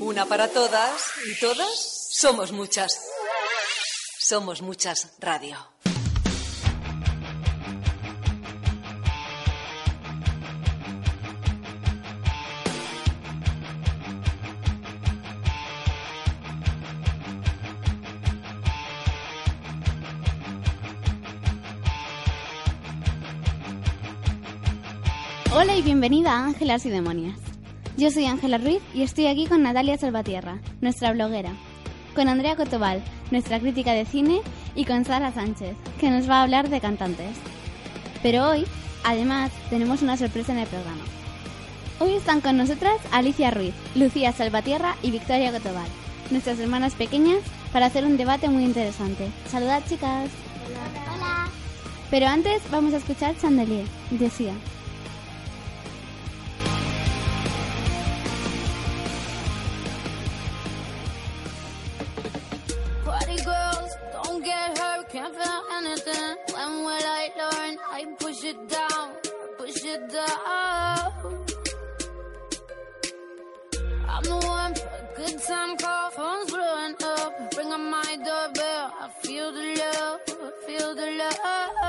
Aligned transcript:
Una 0.00 0.26
para 0.26 0.48
todas 0.48 1.12
y 1.30 1.38
todas 1.38 2.08
somos 2.10 2.50
muchas. 2.50 3.00
Somos 4.18 4.62
muchas 4.62 5.12
radio. 5.20 5.56
Hola 25.52 25.76
y 25.76 25.82
bienvenida 25.82 26.32
a 26.32 26.44
Ángelas 26.46 26.86
y 26.86 26.90
Demonias. 26.90 27.49
Yo 27.96 28.10
soy 28.10 28.26
Ángela 28.26 28.58
Ruiz 28.58 28.80
y 28.94 29.02
estoy 29.02 29.26
aquí 29.26 29.46
con 29.46 29.62
Natalia 29.62 29.98
Salvatierra, 29.98 30.58
nuestra 30.80 31.12
bloguera, 31.12 31.52
con 32.14 32.28
Andrea 32.28 32.56
Cotobal, 32.56 33.02
nuestra 33.30 33.60
crítica 33.60 33.92
de 33.92 34.06
cine, 34.06 34.40
y 34.74 34.84
con 34.84 35.04
Sara 35.04 35.32
Sánchez, 35.32 35.76
que 35.98 36.10
nos 36.10 36.28
va 36.28 36.38
a 36.38 36.42
hablar 36.42 36.68
de 36.68 36.80
cantantes. 36.80 37.36
Pero 38.22 38.48
hoy, 38.48 38.64
además, 39.04 39.50
tenemos 39.68 40.02
una 40.02 40.16
sorpresa 40.16 40.52
en 40.52 40.58
el 40.58 40.66
programa. 40.68 41.02
Hoy 41.98 42.14
están 42.14 42.40
con 42.40 42.56
nosotras 42.56 42.96
Alicia 43.10 43.50
Ruiz, 43.50 43.74
Lucía 43.94 44.32
Salvatierra 44.32 44.96
y 45.02 45.10
Victoria 45.10 45.52
Cotobal, 45.52 45.88
nuestras 46.30 46.58
hermanas 46.58 46.94
pequeñas, 46.94 47.40
para 47.72 47.86
hacer 47.86 48.04
un 48.04 48.16
debate 48.16 48.48
muy 48.48 48.64
interesante. 48.64 49.28
Saludad, 49.48 49.82
chicas. 49.88 50.30
Hola. 51.14 51.48
Pero 52.10 52.26
antes 52.26 52.62
vamos 52.70 52.94
a 52.94 52.98
escuchar 52.98 53.36
Chandelier, 53.38 53.86
de 54.10 54.30
it 68.50 68.68
down, 68.68 69.10
push 69.58 69.84
it 69.84 70.10
down. 70.10 71.12
I'm 74.08 74.22
the 74.24 74.38
one 74.44 74.74
for 74.74 74.88
a 74.88 75.08
good 75.16 75.42
time 75.42 75.76
call, 75.76 76.10
phone's 76.10 76.50
blowing 76.50 76.96
up. 77.04 77.54
Bring 77.54 77.72
on 77.72 77.90
my 77.90 78.16
doorbell, 78.26 78.92
I 79.04 79.08
feel 79.22 79.52
the 79.52 79.66
love, 79.82 80.20
I 80.28 80.66
feel 80.66 80.94
the 80.96 81.10
love. 81.20 81.79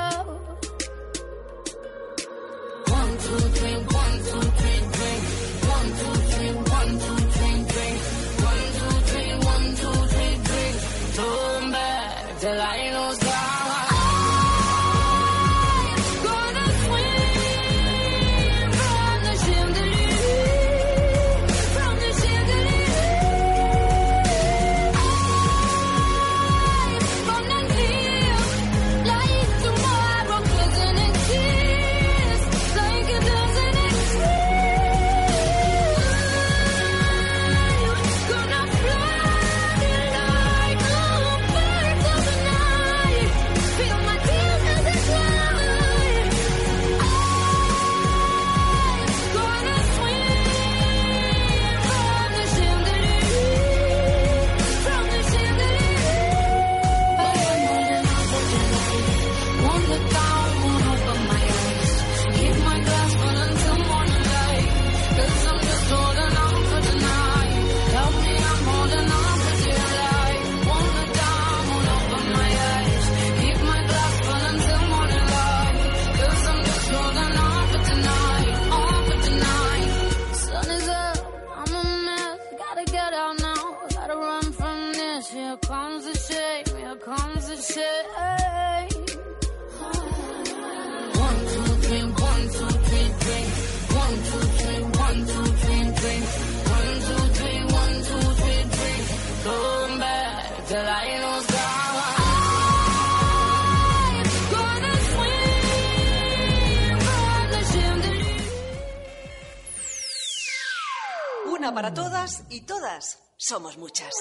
Somos 113.52 113.78
muchas. 113.78 114.14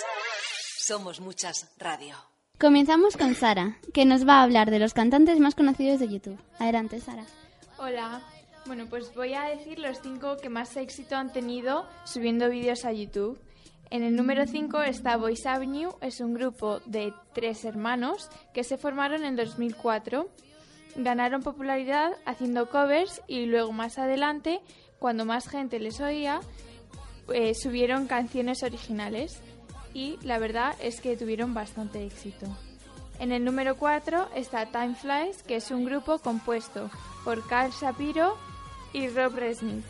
Somos 0.77 1.21
muchas 1.21 1.73
radio. 1.79 2.17
Comenzamos 2.59 3.17
con 3.17 3.37
Sara, 3.37 3.79
que 3.95 4.05
nos 4.05 4.27
va 4.27 4.41
a 4.41 4.43
hablar 4.43 4.73
de 4.73 4.81
los 4.81 4.93
cantantes 4.93 5.39
más 5.39 5.55
conocidos 5.55 6.01
de 6.01 6.09
YouTube. 6.09 6.37
Adelante, 6.59 6.99
Sara. 6.99 7.25
Hola. 7.79 8.23
Bueno, 8.67 8.87
pues 8.91 9.15
voy 9.15 9.35
a 9.35 9.45
decir 9.45 9.79
los 9.79 10.01
cinco 10.03 10.37
que 10.39 10.49
más 10.49 10.77
éxito 10.77 11.15
han 11.15 11.33
tenido 11.33 11.87
subiendo 12.05 12.51
vídeos 12.51 12.85
a 12.85 12.93
YouTube. 12.93 13.41
En 13.91 14.03
el 14.03 14.17
número 14.17 14.49
5 14.49 14.83
está 14.83 15.17
Voice 15.17 15.49
Avenue, 15.49 15.95
es 16.01 16.21
un 16.21 16.35
grupo 16.35 16.81
de 16.87 17.15
tres 17.33 17.65
hermanos 17.65 18.29
que 18.53 18.65
se 18.65 18.79
formaron 18.79 19.25
en 19.25 19.37
2004. 19.37 20.29
Ganaron 20.97 21.45
popularidad 21.45 22.17
haciendo 22.27 22.69
covers 22.69 23.23
y 23.29 23.47
luego 23.47 23.71
más 23.71 23.97
adelante, 23.97 24.61
cuando 24.99 25.25
más 25.25 25.49
gente 25.49 25.79
les 25.79 26.01
oía, 26.01 26.41
eh, 27.33 27.55
subieron 27.55 28.07
canciones 28.07 28.63
originales 28.63 29.39
y 29.95 30.19
la 30.23 30.39
verdad 30.39 30.75
es 30.81 31.01
que 31.01 31.17
tuvieron 31.17 31.55
bastante 31.55 32.05
éxito. 32.05 32.47
En 33.19 33.33
el 33.33 33.45
número 33.45 33.77
4 33.77 34.31
está 34.35 34.67
Time 34.67 34.95
Flies, 34.95 35.43
que 35.43 35.57
es 35.57 35.71
un 35.71 35.85
grupo 35.85 36.19
compuesto 36.19 36.91
por 37.25 37.47
Carl 37.49 37.71
Shapiro 37.73 38.37
y 38.93 39.09
Rob 39.09 39.35
Resnick. 39.35 39.85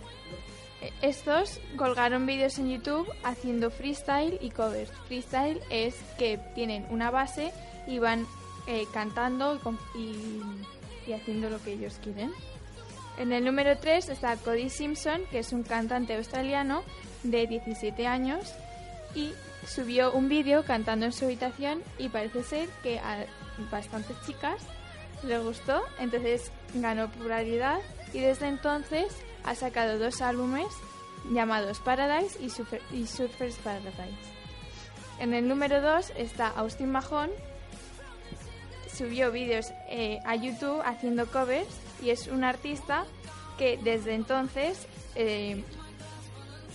Eh, 0.83 0.91
Estos 1.03 1.61
colgaron 1.77 2.27
vídeos 2.27 2.59
en 2.59 2.71
YouTube 2.71 3.07
haciendo 3.23 3.71
freestyle 3.71 4.39
y 4.41 4.51
covers. 4.51 4.91
Freestyle 5.07 5.61
es 5.71 5.95
que 6.19 6.39
tienen 6.55 6.87
una 6.91 7.11
base 7.11 7.53
y 7.87 7.99
van 7.99 8.27
eh, 8.67 8.85
cantando 8.93 9.59
y- 9.97 10.41
y 11.09 11.13
haciendo 11.13 11.51
lo 11.51 11.63
que 11.63 11.73
ellos 11.73 11.99
quieren. 12.03 12.31
En 13.19 13.33
el 13.33 13.45
número 13.45 13.77
3 13.79 14.09
está 14.09 14.37
Cody 14.37 14.71
Simpson, 14.71 15.23
que 15.31 15.41
es 15.41 15.53
un 15.53 15.63
cantante 15.63 16.15
australiano 16.15 16.83
de 17.23 17.47
17 17.47 18.07
años 18.07 18.55
y 19.15 19.33
subió 19.67 20.13
un 20.13 20.29
vídeo 20.29 20.65
cantando 20.65 21.07
en 21.07 21.13
su 21.13 21.25
habitación 21.27 21.83
y 21.99 22.09
parece 22.09 22.43
ser 22.43 22.69
que 22.83 22.99
a 22.99 23.27
bastantes 23.71 24.17
chicas 24.27 24.63
les 25.23 25.43
gustó, 25.43 25.83
entonces 25.99 26.51
ganó 26.75 27.11
popularidad 27.11 27.79
y 28.15 28.21
desde 28.21 28.49
entonces 28.49 29.15
ha 29.45 29.55
sacado 29.55 29.99
dos 29.99 30.23
álbumes 30.23 30.67
llamados 31.31 31.79
Paradise 31.81 32.39
y, 32.43 32.49
Super- 32.49 32.81
y 32.93 33.07
Surfers 33.07 33.57
Paradise. 33.57 33.95
En 35.19 35.35
el 35.35 35.47
número 35.47 35.83
2 35.83 36.13
está 36.17 36.49
Austin 36.49 36.91
Mahon, 36.91 37.29
subió 38.97 39.31
vídeos 39.31 39.67
eh, 39.89 40.21
a 40.25 40.37
YouTube 40.37 40.81
haciendo 40.85 41.27
covers 41.27 41.69
y 42.03 42.11
es 42.11 42.27
un 42.29 42.45
artista 42.45 43.05
que 43.59 43.79
desde 43.83 44.15
entonces 44.15 44.87
eh, 45.15 45.63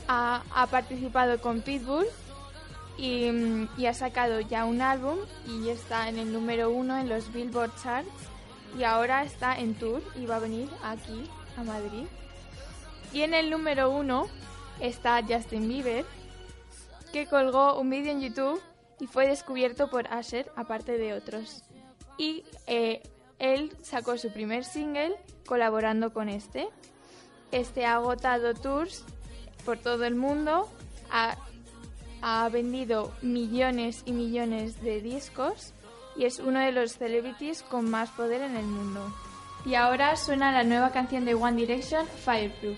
ha, 0.07 0.44
ha 0.54 0.68
participado 0.68 1.40
con 1.42 1.62
Pitbull 1.62 2.06
y, 2.98 3.30
y 3.78 3.86
ha 3.86 3.94
sacado 3.94 4.40
ya 4.40 4.66
un 4.66 4.81
álbum 4.81 5.18
y 5.48 5.69
está 5.69 6.10
en 6.10 6.18
el 6.18 6.31
número 6.31 6.69
uno 6.69 6.98
en 6.98 7.10
los 7.10 7.31
Billboard 7.31 7.72
Charts 7.81 8.10
y 8.78 8.84
ahora 8.84 9.24
está 9.24 9.57
en 9.57 9.75
tour 9.75 10.02
y 10.16 10.25
va 10.25 10.38
a 10.38 10.40
venir 10.40 10.69
aquí 10.84 11.30
a 11.57 11.63
Madrid. 11.63 12.06
Y 13.13 13.22
en 13.22 13.34
el 13.34 13.50
número 13.50 13.90
uno 13.90 14.28
está 14.80 15.22
Justin 15.24 15.68
Bieber, 15.68 16.06
que 17.13 17.28
colgó 17.28 17.80
un 17.80 17.90
vídeo 17.90 18.12
en 18.12 18.22
YouTube 18.22 18.62
y 19.00 19.07
fue 19.07 19.28
descubierto 19.28 19.90
por 19.90 20.07
Asher, 20.07 20.52
aparte 20.56 20.98
de 20.98 21.13
otros. 21.13 21.63
Y 22.18 22.44
eh, 22.68 23.02
él 23.40 23.75
sacó 23.81 24.18
su 24.18 24.31
primer 24.31 24.63
single 24.66 25.16
colaborando 25.46 26.13
con 26.13 26.30
este. 26.30 26.68
Este 27.52 27.86
ha 27.86 27.96
agotado 27.96 28.54
tours 28.54 29.06
por 29.66 29.78
todo 29.78 30.06
el 30.06 30.16
mundo, 30.16 30.70
ha, 31.12 31.36
ha 32.22 32.48
vendido 32.50 33.12
millones 33.22 34.04
y 34.06 34.14
millones 34.14 34.82
de 34.82 35.02
discos 35.02 35.74
y 36.16 36.26
es 36.26 36.40
uno 36.40 36.60
de 36.60 36.72
los 36.72 36.94
celebrities 36.94 37.64
con 37.64 37.90
más 37.90 38.12
poder 38.12 38.42
en 38.42 38.56
el 38.56 38.66
mundo. 38.66 39.14
Y 39.66 39.76
ahora 39.76 40.16
suena 40.16 40.52
la 40.52 40.64
nueva 40.64 40.92
canción 40.92 41.26
de 41.26 41.34
One 41.34 41.58
Direction, 41.58 42.06
Fireproof. 42.24 42.78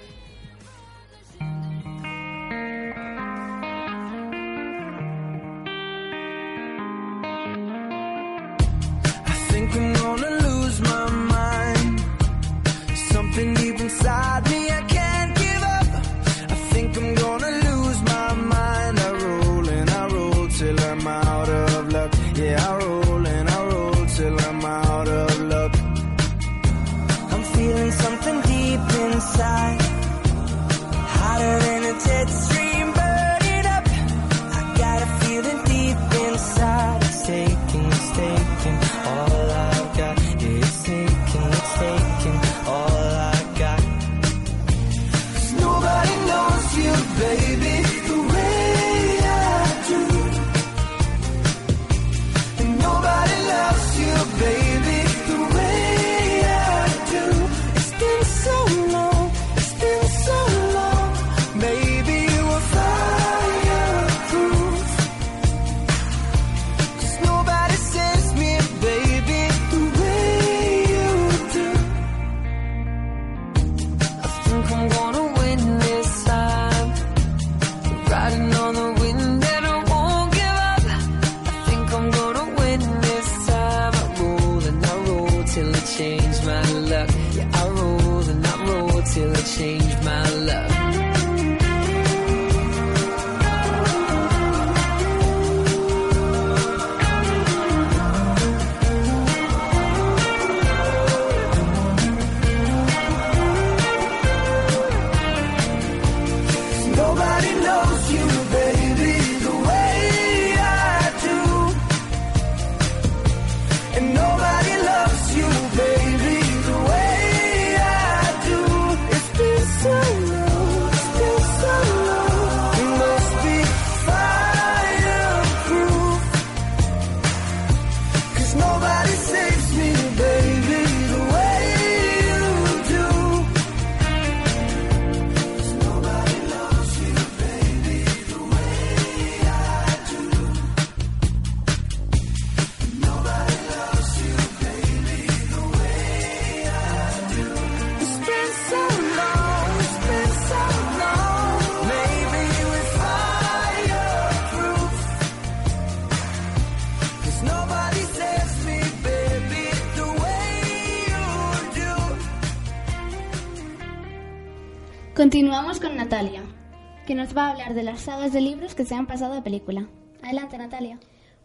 De 167.74 167.84
las 167.84 168.02
sagas 168.02 168.34
de 168.34 168.42
libros 168.42 168.76
que 168.76 168.86
se 168.86 168.96
han 168.96 169.08
pasado 169.08 169.34
a 169.34 169.44
película. 169.44 169.88
Adelante, 170.22 170.58
Natalia. 170.58 171.00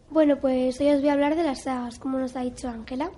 Bueno, 0.09 0.37
pues 0.39 0.79
hoy 0.79 0.89
os 0.89 0.99
voy 0.99 1.09
a 1.09 1.13
hablar 1.13 1.35
de 1.35 1.43
las 1.43 1.63
sagas, 1.63 1.99
como 1.99 2.19
nos 2.19 2.35
ha 2.35 2.41
dicho 2.41 2.69
Ángela. 2.69 3.11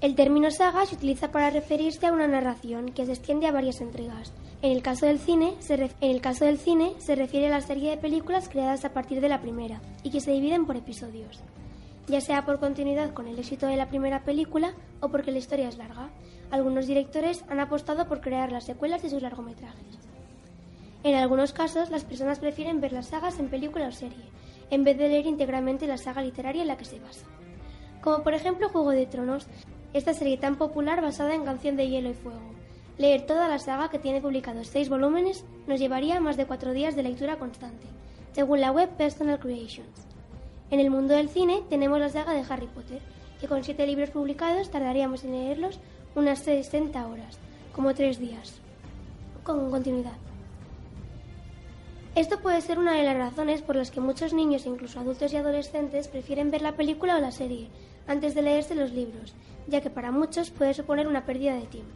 El 0.00 0.14
término 0.14 0.50
saga 0.50 0.86
se 0.86 0.94
utiliza 0.94 1.30
para 1.30 1.50
referirse 1.50 2.06
a 2.06 2.12
una 2.12 2.26
narración 2.26 2.92
que 2.92 3.04
se 3.04 3.12
extiende 3.12 3.46
a 3.46 3.52
varias 3.52 3.80
entregas. 3.82 4.32
En 4.62 4.72
el 4.72 4.82
caso 4.82 5.06
del 5.06 5.18
cine, 5.18 5.54
se 5.60 5.74
en 5.74 5.90
el 6.00 6.20
caso 6.20 6.46
del 6.46 6.58
cine 6.58 6.94
se 6.98 7.14
refiere 7.14 7.48
a 7.48 7.50
la 7.50 7.60
serie 7.60 7.90
de 7.90 7.96
películas 7.98 8.48
creadas 8.48 8.84
a 8.84 8.92
partir 8.92 9.20
de 9.20 9.28
la 9.28 9.40
primera 9.40 9.80
y 10.02 10.10
que 10.10 10.20
se 10.20 10.32
dividen 10.32 10.64
por 10.64 10.76
episodios, 10.76 11.40
ya 12.08 12.20
sea 12.20 12.44
por 12.46 12.60
continuidad 12.60 13.12
con 13.12 13.26
el 13.26 13.38
éxito 13.38 13.66
de 13.66 13.76
la 13.76 13.88
primera 13.88 14.24
película 14.24 14.72
o 15.00 15.08
porque 15.08 15.32
la 15.32 15.38
historia 15.38 15.68
es 15.68 15.76
larga. 15.76 16.10
Algunos 16.50 16.86
directores 16.86 17.44
han 17.48 17.60
apostado 17.60 18.08
por 18.08 18.20
crear 18.20 18.52
las 18.52 18.64
secuelas 18.64 19.02
de 19.02 19.10
sus 19.10 19.22
largometrajes. 19.22 20.09
En 21.02 21.14
algunos 21.14 21.52
casos, 21.52 21.90
las 21.90 22.04
personas 22.04 22.40
prefieren 22.40 22.80
ver 22.80 22.92
las 22.92 23.06
sagas 23.06 23.38
en 23.38 23.48
película 23.48 23.88
o 23.88 23.92
serie, 23.92 24.28
en 24.70 24.84
vez 24.84 24.98
de 24.98 25.08
leer 25.08 25.24
íntegramente 25.24 25.86
la 25.86 25.96
saga 25.96 26.22
literaria 26.22 26.60
en 26.60 26.68
la 26.68 26.76
que 26.76 26.84
se 26.84 27.00
basa. 27.00 27.24
Como 28.02 28.22
por 28.22 28.34
ejemplo 28.34 28.68
Juego 28.68 28.90
de 28.90 29.06
Tronos, 29.06 29.46
esta 29.94 30.12
serie 30.12 30.36
tan 30.36 30.56
popular 30.56 31.00
basada 31.00 31.34
en 31.34 31.44
Canción 31.44 31.76
de 31.76 31.88
Hielo 31.88 32.10
y 32.10 32.14
Fuego. 32.14 32.52
Leer 32.98 33.24
toda 33.24 33.48
la 33.48 33.58
saga, 33.58 33.88
que 33.88 33.98
tiene 33.98 34.20
publicados 34.20 34.66
seis 34.66 34.90
volúmenes, 34.90 35.44
nos 35.66 35.80
llevaría 35.80 36.20
más 36.20 36.36
de 36.36 36.44
cuatro 36.44 36.72
días 36.72 36.94
de 36.96 37.02
lectura 37.02 37.38
constante, 37.38 37.86
según 38.32 38.60
la 38.60 38.70
web 38.70 38.90
Personal 38.90 39.40
Creations. 39.40 40.06
En 40.70 40.80
el 40.80 40.90
mundo 40.90 41.14
del 41.14 41.30
cine 41.30 41.62
tenemos 41.70 41.98
la 41.98 42.10
saga 42.10 42.34
de 42.34 42.44
Harry 42.48 42.66
Potter, 42.66 43.00
que 43.40 43.48
con 43.48 43.64
siete 43.64 43.86
libros 43.86 44.10
publicados 44.10 44.70
tardaríamos 44.70 45.24
en 45.24 45.32
leerlos 45.32 45.80
unas 46.14 46.40
60 46.40 47.06
horas, 47.06 47.38
como 47.74 47.94
tres 47.94 48.18
días, 48.18 48.60
con 49.42 49.70
continuidad. 49.70 50.29
Esto 52.16 52.40
puede 52.40 52.60
ser 52.60 52.80
una 52.80 52.94
de 52.94 53.04
las 53.04 53.16
razones 53.16 53.62
por 53.62 53.76
las 53.76 53.92
que 53.92 54.00
muchos 54.00 54.32
niños, 54.32 54.66
incluso 54.66 54.98
adultos 54.98 55.32
y 55.32 55.36
adolescentes, 55.36 56.08
prefieren 56.08 56.50
ver 56.50 56.60
la 56.60 56.72
película 56.72 57.16
o 57.16 57.20
la 57.20 57.30
serie 57.30 57.68
antes 58.08 58.34
de 58.34 58.42
leerse 58.42 58.74
los 58.74 58.90
libros, 58.90 59.32
ya 59.68 59.80
que 59.80 59.90
para 59.90 60.10
muchos 60.10 60.50
puede 60.50 60.74
suponer 60.74 61.06
una 61.06 61.24
pérdida 61.24 61.54
de 61.54 61.66
tiempo. 61.66 61.94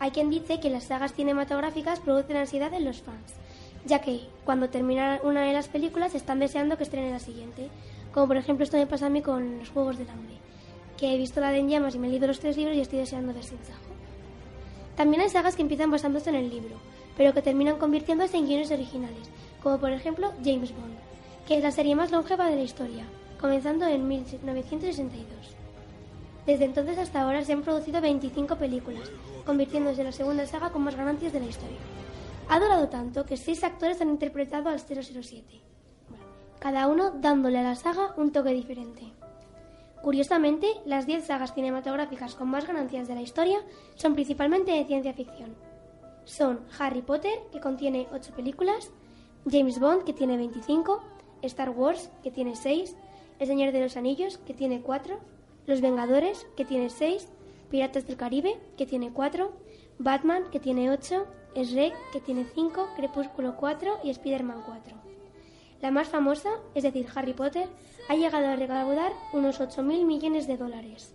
Hay 0.00 0.10
quien 0.10 0.28
dice 0.28 0.58
que 0.58 0.70
las 0.70 0.84
sagas 0.84 1.14
cinematográficas 1.14 2.00
producen 2.00 2.36
ansiedad 2.36 2.74
en 2.74 2.84
los 2.84 3.00
fans, 3.00 3.34
ya 3.86 4.00
que 4.00 4.22
cuando 4.44 4.70
termina 4.70 5.20
una 5.22 5.42
de 5.42 5.52
las 5.52 5.68
películas 5.68 6.16
están 6.16 6.40
deseando 6.40 6.76
que 6.76 6.82
estrene 6.82 7.12
la 7.12 7.20
siguiente, 7.20 7.68
como 8.12 8.26
por 8.26 8.38
ejemplo 8.38 8.64
esto 8.64 8.76
me 8.76 8.88
pasa 8.88 9.06
a 9.06 9.10
mí 9.10 9.22
con 9.22 9.60
los 9.60 9.70
Juegos 9.70 9.98
del 9.98 10.10
Hambre, 10.10 10.34
que 10.96 11.14
he 11.14 11.16
visto 11.16 11.40
la 11.40 11.52
de 11.52 11.58
En 11.58 11.68
Llamas 11.68 11.94
y 11.94 11.98
me 12.00 12.08
he 12.08 12.10
leído 12.10 12.26
los 12.26 12.40
tres 12.40 12.56
libros 12.56 12.76
y 12.76 12.80
estoy 12.80 12.98
deseando 12.98 13.32
ver 13.32 13.44
Sin 13.44 13.58
Sajo. 13.64 13.80
También 14.96 15.22
hay 15.22 15.28
sagas 15.28 15.54
que 15.54 15.62
empiezan 15.62 15.90
basándose 15.92 16.30
en 16.30 16.36
el 16.36 16.50
libro, 16.50 16.76
pero 17.20 17.34
que 17.34 17.42
terminan 17.42 17.76
convirtiéndose 17.76 18.38
en 18.38 18.46
guiones 18.46 18.70
originales, 18.70 19.28
como 19.62 19.76
por 19.76 19.92
ejemplo 19.92 20.32
James 20.42 20.74
Bond, 20.74 20.96
que 21.46 21.58
es 21.58 21.62
la 21.62 21.70
serie 21.70 21.94
más 21.94 22.10
longeva 22.10 22.48
de 22.48 22.56
la 22.56 22.62
historia, 22.62 23.04
comenzando 23.38 23.86
en 23.86 24.08
1962. 24.08 25.28
Desde 26.46 26.64
entonces 26.64 26.96
hasta 26.96 27.20
ahora 27.20 27.44
se 27.44 27.52
han 27.52 27.60
producido 27.60 28.00
25 28.00 28.56
películas, 28.56 29.10
convirtiéndose 29.44 30.00
en 30.00 30.06
la 30.06 30.12
segunda 30.12 30.46
saga 30.46 30.70
con 30.70 30.80
más 30.80 30.96
ganancias 30.96 31.34
de 31.34 31.40
la 31.40 31.46
historia. 31.48 31.76
Ha 32.48 32.58
durado 32.58 32.88
tanto 32.88 33.26
que 33.26 33.36
seis 33.36 33.64
actores 33.64 34.00
han 34.00 34.08
interpretado 34.08 34.70
al 34.70 34.80
007. 34.80 35.60
cada 36.58 36.86
uno 36.86 37.10
dándole 37.10 37.58
a 37.58 37.64
la 37.64 37.74
saga 37.74 38.14
un 38.16 38.32
toque 38.32 38.54
diferente. 38.54 39.12
Curiosamente, 40.00 40.68
las 40.86 41.04
10 41.04 41.26
sagas 41.26 41.52
cinematográficas 41.52 42.34
con 42.34 42.48
más 42.48 42.66
ganancias 42.66 43.08
de 43.08 43.14
la 43.14 43.20
historia 43.20 43.58
son 43.96 44.14
principalmente 44.14 44.72
de 44.72 44.86
ciencia 44.86 45.12
ficción. 45.12 45.69
Son 46.30 46.60
Harry 46.78 47.02
Potter, 47.02 47.40
que 47.50 47.60
contiene 47.60 48.06
8 48.12 48.32
películas, 48.36 48.92
James 49.50 49.80
Bond, 49.80 50.04
que 50.04 50.12
tiene 50.12 50.36
25, 50.36 51.02
Star 51.42 51.70
Wars, 51.70 52.08
que 52.22 52.30
tiene 52.30 52.54
6, 52.54 52.94
El 53.40 53.46
Señor 53.48 53.72
de 53.72 53.80
los 53.80 53.96
Anillos, 53.96 54.38
que 54.38 54.54
tiene 54.54 54.80
4, 54.80 55.18
Los 55.66 55.80
Vengadores, 55.80 56.46
que 56.56 56.64
tiene 56.64 56.88
6, 56.88 57.26
Piratas 57.68 58.06
del 58.06 58.16
Caribe, 58.16 58.60
que 58.76 58.86
tiene 58.86 59.12
4, 59.12 59.50
Batman, 59.98 60.44
que 60.52 60.60
tiene 60.60 60.92
8, 60.92 61.26
Shrek, 61.56 61.94
que 62.12 62.20
tiene 62.20 62.46
5, 62.54 62.90
Crepúsculo 62.94 63.56
4 63.56 63.98
y 64.04 64.10
Spider-Man 64.10 64.62
4. 64.64 64.96
La 65.82 65.90
más 65.90 66.08
famosa, 66.08 66.50
es 66.76 66.84
decir, 66.84 67.08
Harry 67.12 67.32
Potter, 67.32 67.68
ha 68.08 68.14
llegado 68.14 68.46
a 68.46 68.54
recaudar 68.54 69.10
unos 69.32 69.60
8.000 69.60 70.04
millones 70.04 70.46
de 70.46 70.56
dólares. 70.56 71.12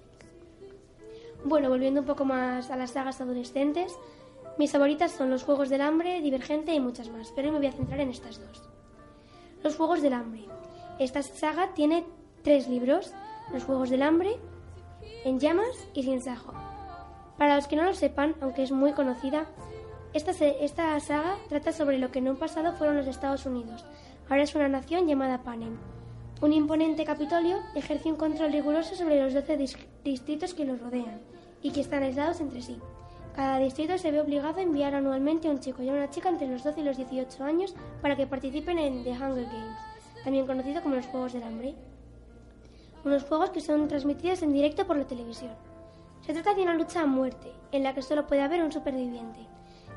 Bueno, 1.45 1.69
volviendo 1.69 2.01
un 2.01 2.07
poco 2.07 2.25
más 2.25 2.69
a 2.69 2.75
las 2.75 2.91
sagas 2.91 3.22
adolescentes, 3.22 3.98
mis 4.57 4.71
favoritas 4.71 5.12
son 5.12 5.29
Los 5.29 5.43
Juegos 5.43 5.69
del 5.69 5.81
Hambre, 5.81 6.21
Divergente 6.21 6.74
y 6.74 6.79
muchas 6.79 7.09
más, 7.09 7.31
pero 7.35 7.51
me 7.51 7.57
voy 7.57 7.67
a 7.67 7.71
centrar 7.74 8.00
en 8.00 8.09
estas 8.09 8.39
dos. 8.39 8.63
Los 9.63 9.75
Juegos 9.75 10.01
del 10.01 10.13
Hambre. 10.13 10.45
Esta 11.00 11.21
saga 11.24 11.74
tiene 11.74 12.05
tres 12.43 12.67
libros, 12.67 13.13
Los 13.51 13.63
Juegos 13.63 13.89
del 13.89 14.01
Hambre, 14.01 14.38
En 15.25 15.39
Llamas 15.39 15.88
y 15.93 16.03
Sin 16.03 16.21
Sajo. 16.21 16.53
Para 17.38 17.55
los 17.57 17.67
que 17.67 17.75
no 17.75 17.83
lo 17.83 17.93
sepan, 17.93 18.35
aunque 18.41 18.63
es 18.63 18.71
muy 18.71 18.93
conocida, 18.93 19.45
esta, 20.13 20.31
esta 20.31 20.97
saga 21.01 21.35
trata 21.50 21.74
sobre 21.74 21.97
lo 22.00 22.09
que 22.12 22.19
en 22.19 22.29
un 22.29 22.38
pasado 22.38 22.71
fueron 22.74 22.95
los 22.95 23.07
Estados 23.07 23.45
Unidos. 23.45 23.85
Ahora 24.29 24.43
es 24.43 24.55
una 24.55 24.69
nación 24.69 25.05
llamada 25.07 25.43
Panem. 25.43 25.75
Un 26.41 26.53
imponente 26.53 27.03
Capitolio 27.03 27.57
ejerce 27.75 28.09
un 28.09 28.15
control 28.15 28.51
riguroso 28.53 28.95
sobre 28.95 29.21
los 29.21 29.33
12 29.33 29.57
dis- 29.59 29.77
distritos 30.03 30.53
que 30.53 30.63
los 30.65 30.79
rodean 30.79 31.19
y 31.62 31.71
que 31.71 31.81
están 31.81 32.03
aislados 32.03 32.39
entre 32.39 32.62
sí. 32.62 32.79
Cada 33.36 33.60
distrito 33.60 33.98
se 33.98 34.12
ve 34.12 34.22
obligado 34.22 34.60
a 34.60 34.63
enviar 34.63 34.96
anualmente 34.96 35.50
a 35.50 35.51
un 35.51 35.60
chico 35.60 35.84
y 35.84 35.89
a 35.89 35.94
una 35.94 36.10
chica 36.10 36.30
entre 36.30 36.48
los 36.48 36.63
12 36.63 36.80
y 36.80 36.84
los 36.86 36.96
18 36.96 37.44
años 37.44 37.75
para 38.01 38.15
que 38.15 38.27
participen 38.27 38.80
en 38.80 39.04
The 39.04 39.12
Hunger 39.12 39.44
Games, 39.44 39.77
también 40.24 40.48
conocido 40.48 40.82
como 40.82 40.96
los 40.96 41.06
Juegos 41.08 41.34
del 41.34 41.44
Hambre. 41.44 41.75
Unos 43.04 43.25
juegos 43.25 43.50
que 43.50 43.60
son 43.60 43.89
transmitidos 43.89 44.42
en 44.42 44.54
directo 44.54 44.88
por 44.88 44.96
la 44.96 45.06
televisión. 45.06 45.51
Se 46.22 46.32
trata 46.32 46.54
de 46.54 46.63
una 46.63 46.75
lucha 46.75 47.01
a 47.01 47.06
muerte, 47.06 47.51
en 47.74 47.84
la 47.84 47.94
que 47.94 48.01
solo 48.01 48.25
puede 48.25 48.42
haber 48.42 48.63
un 48.63 48.72
superviviente. 48.72 49.42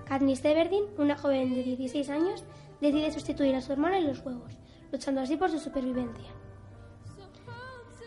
Katniss 0.04 0.45
Everdeen, 0.45 0.87
una 0.99 1.16
joven 1.16 1.54
de 1.54 1.62
16 1.62 2.11
años, 2.11 2.42
decide 2.80 3.12
sustituir 3.12 3.54
a 3.54 3.61
su 3.61 3.73
hermana 3.73 3.99
en 3.99 4.09
los 4.09 4.18
juegos, 4.18 4.59
luchando 4.90 5.21
así 5.21 5.37
por 5.37 5.50
su 5.50 5.61
supervivencia. 5.61 6.28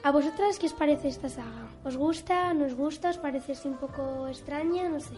¿A 0.03 0.11
vosotras 0.11 0.57
qué 0.57 0.65
os 0.65 0.73
parece 0.73 1.09
esta 1.09 1.29
saga? 1.29 1.67
¿Os 1.83 1.95
gusta? 1.95 2.53
¿No 2.53 2.65
os 2.65 2.73
gusta? 2.75 3.09
¿Os 3.09 3.17
parece 3.17 3.51
así 3.51 3.67
un 3.67 3.77
poco 3.77 4.27
extraña? 4.27 4.89
No 4.89 4.99
sé. 4.99 5.13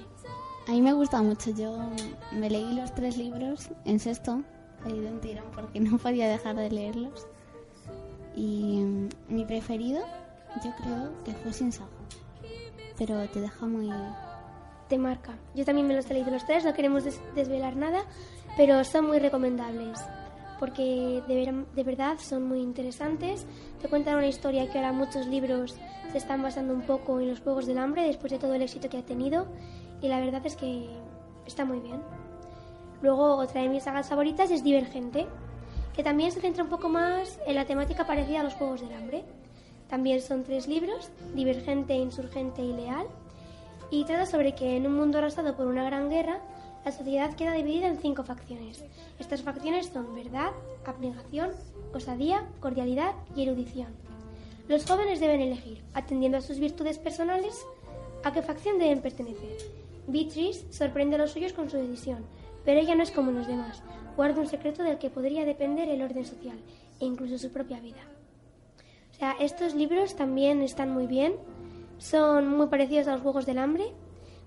A 0.67 0.71
mí 0.71 0.81
me 0.81 0.93
gusta 0.93 1.21
mucho. 1.21 1.51
Yo 1.51 1.77
me 2.31 2.49
leí 2.49 2.73
los 2.73 2.93
tres 2.93 3.17
libros 3.17 3.69
en 3.85 3.99
sexto, 3.99 4.41
ahí 4.85 4.99
de 4.99 5.07
un 5.07 5.19
tirón, 5.21 5.45
porque 5.55 5.79
no 5.87 5.97
podía 5.97 6.27
dejar 6.27 6.55
de 6.57 6.69
leerlos. 6.69 7.27
Y 8.35 8.81
mm, 8.83 9.09
mi 9.29 9.45
preferido, 9.45 10.01
yo 10.63 10.71
creo 10.81 11.11
que 11.23 11.31
fue 11.33 11.53
Sin 11.53 11.71
Sajo. 11.71 11.89
Pero 12.97 13.27
te 13.29 13.39
deja 13.41 13.65
muy... 13.65 13.89
Te 14.89 14.97
marca. 14.97 15.33
Yo 15.55 15.63
también 15.63 15.87
me 15.87 15.95
los 15.95 16.09
he 16.09 16.13
leído 16.13 16.29
los 16.31 16.45
tres, 16.45 16.65
no 16.65 16.73
queremos 16.73 17.05
des- 17.05 17.21
desvelar 17.35 17.75
nada, 17.77 18.01
pero 18.57 18.83
son 18.83 19.07
muy 19.07 19.17
recomendables. 19.19 19.99
Porque 20.63 21.22
de, 21.27 21.36
ver- 21.36 21.65
de 21.75 21.84
verdad 21.84 22.17
son 22.20 22.48
muy 22.48 22.62
interesantes. 22.62 23.46
Te 23.82 23.89
cuentan 23.89 24.15
una 24.15 24.27
historia 24.27 24.72
que 24.72 24.77
ahora 24.77 24.93
muchos 24.93 25.27
libros 25.27 25.75
se 26.10 26.17
están 26.17 26.41
basando 26.41 26.74
un 26.74 26.84
poco 26.84 27.20
en 27.20 27.27
los 27.27 27.41
Juegos 27.41 27.65
del 27.65 27.77
Hambre 27.79 28.03
después 28.03 28.32
de 28.32 28.39
todo 28.39 28.53
el 28.53 28.62
éxito 28.62 28.88
que 28.88 28.98
ha 29.00 29.01
tenido. 29.05 29.46
Y 30.01 30.08
la 30.08 30.22
verdad 30.22 30.41
es 30.46 30.55
que 30.55 30.88
está 31.46 31.65
muy 31.65 31.79
bien. 31.82 32.00
Luego, 33.01 33.36
otra 33.36 33.62
de 33.62 33.67
mis 33.67 33.84
sagas 33.84 34.08
favoritas 34.08 34.51
es 34.51 34.63
Divergente, 34.63 35.27
que 35.93 36.01
también 36.01 36.32
se 36.32 36.39
centra 36.39 36.63
un 36.63 36.70
poco 36.70 36.88
más 36.88 37.41
en 37.46 37.55
la 37.55 37.65
temática 37.65 38.08
parecida 38.08 38.39
a 38.39 38.43
los 38.43 38.53
Juegos 38.53 38.79
del 38.79 38.93
Hambre. 38.93 39.25
También 39.89 40.22
son 40.22 40.46
tres 40.46 40.70
libros, 40.70 41.10
Divergente, 41.36 41.93
Insurgente 41.93 42.62
y 42.62 42.72
Leal, 42.72 43.05
y 43.91 44.05
trata 44.05 44.25
sobre 44.25 44.55
que 44.55 44.77
en 44.77 44.88
un 44.88 44.96
mundo 44.96 45.17
arrasado 45.17 45.58
por 45.58 45.67
una 45.67 45.84
gran 45.84 46.10
guerra, 46.10 46.39
la 46.85 46.91
sociedad 46.91 47.35
queda 47.35 47.53
dividida 47.53 47.87
en 47.87 47.97
cinco 47.97 48.23
facciones. 48.23 48.83
Estas 49.19 49.41
facciones 49.41 49.87
son 49.87 50.13
verdad, 50.15 50.51
abnegación, 50.85 51.51
osadía, 51.93 52.45
cordialidad 52.59 53.13
y 53.35 53.43
erudición. 53.43 53.87
Los 54.67 54.85
jóvenes 54.85 55.19
deben 55.19 55.41
elegir, 55.41 55.81
atendiendo 55.93 56.37
a 56.37 56.41
sus 56.41 56.59
virtudes 56.59 56.97
personales, 56.97 57.65
a 58.23 58.31
qué 58.31 58.41
facción 58.41 58.79
deben 58.79 59.01
pertenecer. 59.01 59.57
Beatrice 60.07 60.71
sorprende 60.71 61.15
a 61.15 61.19
los 61.19 61.31
suyos 61.31 61.53
con 61.53 61.69
su 61.69 61.77
decisión, 61.77 62.25
pero 62.65 62.79
ella 62.79 62.95
no 62.95 63.03
es 63.03 63.11
como 63.11 63.31
los 63.31 63.47
demás. 63.47 63.81
Guarda 64.15 64.41
un 64.41 64.47
secreto 64.47 64.83
del 64.83 64.97
que 64.97 65.09
podría 65.09 65.45
depender 65.45 65.89
el 65.89 66.01
orden 66.01 66.25
social 66.25 66.57
e 66.99 67.05
incluso 67.05 67.37
su 67.37 67.51
propia 67.51 67.79
vida. 67.79 68.01
O 69.11 69.15
sea, 69.15 69.35
estos 69.39 69.75
libros 69.75 70.15
también 70.15 70.61
están 70.61 70.91
muy 70.91 71.07
bien. 71.07 71.35
Son 71.97 72.47
muy 72.47 72.67
parecidos 72.67 73.07
a 73.07 73.13
los 73.13 73.21
Juegos 73.21 73.45
del 73.45 73.59
Hambre. 73.59 73.85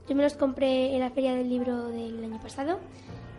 Yo 0.09 0.15
me 0.15 0.23
los 0.23 0.35
compré 0.35 0.95
en 0.95 1.01
la 1.01 1.11
feria 1.11 1.35
del 1.35 1.49
libro 1.49 1.89
del 1.89 2.23
año 2.23 2.41
pasado. 2.41 2.79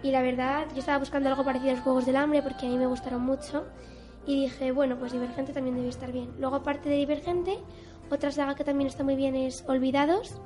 Y 0.03 0.11
la 0.11 0.21
verdad, 0.21 0.65
yo 0.73 0.79
estaba 0.79 0.97
buscando 0.97 1.29
algo 1.29 1.43
parecido 1.43 1.71
a 1.71 1.75
los 1.75 1.83
Juegos 1.83 2.05
del 2.05 2.17
Hambre 2.17 2.41
porque 2.43 2.67
a 2.67 2.69
mí 2.69 2.77
me 2.77 2.87
gustaron 2.87 3.21
mucho. 3.21 3.65
Y 4.25 4.41
dije, 4.41 4.71
bueno, 4.71 4.97
pues 4.97 5.13
Divergente 5.13 5.53
también 5.53 5.75
debe 5.75 5.87
estar 5.87 6.11
bien. 6.11 6.29
Luego, 6.39 6.57
aparte 6.57 6.89
de 6.89 6.97
Divergente, 6.97 7.57
otra 8.11 8.31
saga 8.31 8.55
que 8.55 8.63
también 8.63 8.87
está 8.87 9.03
muy 9.03 9.15
bien 9.15 9.35
es 9.35 9.63
Olvidados, 9.67 10.41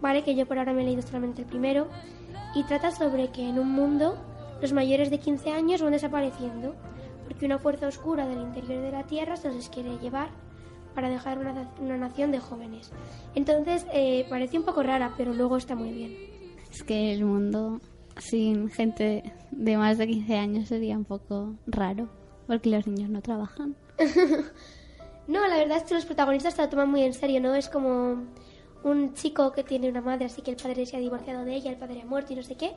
¿vale? 0.00 0.22
Que 0.22 0.34
yo 0.34 0.46
por 0.46 0.58
ahora 0.58 0.72
me 0.72 0.82
he 0.82 0.84
leído 0.84 1.02
solamente 1.02 1.42
el 1.42 1.48
primero. 1.48 1.88
Y 2.54 2.62
trata 2.64 2.90
sobre 2.90 3.28
que 3.28 3.48
en 3.48 3.58
un 3.58 3.70
mundo 3.70 4.16
los 4.62 4.72
mayores 4.72 5.10
de 5.10 5.18
15 5.18 5.50
años 5.52 5.82
van 5.82 5.92
desapareciendo 5.92 6.74
porque 7.26 7.44
una 7.44 7.58
fuerza 7.58 7.88
oscura 7.88 8.26
del 8.26 8.40
interior 8.40 8.82
de 8.82 8.92
la 8.92 9.02
Tierra 9.02 9.36
se 9.36 9.52
los 9.52 9.68
quiere 9.68 9.98
llevar 9.98 10.28
para 10.96 11.08
dejar 11.08 11.38
una, 11.38 11.70
una 11.78 11.96
nación 11.96 12.32
de 12.32 12.40
jóvenes. 12.40 12.90
Entonces, 13.36 13.86
eh, 13.92 14.26
parece 14.28 14.58
un 14.58 14.64
poco 14.64 14.82
rara, 14.82 15.14
pero 15.16 15.32
luego 15.32 15.56
está 15.56 15.76
muy 15.76 15.92
bien. 15.92 16.16
Es 16.72 16.82
que 16.82 17.12
el 17.12 17.24
mundo 17.24 17.80
sin 18.16 18.70
gente 18.70 19.32
de 19.50 19.76
más 19.76 19.98
de 19.98 20.08
15 20.08 20.36
años 20.36 20.68
sería 20.68 20.96
un 20.96 21.04
poco 21.04 21.54
raro, 21.66 22.08
porque 22.48 22.70
los 22.70 22.86
niños 22.86 23.10
no 23.10 23.20
trabajan. 23.20 23.76
No, 25.28 25.44
la 25.48 25.56
verdad 25.56 25.78
es 25.78 25.82
que 25.82 25.94
los 25.94 26.04
protagonistas 26.04 26.54
se 26.54 26.62
lo 26.62 26.68
toman 26.68 26.88
muy 26.88 27.02
en 27.02 27.12
serio, 27.12 27.40
¿no? 27.40 27.54
Es 27.56 27.68
como 27.68 28.26
un 28.84 29.14
chico 29.14 29.50
que 29.50 29.64
tiene 29.64 29.88
una 29.88 30.00
madre, 30.00 30.26
así 30.26 30.40
que 30.40 30.52
el 30.52 30.56
padre 30.56 30.86
se 30.86 30.96
ha 30.96 31.00
divorciado 31.00 31.44
de 31.44 31.56
ella, 31.56 31.72
el 31.72 31.76
padre 31.76 32.02
ha 32.02 32.06
muerto 32.06 32.32
y 32.32 32.36
no 32.36 32.44
sé 32.44 32.54
qué. 32.54 32.74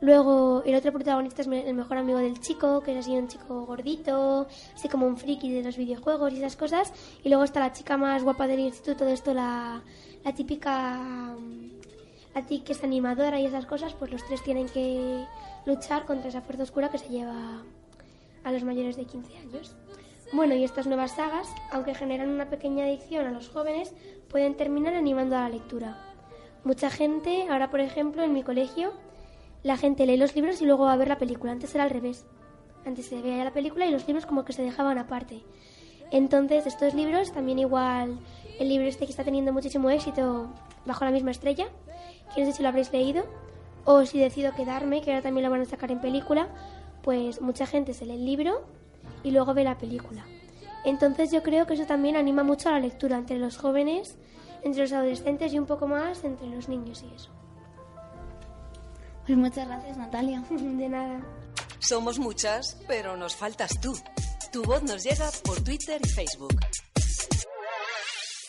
Luego 0.00 0.62
el 0.66 0.74
otro 0.74 0.92
protagonista 0.92 1.42
es 1.42 1.48
el 1.48 1.74
mejor 1.74 1.96
amigo 1.96 2.18
del 2.18 2.38
chico, 2.40 2.82
que 2.82 2.92
es 2.92 2.98
así 2.98 3.16
un 3.16 3.28
chico 3.28 3.64
gordito, 3.64 4.46
así 4.74 4.88
como 4.88 5.06
un 5.06 5.16
friki 5.16 5.50
de 5.50 5.62
los 5.62 5.76
videojuegos 5.76 6.32
y 6.32 6.38
esas 6.38 6.56
cosas. 6.56 6.92
Y 7.24 7.28
luego 7.28 7.44
está 7.44 7.60
la 7.60 7.72
chica 7.72 7.96
más 7.96 8.22
guapa 8.22 8.46
del 8.46 8.60
instituto, 8.60 9.04
de 9.04 9.14
esto, 9.14 9.32
la, 9.32 9.82
la 10.24 10.34
típica... 10.34 11.34
La 12.34 12.42
ti 12.42 12.60
que 12.60 12.72
es 12.72 12.84
animadora 12.84 13.40
y 13.40 13.46
esas 13.46 13.64
cosas, 13.64 13.94
pues 13.94 14.12
los 14.12 14.22
tres 14.26 14.42
tienen 14.42 14.68
que 14.68 15.24
luchar 15.64 16.04
contra 16.04 16.28
esa 16.28 16.42
fuerza 16.42 16.64
oscura 16.64 16.90
que 16.90 16.98
se 16.98 17.08
lleva 17.08 17.62
a 18.44 18.52
los 18.52 18.62
mayores 18.62 18.96
de 18.96 19.06
15 19.06 19.38
años. 19.38 19.74
Bueno, 20.32 20.54
y 20.54 20.62
estas 20.62 20.86
nuevas 20.86 21.12
sagas, 21.12 21.48
aunque 21.72 21.94
generan 21.94 22.28
una 22.28 22.50
pequeña 22.50 22.84
adicción 22.84 23.26
a 23.26 23.30
los 23.30 23.48
jóvenes, 23.48 23.94
pueden 24.28 24.54
terminar 24.54 24.94
animando 24.94 25.34
a 25.34 25.42
la 25.42 25.48
lectura. 25.48 25.98
Mucha 26.62 26.90
gente, 26.90 27.46
ahora 27.48 27.70
por 27.70 27.80
ejemplo 27.80 28.22
en 28.22 28.34
mi 28.34 28.42
colegio, 28.42 28.92
la 29.62 29.76
gente 29.76 30.06
lee 30.06 30.16
los 30.16 30.34
libros 30.34 30.60
y 30.62 30.66
luego 30.66 30.84
va 30.84 30.92
a 30.92 30.96
ver 30.96 31.08
la 31.08 31.18
película. 31.18 31.52
Antes 31.52 31.74
era 31.74 31.84
al 31.84 31.90
revés. 31.90 32.24
Antes 32.84 33.06
se 33.06 33.20
veía 33.20 33.44
la 33.44 33.52
película 33.52 33.86
y 33.86 33.90
los 33.90 34.06
libros 34.06 34.26
como 34.26 34.44
que 34.44 34.52
se 34.52 34.62
dejaban 34.62 34.98
aparte. 34.98 35.42
Entonces, 36.10 36.66
estos 36.66 36.94
libros, 36.94 37.32
también 37.32 37.58
igual 37.58 38.18
el 38.60 38.68
libro 38.68 38.86
este 38.86 39.06
que 39.06 39.10
está 39.10 39.24
teniendo 39.24 39.52
muchísimo 39.52 39.90
éxito, 39.90 40.48
Bajo 40.86 41.04
la 41.04 41.10
misma 41.10 41.32
estrella, 41.32 41.66
que 42.32 42.42
no 42.42 42.46
sé 42.46 42.52
si 42.52 42.62
lo 42.62 42.68
habréis 42.68 42.92
leído, 42.92 43.24
o 43.84 44.06
si 44.06 44.20
decido 44.20 44.54
quedarme, 44.54 45.02
que 45.02 45.10
ahora 45.10 45.22
también 45.22 45.44
lo 45.44 45.50
van 45.50 45.62
a 45.62 45.64
sacar 45.64 45.90
en 45.90 46.00
película, 46.00 46.48
pues 47.02 47.40
mucha 47.40 47.66
gente 47.66 47.92
se 47.92 48.06
lee 48.06 48.14
el 48.14 48.24
libro 48.24 48.62
y 49.24 49.32
luego 49.32 49.52
ve 49.52 49.64
la 49.64 49.78
película. 49.78 50.24
Entonces 50.84 51.32
yo 51.32 51.42
creo 51.42 51.66
que 51.66 51.74
eso 51.74 51.86
también 51.86 52.14
anima 52.14 52.44
mucho 52.44 52.68
a 52.68 52.72
la 52.72 52.78
lectura 52.78 53.18
entre 53.18 53.38
los 53.38 53.56
jóvenes, 53.56 54.16
entre 54.62 54.82
los 54.82 54.92
adolescentes 54.92 55.52
y 55.52 55.58
un 55.58 55.66
poco 55.66 55.88
más 55.88 56.22
entre 56.22 56.48
los 56.48 56.68
niños 56.68 57.02
y 57.02 57.14
eso. 57.14 57.30
Pues 59.26 59.36
muchas 59.36 59.66
gracias, 59.66 59.96
Natalia. 59.96 60.42
De 60.50 60.88
nada. 60.88 61.20
Somos 61.80 62.18
muchas, 62.18 62.80
pero 62.86 63.16
nos 63.16 63.34
faltas 63.34 63.80
tú. 63.80 63.92
Tu 64.52 64.62
voz 64.62 64.82
nos 64.84 65.02
llega 65.02 65.28
por 65.44 65.60
Twitter 65.62 66.00
y 66.04 66.08
Facebook. 66.08 66.54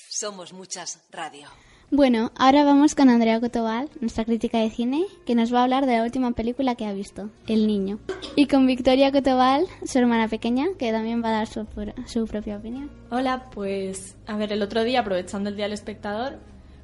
Somos 0.09 0.53
muchas 0.53 1.03
radio. 1.11 1.47
Bueno, 1.89 2.31
ahora 2.35 2.63
vamos 2.63 2.95
con 2.95 3.09
Andrea 3.09 3.39
Cotobal, 3.39 3.89
nuestra 4.01 4.25
crítica 4.25 4.59
de 4.59 4.69
cine, 4.69 5.05
que 5.25 5.35
nos 5.35 5.53
va 5.53 5.61
a 5.61 5.63
hablar 5.63 5.85
de 5.85 5.97
la 5.97 6.03
última 6.03 6.31
película 6.31 6.75
que 6.75 6.85
ha 6.85 6.93
visto, 6.93 7.29
El 7.47 7.65
Niño. 7.65 7.99
Y 8.35 8.47
con 8.47 8.67
Victoria 8.67 9.11
Cotobal, 9.11 9.65
su 9.85 9.97
hermana 9.97 10.27
pequeña, 10.27 10.67
que 10.77 10.91
también 10.91 11.23
va 11.23 11.29
a 11.29 11.31
dar 11.31 11.47
su, 11.47 11.65
su 12.05 12.27
propia 12.27 12.57
opinión. 12.57 12.91
Hola, 13.09 13.49
pues 13.51 14.15
a 14.27 14.35
ver, 14.35 14.51
el 14.51 14.61
otro 14.61 14.83
día, 14.83 14.99
aprovechando 14.99 15.49
el 15.49 15.55
Día 15.55 15.65
del 15.65 15.73
Espectador, 15.73 16.39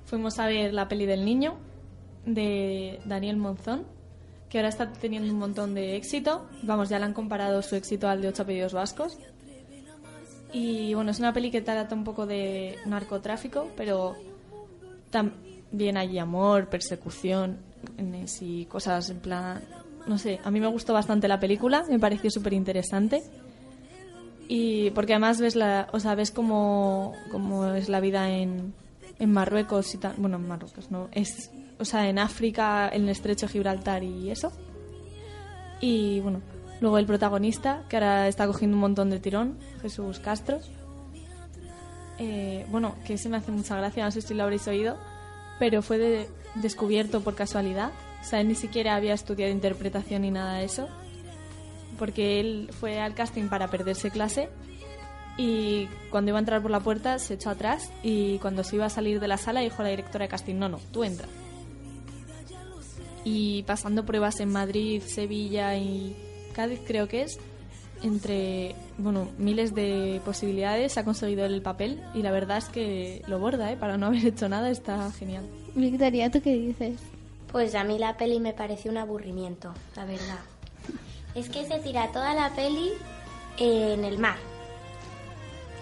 fuimos 0.05 0.39
a 0.39 0.47
ver 0.47 0.73
la 0.73 0.87
peli 0.87 1.05
del 1.05 1.25
niño 1.25 1.57
de 2.25 2.99
Daniel 3.05 3.37
Monzón, 3.37 3.85
que 4.49 4.59
ahora 4.59 4.69
está 4.69 4.91
teniendo 4.91 5.31
un 5.31 5.39
montón 5.39 5.73
de 5.73 5.95
éxito. 5.95 6.47
Vamos, 6.63 6.89
ya 6.89 6.99
le 6.99 7.05
han 7.05 7.13
comparado 7.13 7.61
su 7.61 7.75
éxito 7.75 8.07
al 8.07 8.21
de 8.21 8.27
Ocho 8.27 8.43
apellidos 8.43 8.73
vascos. 8.73 9.17
Y 10.51 10.93
bueno, 10.93 11.11
es 11.11 11.19
una 11.19 11.33
peli 11.33 11.49
que 11.49 11.61
trata 11.61 11.95
un 11.95 12.03
poco 12.03 12.27
de 12.27 12.77
narcotráfico, 12.85 13.71
pero 13.75 14.15
también 15.09 15.97
hay 15.97 16.19
amor, 16.19 16.69
persecución 16.69 17.57
y 18.39 18.65
cosas 18.65 19.09
en 19.09 19.19
plan... 19.19 19.63
No 20.05 20.17
sé, 20.17 20.39
a 20.43 20.51
mí 20.51 20.59
me 20.59 20.67
gustó 20.67 20.93
bastante 20.93 21.29
la 21.29 21.39
película, 21.39 21.85
me 21.89 21.97
pareció 21.97 22.29
súper 22.29 22.53
interesante. 22.53 23.23
Y 24.49 24.91
porque 24.91 25.13
además 25.13 25.39
ves, 25.39 25.55
la, 25.55 25.87
o 25.93 25.99
sea, 25.99 26.13
ves 26.13 26.31
cómo, 26.31 27.13
cómo 27.31 27.73
es 27.73 27.87
la 27.87 28.01
vida 28.01 28.29
en, 28.29 28.73
en 29.17 29.31
Marruecos 29.31 29.95
y. 29.95 29.99
Bueno, 30.17 30.35
en 30.35 30.47
Marruecos, 30.47 30.91
no. 30.91 31.07
Es, 31.13 31.49
o 31.79 31.85
sea, 31.85 32.07
en 32.09 32.19
África, 32.19 32.89
en 32.91 33.03
el 33.03 33.09
estrecho 33.09 33.45
de 33.47 33.51
Gibraltar 33.53 34.03
y 34.03 34.29
eso. 34.31 34.51
Y 35.81 36.19
bueno, 36.21 36.41
luego 36.81 36.97
el 36.97 37.05
protagonista, 37.05 37.83
que 37.89 37.97
ahora 37.97 38.27
está 38.27 38.47
cogiendo 38.47 38.75
un 38.75 38.81
montón 38.81 39.09
de 39.09 39.19
tirón, 39.19 39.57
Jesús 39.81 40.19
Castro. 40.19 40.59
Eh, 42.19 42.65
bueno, 42.69 42.95
que 43.05 43.17
se 43.17 43.27
me 43.29 43.37
hace 43.37 43.51
mucha 43.51 43.75
gracia, 43.75 44.05
no 44.05 44.11
sé 44.11 44.21
si 44.21 44.33
lo 44.33 44.43
habréis 44.43 44.67
oído, 44.67 44.97
pero 45.59 45.81
fue 45.81 45.97
de- 45.97 46.29
descubierto 46.55 47.21
por 47.21 47.35
casualidad. 47.35 47.91
O 48.21 48.23
sea, 48.25 48.39
él 48.39 48.47
ni 48.47 48.55
siquiera 48.55 48.95
había 48.95 49.13
estudiado 49.13 49.51
interpretación 49.51 50.21
ni 50.21 50.31
nada 50.31 50.59
de 50.59 50.65
eso, 50.65 50.87
porque 51.97 52.39
él 52.39 52.69
fue 52.79 52.99
al 53.01 53.13
casting 53.15 53.49
para 53.49 53.67
perderse 53.69 54.11
clase 54.11 54.49
y 55.37 55.87
cuando 56.11 56.29
iba 56.29 56.37
a 56.37 56.41
entrar 56.41 56.61
por 56.61 56.69
la 56.71 56.79
puerta 56.79 57.17
se 57.19 57.33
echó 57.33 57.49
atrás 57.49 57.91
y 58.03 58.37
cuando 58.39 58.63
se 58.63 58.75
iba 58.75 58.85
a 58.85 58.89
salir 58.89 59.19
de 59.19 59.27
la 59.27 59.37
sala 59.37 59.61
dijo 59.61 59.81
a 59.81 59.83
la 59.83 59.89
directora 59.89 60.23
de 60.25 60.29
casting, 60.29 60.55
no, 60.55 60.69
no, 60.69 60.79
tú 60.91 61.03
entra. 61.03 61.27
Y 63.23 63.63
pasando 63.63 64.05
pruebas 64.05 64.39
en 64.39 64.49
Madrid, 64.49 65.01
Sevilla 65.01 65.75
y 65.77 66.15
Cádiz 66.53 66.81
creo 66.85 67.07
que 67.07 67.23
es, 67.23 67.39
entre 68.03 68.75
bueno 68.97 69.29
miles 69.37 69.73
de 69.73 70.21
posibilidades 70.25 70.97
ha 70.97 71.05
conseguido 71.05 71.45
el 71.45 71.61
papel 71.61 72.03
y 72.13 72.21
la 72.21 72.31
verdad 72.31 72.57
es 72.57 72.65
que 72.65 73.21
lo 73.27 73.39
borda, 73.39 73.71
¿eh? 73.71 73.77
para 73.77 73.97
no 73.97 74.07
haber 74.07 74.25
hecho 74.25 74.49
nada 74.49 74.69
está 74.69 75.11
genial. 75.11 75.45
Victoria, 75.73 76.29
¿tú 76.29 76.41
qué 76.41 76.53
dices? 76.53 76.99
Pues 77.51 77.75
a 77.75 77.83
mí 77.83 77.97
la 77.97 78.17
peli 78.17 78.39
me 78.39 78.53
pareció 78.53 78.91
un 78.91 78.97
aburrimiento, 78.97 79.73
la 79.95 80.05
verdad. 80.05 80.39
Es 81.35 81.49
que 81.49 81.65
se 81.65 81.79
tira 81.79 82.11
toda 82.11 82.33
la 82.33 82.49
peli 82.55 82.91
en 83.57 84.03
el 84.03 84.17
mar. 84.17 84.37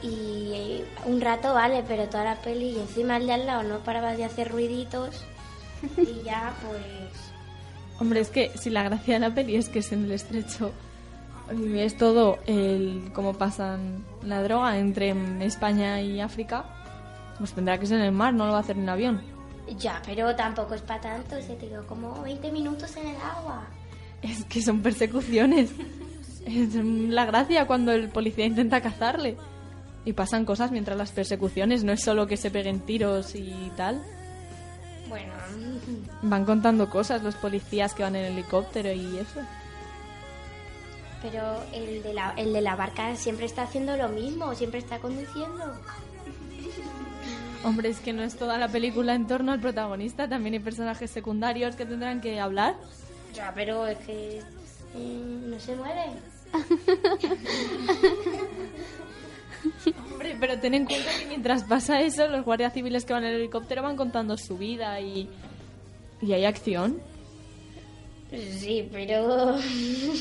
Y 0.04 0.82
un 1.06 1.22
rato 1.22 1.54
vale, 1.54 1.84
pero 1.88 2.08
toda 2.08 2.24
la 2.24 2.42
peli 2.42 2.72
y 2.72 2.80
encima 2.80 3.18
el 3.18 3.28
de 3.28 3.34
al 3.34 3.46
lado 3.46 3.64
no 3.64 3.80
paraba 3.80 4.14
de 4.16 4.26
hacer 4.26 4.52
ruiditos. 4.52 5.24
Y 5.98 6.24
ya 6.24 6.54
pues... 6.62 7.21
Hombre, 8.02 8.20
es 8.20 8.32
que 8.32 8.50
si 8.56 8.72
la 8.72 8.82
gracia 8.82 9.14
de 9.14 9.20
la 9.20 9.36
peli 9.36 9.56
es 9.56 9.70
que 9.70 9.78
es 9.78 9.92
en 9.92 10.06
el 10.06 10.12
estrecho 10.12 10.72
y 11.56 11.78
es 11.78 11.96
todo 11.98 12.40
el 12.48 13.12
cómo 13.14 13.34
pasan 13.34 14.04
la 14.24 14.42
droga 14.42 14.80
entre 14.80 15.14
España 15.46 16.02
y 16.02 16.20
África, 16.20 16.66
pues 17.38 17.54
tendrá 17.54 17.78
que 17.78 17.86
ser 17.86 18.00
en 18.00 18.06
el 18.06 18.12
mar, 18.12 18.34
no 18.34 18.48
lo 18.48 18.54
va 18.54 18.58
a 18.58 18.62
hacer 18.62 18.76
en 18.76 18.90
avión. 18.90 19.22
Ya, 19.78 20.02
pero 20.04 20.36
tampoco 20.36 20.74
es 20.74 20.82
para 20.82 21.00
tanto, 21.00 21.40
se 21.44 21.56
tiró 21.58 21.86
como 21.86 22.20
20 22.24 22.52
minutos 22.52 22.98
en 22.98 23.10
el 23.10 23.18
agua. 23.18 23.68
Es 24.24 24.46
que 24.46 24.64
son 24.64 24.82
persecuciones. 24.82 25.70
Es 26.48 26.74
la 26.74 27.26
gracia 27.26 27.68
cuando 27.68 27.92
el 27.92 28.10
policía 28.10 28.48
intenta 28.48 28.82
cazarle. 28.82 29.38
Y 30.06 30.14
pasan 30.14 30.44
cosas 30.44 30.72
mientras 30.72 30.98
las 30.98 31.12
persecuciones, 31.12 31.84
no 31.84 31.92
es 31.92 32.02
solo 32.02 32.26
que 32.26 32.36
se 32.36 32.50
peguen 32.50 32.80
tiros 32.80 33.36
y 33.36 33.72
tal. 33.78 34.02
Bueno, 35.12 35.34
Van 36.22 36.46
contando 36.46 36.90
cosas 36.90 37.22
los 37.22 37.36
policías 37.36 37.94
que 37.94 38.04
van 38.04 38.16
en 38.16 38.24
helicóptero 38.32 38.94
y 38.94 39.18
eso. 39.18 39.42
pero 41.22 41.62
el 41.74 42.02
de, 42.02 42.14
la, 42.14 42.34
el 42.38 42.54
de 42.54 42.62
la 42.62 42.78
barca 42.78 43.14
siempre 43.18 43.46
está 43.46 43.64
haciendo 43.64 43.98
lo 43.98 44.08
mismo, 44.08 44.56
siempre 44.56 44.80
está 44.80 45.00
conduciendo. 45.00 45.66
Hombre, 47.66 47.90
es 47.90 48.00
que 48.00 48.14
no 48.14 48.24
es 48.24 48.38
toda 48.38 48.58
la 48.58 48.70
película 48.70 49.14
en 49.14 49.28
torno 49.28 49.52
al 49.52 49.60
protagonista, 49.60 50.30
también 50.30 50.54
hay 50.54 50.62
personajes 50.62 51.12
secundarios 51.12 51.76
que 51.76 51.86
tendrán 51.86 52.22
que 52.22 52.40
hablar. 52.40 52.76
Ya, 53.34 53.52
pero 53.54 53.86
es 53.88 53.98
que 54.00 54.42
mm, 54.96 55.50
no 55.50 55.60
se 55.60 55.76
muere. 55.76 56.06
Pero 60.42 60.58
ten 60.60 60.74
en 60.74 60.86
cuenta 60.88 61.12
que 61.20 61.28
mientras 61.28 61.64
pasa 61.66 62.02
eso, 62.02 62.28
los 62.28 62.44
guardias 62.44 62.74
civiles 62.74 63.06
que 63.06 63.14
van 63.14 63.24
en 63.24 63.30
el 63.30 63.42
helicóptero 63.42 63.84
van 63.84 63.96
contando 63.96 64.36
su 64.38 64.58
vida 64.58 65.00
y, 65.00 65.30
y 66.20 66.34
hay 66.34 66.46
acción. 66.46 67.00
Sí, 68.32 68.90
pero 68.92 69.56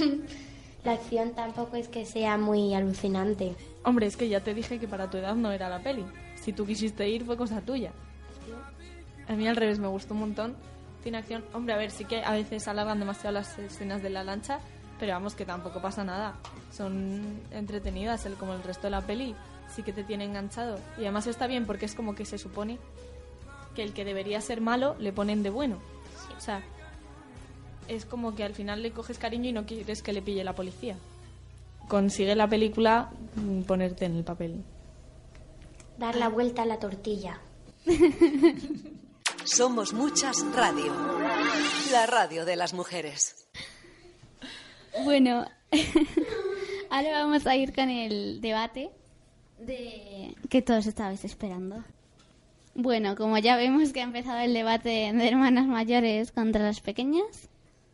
la 0.84 0.92
acción 0.92 1.32
tampoco 1.34 1.76
es 1.76 1.88
que 1.88 2.04
sea 2.04 2.36
muy 2.36 2.74
alucinante. 2.74 3.56
Hombre, 3.82 4.06
es 4.08 4.18
que 4.18 4.28
ya 4.28 4.40
te 4.40 4.52
dije 4.52 4.78
que 4.78 4.86
para 4.86 5.08
tu 5.08 5.16
edad 5.16 5.34
no 5.34 5.52
era 5.52 5.70
la 5.70 5.82
peli. 5.82 6.04
Si 6.34 6.52
tú 6.52 6.66
quisiste 6.66 7.08
ir, 7.08 7.24
fue 7.24 7.38
cosa 7.38 7.62
tuya. 7.62 7.92
A 9.26 9.32
mí 9.32 9.48
al 9.48 9.56
revés, 9.56 9.78
me 9.78 9.88
gustó 9.88 10.12
un 10.12 10.20
montón. 10.20 10.54
Tiene 11.02 11.16
acción. 11.16 11.46
Hombre, 11.54 11.72
a 11.72 11.78
ver, 11.78 11.92
sí 11.92 12.04
que 12.04 12.22
a 12.22 12.32
veces 12.32 12.68
alargan 12.68 12.98
demasiado 12.98 13.32
las 13.32 13.58
escenas 13.58 14.02
de 14.02 14.10
la 14.10 14.22
lancha, 14.22 14.58
pero 14.98 15.14
vamos, 15.14 15.34
que 15.34 15.46
tampoco 15.46 15.80
pasa 15.80 16.04
nada. 16.04 16.34
Son 16.70 17.40
entretenidas, 17.52 18.26
el, 18.26 18.34
como 18.34 18.52
el 18.52 18.62
resto 18.62 18.82
de 18.88 18.90
la 18.90 19.00
peli. 19.00 19.34
Sí 19.74 19.82
que 19.82 19.92
te 19.92 20.04
tiene 20.04 20.24
enganchado. 20.24 20.78
Y 20.98 21.02
además 21.02 21.26
está 21.26 21.46
bien 21.46 21.66
porque 21.66 21.86
es 21.86 21.94
como 21.94 22.14
que 22.14 22.24
se 22.24 22.38
supone 22.38 22.78
que 23.74 23.82
el 23.82 23.92
que 23.92 24.04
debería 24.04 24.40
ser 24.40 24.60
malo 24.60 24.96
le 24.98 25.12
ponen 25.12 25.42
de 25.42 25.50
bueno. 25.50 25.78
O 26.36 26.40
sea, 26.40 26.62
es 27.88 28.04
como 28.04 28.34
que 28.34 28.44
al 28.44 28.54
final 28.54 28.82
le 28.82 28.92
coges 28.92 29.18
cariño 29.18 29.48
y 29.48 29.52
no 29.52 29.66
quieres 29.66 30.02
que 30.02 30.12
le 30.12 30.22
pille 30.22 30.44
la 30.44 30.54
policía. 30.54 30.96
Consigue 31.88 32.34
la 32.36 32.48
película 32.48 33.10
mm, 33.36 33.62
ponerte 33.62 34.04
en 34.04 34.16
el 34.16 34.24
papel. 34.24 34.64
Dar 35.98 36.14
la 36.14 36.28
vuelta 36.28 36.62
a 36.62 36.66
la 36.66 36.78
tortilla. 36.78 37.40
Somos 39.44 39.92
Muchas 39.92 40.44
Radio. 40.54 40.94
La 41.90 42.06
radio 42.06 42.44
de 42.44 42.56
las 42.56 42.74
mujeres. 42.74 43.48
Bueno, 45.04 45.46
ahora 46.90 47.24
vamos 47.24 47.46
a 47.46 47.56
ir 47.56 47.74
con 47.74 47.90
el 47.90 48.40
debate 48.40 48.90
de 49.60 50.34
que 50.48 50.62
todos 50.62 50.86
estabais 50.86 51.24
esperando. 51.24 51.84
Bueno, 52.74 53.16
como 53.16 53.38
ya 53.38 53.56
vemos 53.56 53.92
que 53.92 54.00
ha 54.00 54.04
empezado 54.04 54.38
el 54.40 54.54
debate 54.54 55.12
de 55.12 55.28
hermanas 55.28 55.66
mayores 55.66 56.32
contra 56.32 56.62
las 56.62 56.80
pequeñas, 56.80 57.48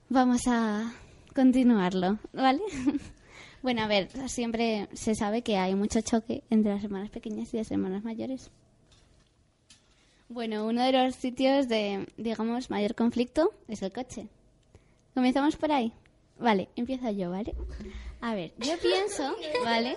vamos 0.09 0.43
a 0.47 0.93
continuarlo, 1.35 2.19
¿vale? 2.33 2.63
Bueno, 3.63 3.83
a 3.83 3.89
ver, 3.89 4.09
siempre 4.29 4.87
se 4.93 5.17
sabe 5.17 5.43
que 5.43 5.57
hay 5.57 5.75
mucho 5.75 6.01
choque 6.01 6.45
entre 6.51 6.73
las 6.73 6.85
hermanas 6.85 7.11
pequeñas 7.11 7.53
y 7.53 7.57
las 7.57 7.69
hermanas 7.73 8.05
mayores. 8.05 8.53
Bueno, 10.29 10.67
uno 10.67 10.85
de 10.85 10.93
los 10.93 11.17
sitios 11.17 11.67
de, 11.67 12.07
digamos, 12.17 12.71
mayor 12.71 12.95
conflicto 12.95 13.51
es 13.67 13.83
el 13.83 13.93
coche. 13.93 14.29
¿Comenzamos 15.15 15.57
por 15.57 15.73
ahí? 15.73 15.93
Vale, 16.39 16.69
empiezo 16.77 17.11
yo, 17.11 17.31
¿vale? 17.31 17.57
A 18.21 18.37
ver, 18.37 18.53
yo 18.59 18.79
pienso, 18.79 19.35
¿vale? 19.65 19.97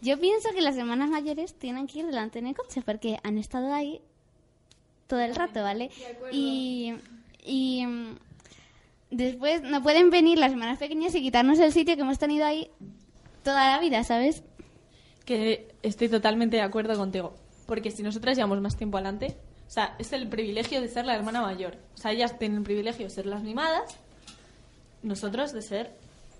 Yo 0.00 0.18
pienso 0.18 0.50
que 0.50 0.60
las 0.60 0.76
hermanas 0.76 1.10
mayores 1.10 1.54
tienen 1.54 1.86
que 1.86 2.00
ir 2.00 2.06
delante 2.06 2.38
en 2.38 2.46
el 2.46 2.54
coche 2.54 2.82
porque 2.84 3.18
han 3.24 3.36
estado 3.36 3.72
ahí 3.72 4.00
todo 5.08 5.20
el 5.20 5.34
rato, 5.34 5.62
¿vale? 5.62 5.90
Y, 6.30 6.94
y 7.44 7.84
mm, 7.84 8.16
después 9.10 9.62
no 9.62 9.82
pueden 9.82 10.10
venir 10.10 10.38
las 10.38 10.52
hermanas 10.52 10.78
pequeñas 10.78 11.14
y 11.14 11.22
quitarnos 11.22 11.58
el 11.58 11.72
sitio 11.72 11.96
que 11.96 12.02
hemos 12.02 12.18
tenido 12.18 12.46
ahí 12.46 12.70
toda 13.42 13.72
la 13.72 13.80
vida, 13.80 14.04
¿sabes? 14.04 14.44
Que 15.24 15.68
estoy 15.82 16.08
totalmente 16.08 16.56
de 16.56 16.62
acuerdo 16.62 16.96
contigo. 16.96 17.34
Porque 17.66 17.90
si 17.90 18.02
nosotras 18.02 18.36
llevamos 18.36 18.60
más 18.60 18.76
tiempo 18.76 18.98
adelante, 18.98 19.36
o 19.66 19.70
sea, 19.70 19.96
es 19.98 20.12
el 20.12 20.28
privilegio 20.28 20.80
de 20.80 20.88
ser 20.88 21.04
la 21.04 21.14
hermana 21.14 21.42
mayor. 21.42 21.76
O 21.94 21.98
sea, 21.98 22.12
ellas 22.12 22.38
tienen 22.38 22.58
el 22.58 22.64
privilegio 22.64 23.04
de 23.04 23.10
ser 23.10 23.26
las 23.26 23.42
mimadas, 23.42 23.96
nosotros 25.02 25.52
de 25.52 25.62
ser 25.62 25.92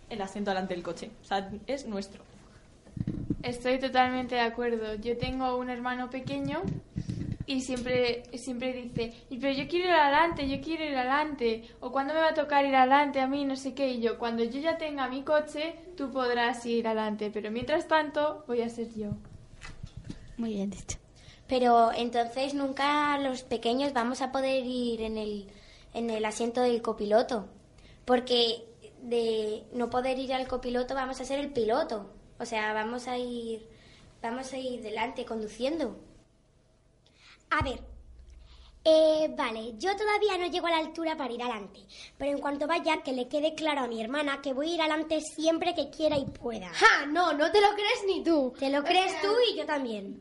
el 0.09 0.23
asiento 0.23 0.51
delante 0.51 0.75
del 0.75 0.83
coche. 0.83 1.11
O 1.23 1.25
sea, 1.25 1.51
es 1.66 1.87
nuestro. 1.87 2.23
Estoy 3.42 3.78
totalmente 3.78 4.34
de 4.34 4.42
acuerdo. 4.42 4.94
Yo 4.96 5.16
tengo 5.16 5.56
un 5.56 5.70
hermano 5.70 6.11
pequeño 6.11 6.62
y 7.46 7.62
siempre, 7.62 8.24
siempre 8.37 8.72
dice, 8.74 9.14
"Y 9.30 9.38
pero 9.38 9.54
yo 9.54 9.66
quiero 9.68 9.87
ir 9.87 9.92
adelante, 9.92 10.48
yo 10.48 10.61
quiero 10.61 10.84
ir 10.84 10.96
adelante. 10.96 11.64
O 11.80 11.90
cuando 11.90 12.12
me 12.12 12.20
va 12.20 12.28
a 12.30 12.34
tocar 12.34 12.66
ir 12.66 12.74
adelante 12.74 13.20
a 13.20 13.26
mí, 13.26 13.44
no 13.46 13.56
sé 13.56 13.72
qué. 13.74 13.88
Y 13.90 14.00
yo, 14.00 14.18
cuando 14.18 14.44
yo 14.44 14.61
ya 14.61 14.76
tenga 14.76 15.08
mi 15.08 15.22
coche, 15.22 15.76
tú 15.96 16.11
podrás 16.11 16.66
ir 16.66 16.87
adelante. 16.87 17.30
Pero 17.32 17.50
mientras 17.50 17.88
tanto, 17.88 18.44
voy 18.46 18.61
a 18.61 18.68
ser 18.68 18.92
yo. 18.94 19.12
Muy 20.37 20.54
bien 20.54 20.70
dicho. 20.70 20.98
Pero 21.46 21.90
entonces 21.92 22.52
nunca 22.52 23.16
los 23.18 23.42
pequeños 23.44 23.94
vamos 23.94 24.20
a 24.20 24.30
poder 24.30 24.64
ir 24.66 25.00
en 25.00 25.16
el, 25.16 25.48
en 25.94 26.11
el 26.11 26.24
asiento 26.26 26.61
del 26.61 26.82
copiloto. 26.82 27.48
Porque 28.04 28.64
de 29.00 29.64
no 29.72 29.88
poder 29.88 30.18
ir 30.18 30.34
al 30.34 30.46
copiloto 30.46 30.94
vamos 30.94 31.20
a 31.20 31.24
ser 31.24 31.38
el 31.38 31.50
piloto. 31.50 32.11
O 32.38 32.44
sea, 32.44 32.72
vamos 32.72 33.09
a 33.09 33.18
ir, 33.18 33.68
vamos 34.22 34.53
a 34.53 34.59
ir 34.59 34.83
delante 34.83 35.24
conduciendo. 35.24 35.98
A 37.51 37.62
ver, 37.62 37.81
eh, 38.85 39.29
vale, 39.37 39.74
yo 39.77 39.94
todavía 39.96 40.38
no 40.38 40.46
llego 40.46 40.66
a 40.66 40.70
la 40.70 40.79
altura 40.79 41.16
para 41.16 41.33
ir 41.33 41.42
adelante, 41.42 41.81
pero 42.16 42.31
en 42.31 42.38
cuanto 42.38 42.66
vaya, 42.66 43.03
que 43.03 43.12
le 43.12 43.29
quede 43.29 43.55
claro 43.55 43.83
a 43.83 43.88
mi 43.88 44.01
hermana 44.01 44.40
que 44.40 44.53
voy 44.53 44.70
a 44.70 44.74
ir 44.74 44.81
adelante 44.81 45.20
siempre 45.20 45.74
que 45.74 45.90
quiera 45.90 46.16
y 46.16 46.24
pueda. 46.24 46.68
¡Ja! 46.72 47.07
No, 47.07 47.33
no 47.33 47.51
te 47.51 47.61
lo 47.61 47.68
crees 47.74 48.05
ni 48.07 48.22
tú. 48.22 48.55
Te 48.59 48.70
lo 48.70 48.83
crees 48.85 49.20
tú 49.20 49.35
y 49.53 49.59
yo 49.59 49.66
también. 49.66 50.20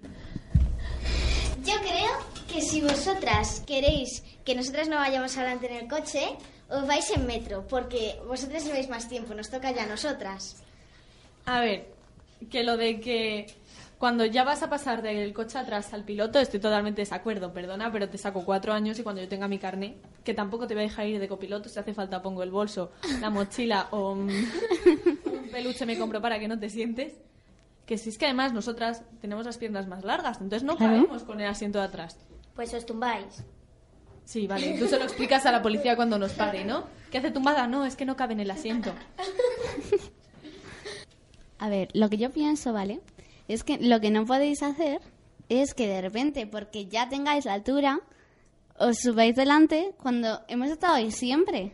Yo 1.64 1.76
creo 1.80 2.12
que 2.52 2.62
si 2.62 2.82
vosotras 2.82 3.62
queréis 3.66 4.24
que 4.44 4.56
nosotras 4.56 4.88
no 4.88 4.96
vayamos 4.98 5.38
adelante 5.38 5.70
en 5.70 5.84
el 5.84 5.88
coche, 5.88 6.38
os 6.70 6.88
vais 6.88 7.10
en 7.12 7.26
metro, 7.26 7.66
porque 7.68 8.20
vosotras 8.28 8.66
lleváis 8.66 8.90
más 8.90 9.08
tiempo, 9.08 9.34
nos 9.34 9.50
toca 9.50 9.72
ya 9.72 9.84
a 9.84 9.88
nosotras. 9.88 10.64
A 11.46 11.62
ver, 11.62 11.97
que 12.50 12.64
lo 12.64 12.78
de 12.78 13.00
que 13.00 13.48
cuando 13.98 14.26
ya 14.26 14.44
vas 14.44 14.62
a 14.62 14.70
pasar 14.70 15.02
del 15.02 15.34
coche 15.34 15.58
atrás 15.58 15.94
al 15.94 16.04
piloto, 16.04 16.40
estoy 16.40 16.60
totalmente 16.60 16.98
de 16.98 17.06
desacuerdo, 17.06 17.52
perdona, 17.52 17.92
pero 17.92 18.08
te 18.08 18.18
saco 18.18 18.46
cuatro 18.46 18.74
años 18.74 19.00
y 19.00 19.04
cuando 19.04 19.22
yo 19.22 19.28
tenga 19.28 19.48
mi 19.48 19.58
carné, 19.58 19.98
que 20.24 20.36
tampoco 20.36 20.68
te 20.68 20.76
voy 20.76 20.84
a 20.84 20.88
dejar 20.88 21.08
ir 21.08 21.20
de 21.20 21.28
copiloto, 21.28 21.68
si 21.68 21.80
hace 21.80 21.94
falta 21.94 22.22
pongo 22.22 22.44
el 22.44 22.52
bolso, 22.52 22.92
la 23.20 23.30
mochila 23.30 23.88
o 23.92 24.12
un, 24.12 24.30
un 24.30 25.50
peluche 25.52 25.86
me 25.86 25.98
compro 25.98 26.22
para 26.22 26.40
que 26.40 26.48
no 26.48 26.60
te 26.60 26.70
sientes. 26.70 27.14
Que 27.88 27.98
si 27.98 28.10
es 28.10 28.18
que 28.18 28.26
además 28.26 28.52
nosotras 28.52 29.02
tenemos 29.22 29.46
las 29.46 29.58
piernas 29.58 29.88
más 29.88 30.04
largas, 30.04 30.42
entonces 30.42 30.64
no 30.64 30.78
cabemos 30.78 31.24
con 31.24 31.40
el 31.40 31.48
asiento 31.48 31.80
de 31.80 31.86
atrás. 31.86 32.18
Pues 32.54 32.74
os 32.74 32.86
tumbáis. 32.86 33.46
Sí, 34.26 34.46
vale, 34.46 34.78
tú 34.78 34.90
se 34.90 34.98
lo 34.98 35.06
explicas 35.06 35.46
a 35.46 35.54
la 35.54 35.62
policía 35.62 35.96
cuando 35.96 36.20
nos 36.20 36.34
pare, 36.34 36.66
¿no? 36.66 36.84
¿Qué 37.10 37.20
hace 37.20 37.32
tumbada? 37.32 37.66
No, 37.66 37.86
es 37.86 37.96
que 37.96 38.04
no 38.06 38.18
cabe 38.18 38.34
en 38.34 38.42
el 38.42 38.52
asiento. 38.52 38.92
A 41.60 41.70
ver, 41.70 41.90
lo 41.94 42.10
que 42.10 42.18
yo 42.18 42.32
pienso, 42.32 42.74
¿vale? 42.74 43.00
Es 43.48 43.64
que 43.64 43.78
lo 43.78 44.00
que 44.00 44.12
no 44.12 44.26
podéis 44.26 44.62
hacer 44.64 45.02
es 45.50 45.74
que 45.74 45.88
de 45.88 46.02
repente, 46.02 46.48
porque 46.48 46.88
ya 46.88 47.10
tengáis 47.10 47.46
la 47.46 47.54
altura, 47.54 48.02
os 48.78 48.98
subáis 48.98 49.36
delante 49.36 49.94
cuando 50.02 50.42
hemos 50.48 50.70
estado 50.70 50.96
ahí 50.96 51.12
siempre. 51.12 51.72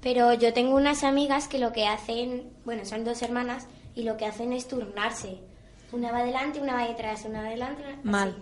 Pero 0.00 0.32
yo 0.34 0.52
tengo 0.52 0.76
unas 0.76 1.04
amigas 1.04 1.48
que 1.48 1.58
lo 1.58 1.72
que 1.72 1.86
hacen, 1.86 2.50
bueno, 2.64 2.84
son 2.84 3.04
dos 3.04 3.22
hermanas, 3.22 3.66
y 3.94 4.02
lo 4.02 4.16
que 4.16 4.26
hacen 4.26 4.52
es 4.52 4.68
turnarse. 4.68 5.38
Una 5.92 6.12
va 6.12 6.18
adelante, 6.18 6.60
una 6.60 6.74
va 6.74 6.86
detrás, 6.86 7.24
una 7.24 7.40
va 7.40 7.48
adelante, 7.48 7.82
una... 7.82 7.92
así. 7.92 8.08
Mal. 8.08 8.36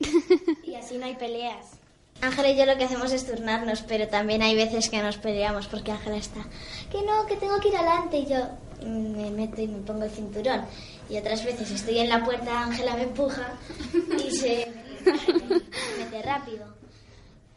Y 0.64 0.74
así 0.74 0.98
no 0.98 1.06
hay 1.06 1.14
peleas. 1.14 1.78
Ángela 2.20 2.50
y 2.50 2.56
yo 2.56 2.66
lo 2.66 2.76
que 2.76 2.84
hacemos 2.84 3.12
es 3.12 3.26
turnarnos, 3.26 3.82
pero 3.82 4.08
también 4.08 4.42
hay 4.42 4.54
veces 4.54 4.88
que 4.88 5.02
nos 5.02 5.16
peleamos 5.18 5.66
porque 5.66 5.92
Ángela 5.92 6.16
está, 6.16 6.44
que 6.90 7.02
no, 7.02 7.26
que 7.26 7.36
tengo 7.36 7.58
que 7.60 7.68
ir 7.68 7.76
adelante 7.76 8.18
y 8.18 8.26
yo 8.26 8.48
me 8.84 9.30
meto 9.30 9.60
y 9.60 9.68
me 9.68 9.78
pongo 9.80 10.04
el 10.04 10.10
cinturón. 10.10 10.64
Y 11.08 11.18
otras 11.18 11.44
veces 11.44 11.70
estoy 11.70 11.98
en 11.98 12.08
la 12.08 12.24
puerta, 12.24 12.62
Ángela 12.62 12.96
me 12.96 13.02
empuja 13.02 13.58
y 13.92 14.30
se 14.30 14.72
mete 15.98 16.22
rápido 16.22 16.66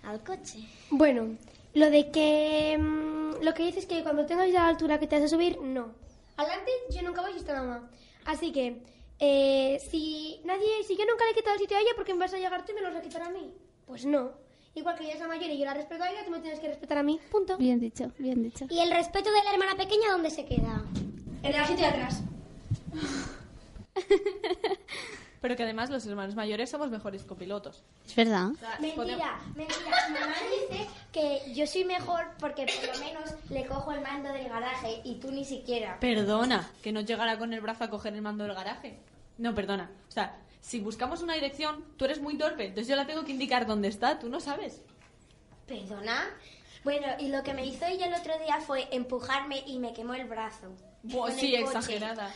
al 0.03 0.23
coche. 0.23 0.59
Bueno, 0.89 1.35
lo 1.73 1.89
de 1.89 2.11
que... 2.11 2.77
mm, 2.77 3.43
lo 3.43 3.53
que 3.53 3.65
dices 3.65 3.85
que 3.85 4.03
cuando 4.03 4.25
tengas 4.25 4.51
ya 4.51 4.63
la 4.63 4.69
altura 4.69 4.99
que 4.99 5.07
te 5.07 5.15
hace 5.17 5.27
subir, 5.27 5.59
no. 5.61 5.91
Adelante 6.37 6.71
yo 6.91 7.01
nunca 7.03 7.21
voy 7.21 7.31
y 7.33 7.37
está 7.37 7.55
mamá. 7.55 7.89
Así 8.25 8.51
que, 8.51 8.81
eh, 9.19 9.79
si 9.89 10.41
nadie... 10.43 10.83
Si 10.85 10.95
yo 10.97 11.05
nunca 11.05 11.25
le 11.25 11.31
he 11.31 11.35
quitado 11.35 11.55
el 11.55 11.61
sitio 11.61 11.77
a 11.77 11.81
ella, 11.81 11.91
¿por 11.95 12.05
qué 12.05 12.13
me 12.13 12.19
vas 12.19 12.33
a 12.33 12.37
llegar 12.37 12.65
tú 12.65 12.71
y 12.71 12.75
me 12.75 12.81
lo 12.81 12.89
vas 12.89 12.97
a 12.97 13.01
quitar 13.01 13.21
a 13.21 13.29
mí? 13.29 13.53
Pues 13.85 14.05
no. 14.05 14.31
Igual 14.75 14.95
que 14.95 15.05
ella 15.05 15.13
es 15.15 15.19
la 15.19 15.27
mayor 15.27 15.49
y 15.49 15.57
yo 15.57 15.65
la 15.65 15.73
respeto 15.73 16.03
a 16.03 16.11
ella, 16.11 16.23
tú 16.23 16.29
me 16.31 16.39
tienes 16.39 16.59
que 16.59 16.67
respetar 16.67 16.99
a 16.99 17.03
mí. 17.03 17.19
Punto. 17.31 17.57
Bien 17.57 17.79
dicho, 17.79 18.11
bien 18.19 18.43
dicho. 18.43 18.65
¿Y 18.69 18.79
el 18.79 18.91
respeto 18.91 19.31
de 19.31 19.43
la 19.43 19.51
hermana 19.51 19.75
pequeña 19.75 20.11
dónde 20.11 20.29
se 20.29 20.45
queda? 20.45 20.83
En 21.43 21.56
el 21.56 21.65
sitio 21.65 21.86
de 21.86 21.91
atrás. 21.91 22.21
Pero 25.41 25.56
que 25.56 25.63
además 25.63 25.89
los 25.89 26.06
hermanos 26.06 26.36
mayores 26.36 26.69
somos 26.69 26.89
mejores 26.89 27.23
copilotos. 27.23 27.84
Es 28.06 28.15
verdad. 28.15 28.50
Mentira, 28.80 29.39
mentira. 29.56 30.08
Mi 30.10 30.19
mamá 30.19 30.36
dice 30.69 30.88
que 31.12 31.54
yo 31.54 31.67
soy 31.67 31.86
mejor 31.86 32.26
porque 32.39 32.65
por 32.65 32.95
lo 32.95 33.06
menos 33.06 33.34
le 33.50 33.65
cojo 33.65 33.91
el 33.91 34.02
mando 34.02 34.34
del 34.34 34.50
garaje 34.50 35.02
y 35.04 35.15
tú 35.15 35.32
ni 35.32 35.45
siquiera. 35.45 36.00
Perdona, 36.00 36.69
que 36.82 36.91
no 36.91 37.02
llegará 37.02 37.38
con 37.38 37.54
el 37.54 37.62
brazo 37.62 37.84
a 37.84 37.89
coger 37.89 38.15
el 38.15 38.21
mando 38.21 38.45
del 38.45 38.56
garaje. 38.56 38.97
No, 39.38 39.54
perdona. 39.54 39.91
O 40.08 40.12
sea, 40.12 40.38
si 40.60 40.80
buscamos 40.80 41.21
una 41.21 41.36
dirección, 41.36 41.86
tú 41.97 42.06
eres 42.06 42.19
muy 42.19 42.38
torpe, 42.38 42.65
entonces 42.65 42.88
yo 42.88 42.95
la 42.95 43.06
tengo 43.06 43.23
que 43.23 43.32
indicar 43.32 43.67
dónde 43.67 43.88
está, 43.89 44.19
tú 44.19 44.30
no 44.30 44.39
sabes. 44.39 44.82
¿Perdona? 45.67 46.26
Bueno, 46.84 47.08
y 47.19 47.30
lo 47.30 47.43
que 47.43 47.54
me 47.54 47.65
hizo 47.65 47.86
ella 47.86 48.08
el 48.08 48.13
otro 48.13 48.38
día 48.39 48.60
fue 48.60 48.88
empujarme 48.91 49.63
y 49.67 49.78
me 49.80 49.93
quemó 49.93 50.15
el 50.15 50.28
brazo. 50.28 50.73
Con 51.12 51.32
sí, 51.32 51.56
exagerada. 51.56 52.34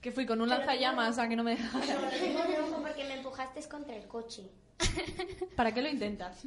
Que 0.00 0.12
fui 0.12 0.24
con 0.26 0.40
un 0.40 0.48
lanzallamas 0.48 1.18
a 1.18 1.28
que 1.28 1.36
no 1.36 1.42
me 1.42 1.56
tengo 2.20 2.42
rojo 2.42 2.82
porque 2.82 3.04
me 3.04 3.14
empujaste 3.14 3.60
contra 3.68 3.96
el 3.96 4.06
coche. 4.06 4.42
¿Para 5.56 5.72
qué 5.72 5.82
lo 5.82 5.88
intentas? 5.88 6.42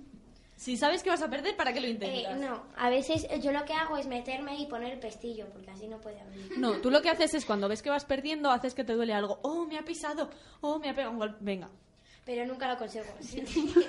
Si 0.56 0.76
sabes 0.78 1.04
que 1.04 1.10
vas 1.10 1.22
a 1.22 1.30
perder, 1.30 1.56
¿para 1.56 1.72
qué 1.74 1.80
lo 1.80 1.88
Eh, 1.88 1.92
intentas? 1.92 2.38
no, 2.38 2.64
a 2.78 2.90
veces 2.90 3.26
yo 3.42 3.52
lo 3.52 3.64
que 3.66 3.74
hago 3.74 3.98
es 3.98 4.08
meterme 4.08 4.58
y 4.60 4.66
poner 4.68 4.94
el 4.94 5.00
pestillo, 5.00 5.48
porque 5.54 5.72
así 5.72 5.88
no 5.88 6.00
puede 6.00 6.20
abrir. 6.20 6.58
No, 6.58 6.74
tú 6.82 6.92
lo 6.92 7.02
que 7.02 7.10
haces 7.10 7.34
es 7.34 7.46
cuando 7.46 7.68
ves 7.70 7.82
que 7.82 7.90
vas 7.90 8.04
perdiendo, 8.06 8.52
haces 8.52 8.74
que 8.74 8.84
te 8.84 8.94
duele 8.94 9.14
algo. 9.14 9.40
Oh, 9.44 9.66
me 9.66 9.78
ha 9.78 9.84
pisado. 9.84 10.30
Oh, 10.62 10.78
me 10.80 10.90
ha 10.90 10.94
pegado 10.94 11.12
un 11.14 11.20
golpe. 11.20 11.38
Venga. 11.40 11.70
Pero 12.26 12.46
nunca 12.46 12.68
lo 12.72 12.78
consigo. 12.78 13.06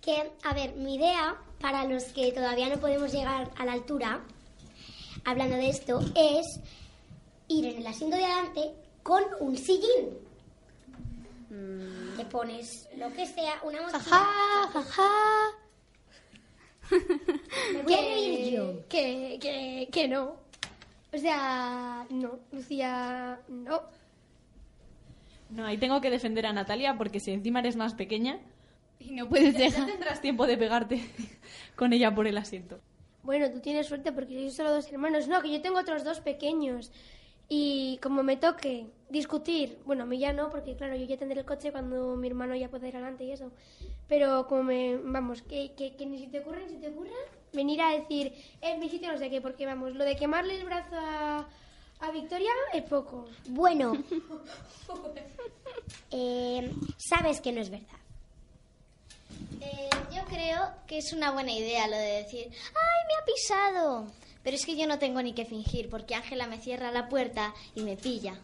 Que, 0.00 0.32
a 0.44 0.54
ver, 0.54 0.72
mi 0.76 0.94
idea 0.94 1.36
para 1.60 1.84
los 1.84 2.04
que 2.04 2.32
todavía 2.32 2.70
no 2.70 2.80
podemos 2.80 3.12
llegar 3.12 3.50
a 3.58 3.66
la 3.66 3.72
altura, 3.72 4.22
hablando 5.24 5.56
de 5.56 5.68
esto, 5.70 6.00
es 6.16 6.60
ir 7.48 7.66
en 7.66 7.78
el 7.78 7.86
asiento 7.86 8.16
de 8.16 8.24
adelante 8.24 8.72
con 9.02 9.22
un 9.40 9.56
sillín. 9.56 10.18
Te 12.16 12.24
pones 12.26 12.88
lo 12.96 13.12
que 13.12 13.26
sea, 13.26 13.54
una 13.64 13.80
mochila. 13.82 14.00
Jaja, 14.00 14.82
jaja. 14.82 15.10
Me 17.72 17.82
voy 17.82 17.94
a 17.94 18.00
reír 18.00 18.54
yo. 18.54 18.88
Que, 18.88 19.38
que, 19.40 19.88
que 19.90 20.08
no. 20.08 20.36
O 21.12 21.18
sea, 21.18 22.06
no, 22.10 22.38
Lucía, 22.52 23.40
no. 23.48 23.82
No, 25.50 25.66
ahí 25.66 25.76
tengo 25.78 26.00
que 26.00 26.10
defender 26.10 26.46
a 26.46 26.52
Natalia 26.52 26.96
porque 26.96 27.18
si 27.18 27.32
encima 27.32 27.58
eres 27.60 27.74
más 27.76 27.94
pequeña, 27.94 28.38
Y 29.00 29.10
no 29.12 29.28
puedes 29.28 29.54
ya 29.54 29.60
dejar. 29.64 29.86
tendrás 29.86 30.20
tiempo 30.20 30.46
de 30.46 30.56
pegarte 30.56 31.00
con 31.76 31.92
ella 31.92 32.14
por 32.14 32.28
el 32.28 32.38
asiento. 32.38 32.78
Bueno, 33.22 33.50
tú 33.50 33.60
tienes 33.60 33.86
suerte 33.86 34.12
porque 34.12 34.34
sois 34.34 34.54
solo 34.54 34.72
dos 34.72 34.90
hermanos. 34.90 35.28
No, 35.28 35.42
que 35.42 35.50
yo 35.50 35.60
tengo 35.60 35.78
otros 35.78 36.04
dos 36.04 36.20
pequeños. 36.20 36.90
Y 37.52 37.98
como 38.00 38.22
me 38.22 38.36
toque 38.36 38.86
discutir, 39.08 39.78
bueno, 39.84 40.04
a 40.04 40.06
mí 40.06 40.20
ya 40.20 40.32
no, 40.32 40.50
porque 40.50 40.76
claro, 40.76 40.94
yo 40.94 41.04
ya 41.04 41.16
tendré 41.16 41.40
el 41.40 41.46
coche 41.46 41.72
cuando 41.72 42.14
mi 42.14 42.28
hermano 42.28 42.54
ya 42.54 42.70
pueda 42.70 42.86
ir 42.86 42.96
adelante 42.96 43.24
y 43.24 43.32
eso. 43.32 43.50
Pero 44.08 44.46
como 44.46 44.62
me, 44.62 44.96
vamos, 44.96 45.42
que, 45.42 45.72
que, 45.76 45.96
que 45.96 46.06
ni 46.06 46.18
si 46.18 46.28
te 46.28 46.40
ocurre, 46.40 46.64
ni 46.66 46.74
si 46.74 46.76
te 46.76 46.88
ocurra, 46.88 47.10
venir 47.52 47.80
a 47.80 47.90
decir, 47.90 48.32
es 48.60 48.78
mi 48.78 48.88
sitio, 48.88 49.10
no 49.10 49.18
sé 49.18 49.30
qué, 49.30 49.40
porque 49.40 49.66
vamos, 49.66 49.96
lo 49.96 50.04
de 50.04 50.14
quemarle 50.14 50.60
el 50.60 50.64
brazo 50.64 50.94
a, 50.96 51.48
a 52.00 52.10
Victoria 52.12 52.52
es 52.72 52.84
poco. 52.84 53.26
Bueno, 53.48 53.94
eh, 56.12 56.70
sabes 56.96 57.40
que 57.40 57.52
no 57.52 57.60
es 57.60 57.70
verdad. 57.70 57.99
Eh, 59.60 59.90
yo 60.14 60.24
creo 60.24 60.70
que 60.86 60.98
es 60.98 61.12
una 61.12 61.30
buena 61.30 61.52
idea 61.52 61.86
lo 61.88 61.96
de 61.96 62.22
decir, 62.22 62.46
¡ay, 62.48 63.06
me 63.08 63.14
ha 63.20 63.24
pisado! 63.24 64.06
Pero 64.42 64.56
es 64.56 64.64
que 64.64 64.76
yo 64.76 64.86
no 64.86 64.98
tengo 64.98 65.22
ni 65.22 65.32
que 65.34 65.44
fingir 65.44 65.90
porque 65.90 66.14
Ángela 66.14 66.46
me 66.46 66.58
cierra 66.58 66.90
la 66.90 67.08
puerta 67.08 67.54
y 67.74 67.82
me 67.82 67.96
pilla. 67.96 68.38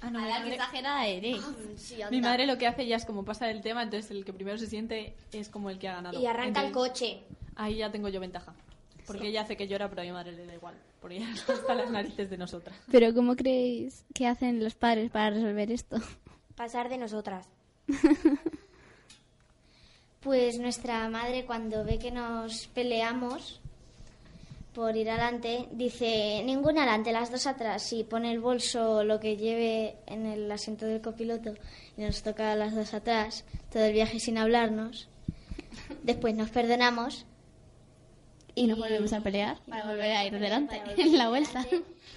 Ah, 0.00 0.10
no, 0.10 0.20
mi 0.20 0.28
madre, 0.28 0.54
exagerada 0.54 1.06
eres. 1.06 1.40
Sí, 1.76 1.96
mi 2.10 2.20
madre 2.20 2.46
lo 2.46 2.56
que 2.56 2.66
hace 2.66 2.86
ya 2.86 2.96
es 2.96 3.04
como 3.04 3.24
pasa 3.24 3.46
del 3.46 3.60
tema, 3.62 3.82
entonces 3.82 4.10
el 4.12 4.24
que 4.24 4.32
primero 4.32 4.56
se 4.56 4.66
siente 4.68 5.14
es 5.32 5.48
como 5.48 5.70
el 5.70 5.78
que 5.78 5.88
ha 5.88 5.94
ganado. 5.94 6.18
Y 6.20 6.26
arranca 6.26 6.60
el 6.60 6.68
Entonces, 6.68 6.92
coche. 6.92 7.20
Ahí 7.56 7.76
ya 7.76 7.90
tengo 7.90 8.08
yo 8.08 8.20
ventaja. 8.20 8.54
Porque 9.06 9.28
ella 9.28 9.40
hace 9.42 9.56
que 9.56 9.66
llora, 9.66 9.88
pero 9.88 10.02
a 10.02 10.04
mi 10.04 10.12
madre 10.12 10.32
le 10.32 10.46
da 10.46 10.54
igual. 10.54 10.74
Porque 11.00 11.16
ella 11.16 11.30
está 11.32 11.54
hasta 11.54 11.74
las 11.74 11.90
narices 11.90 12.30
de 12.30 12.36
nosotras. 12.36 12.76
Pero 12.90 13.12
¿cómo 13.14 13.34
creéis 13.36 14.04
que 14.14 14.26
hacen 14.26 14.62
los 14.62 14.74
padres 14.74 15.10
para 15.10 15.30
resolver 15.30 15.72
esto? 15.72 15.96
Pasar 16.54 16.88
de 16.88 16.98
nosotras. 16.98 17.48
Pues 20.20 20.58
nuestra 20.58 21.08
madre 21.08 21.44
cuando 21.44 21.84
ve 21.84 21.98
que 21.98 22.10
nos 22.10 22.66
peleamos 22.68 23.60
por 24.74 24.96
ir 24.96 25.10
adelante, 25.10 25.68
dice, 25.72 26.42
ninguna 26.44 26.82
adelante, 26.82 27.12
las 27.12 27.32
dos 27.32 27.46
atrás, 27.46 27.92
y 27.92 28.04
pone 28.04 28.30
el 28.30 28.38
bolso, 28.38 29.02
lo 29.02 29.18
que 29.18 29.36
lleve 29.36 29.96
en 30.06 30.26
el 30.26 30.50
asiento 30.52 30.86
del 30.86 31.00
copiloto, 31.00 31.54
y 31.96 32.02
nos 32.02 32.22
toca 32.22 32.54
las 32.54 32.74
dos 32.74 32.94
atrás, 32.94 33.44
todo 33.72 33.84
el 33.84 33.92
viaje 33.92 34.20
sin 34.20 34.38
hablarnos. 34.38 35.08
Después 36.02 36.34
nos 36.34 36.50
perdonamos. 36.50 37.26
Y 38.54 38.66
nos 38.66 38.78
volvemos 38.78 39.12
a 39.12 39.20
pelear 39.20 39.58
para 39.68 39.86
volver 39.86 40.10
a 40.16 40.24
ir 40.26 40.38
delante 40.38 40.82
en 40.96 41.16
la 41.16 41.28
vuelta. 41.28 41.64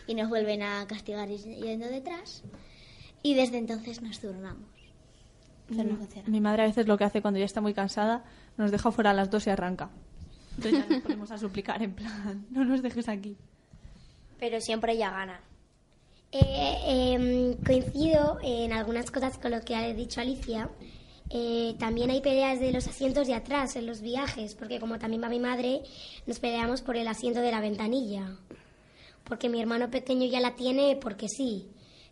Y 0.08 0.16
nos 0.16 0.30
vuelven 0.30 0.64
a 0.64 0.86
castigar 0.88 1.30
yendo 1.30 1.88
detrás. 1.88 2.44
Y 3.22 3.36
desde 3.36 3.58
entonces 3.58 4.02
nos 4.02 4.20
turnamos. 4.20 4.81
Pero 5.78 5.90
no 5.90 5.98
funciona. 5.98 6.28
Mi 6.28 6.42
madre 6.42 6.64
a 6.64 6.66
veces 6.66 6.88
lo 6.88 6.98
que 6.98 7.04
hace 7.04 7.22
cuando 7.22 7.40
ya 7.40 7.46
está 7.46 7.62
muy 7.62 7.74
cansada, 7.74 8.24
nos 8.58 8.72
deja 8.72 8.92
fuera 8.92 9.12
a 9.12 9.14
las 9.14 9.30
dos 9.30 9.48
y 9.48 9.50
arranca. 9.50 9.90
Entonces 10.58 10.86
ya 10.86 10.94
nos 10.94 11.04
ponemos 11.04 11.32
a 11.32 11.38
suplicar 11.38 11.82
en 11.82 11.94
plan, 11.94 12.46
no 12.52 12.66
nos 12.66 12.82
dejes 12.82 13.08
aquí. 13.08 13.38
Pero 14.40 14.60
siempre 14.60 14.94
ella 14.94 15.12
gana. 15.12 15.40
Eh, 16.32 16.78
em, 16.86 17.56
coincido 17.58 18.40
en 18.42 18.72
algunas 18.72 19.12
cosas 19.12 19.38
con 19.38 19.52
lo 19.52 19.62
que 19.62 19.76
ha 19.76 19.94
dicho 19.94 20.22
Alicia. 20.22 20.70
Eh, 21.30 21.76
también 21.80 22.10
hay 22.10 22.22
peleas 22.22 22.60
de 22.60 22.72
los 22.72 22.88
asientos 22.88 23.28
de 23.28 23.36
atrás 23.36 23.76
en 23.76 23.86
los 23.86 24.02
viajes, 24.02 24.56
porque 24.56 24.80
como 24.80 25.00
también 25.00 25.24
va 25.24 25.30
mi 25.30 25.40
madre, 25.40 25.82
nos 26.26 26.40
peleamos 26.40 26.82
por 26.82 26.98
el 26.98 27.08
asiento 27.08 27.42
de 27.42 27.52
la 27.52 27.62
ventanilla. 27.62 28.36
Porque 29.24 29.48
mi 29.48 29.62
hermano 29.62 29.90
pequeño 29.90 30.26
ya 30.26 30.42
la 30.42 30.56
tiene 30.56 30.98
porque 30.98 31.28
sí, 31.30 31.68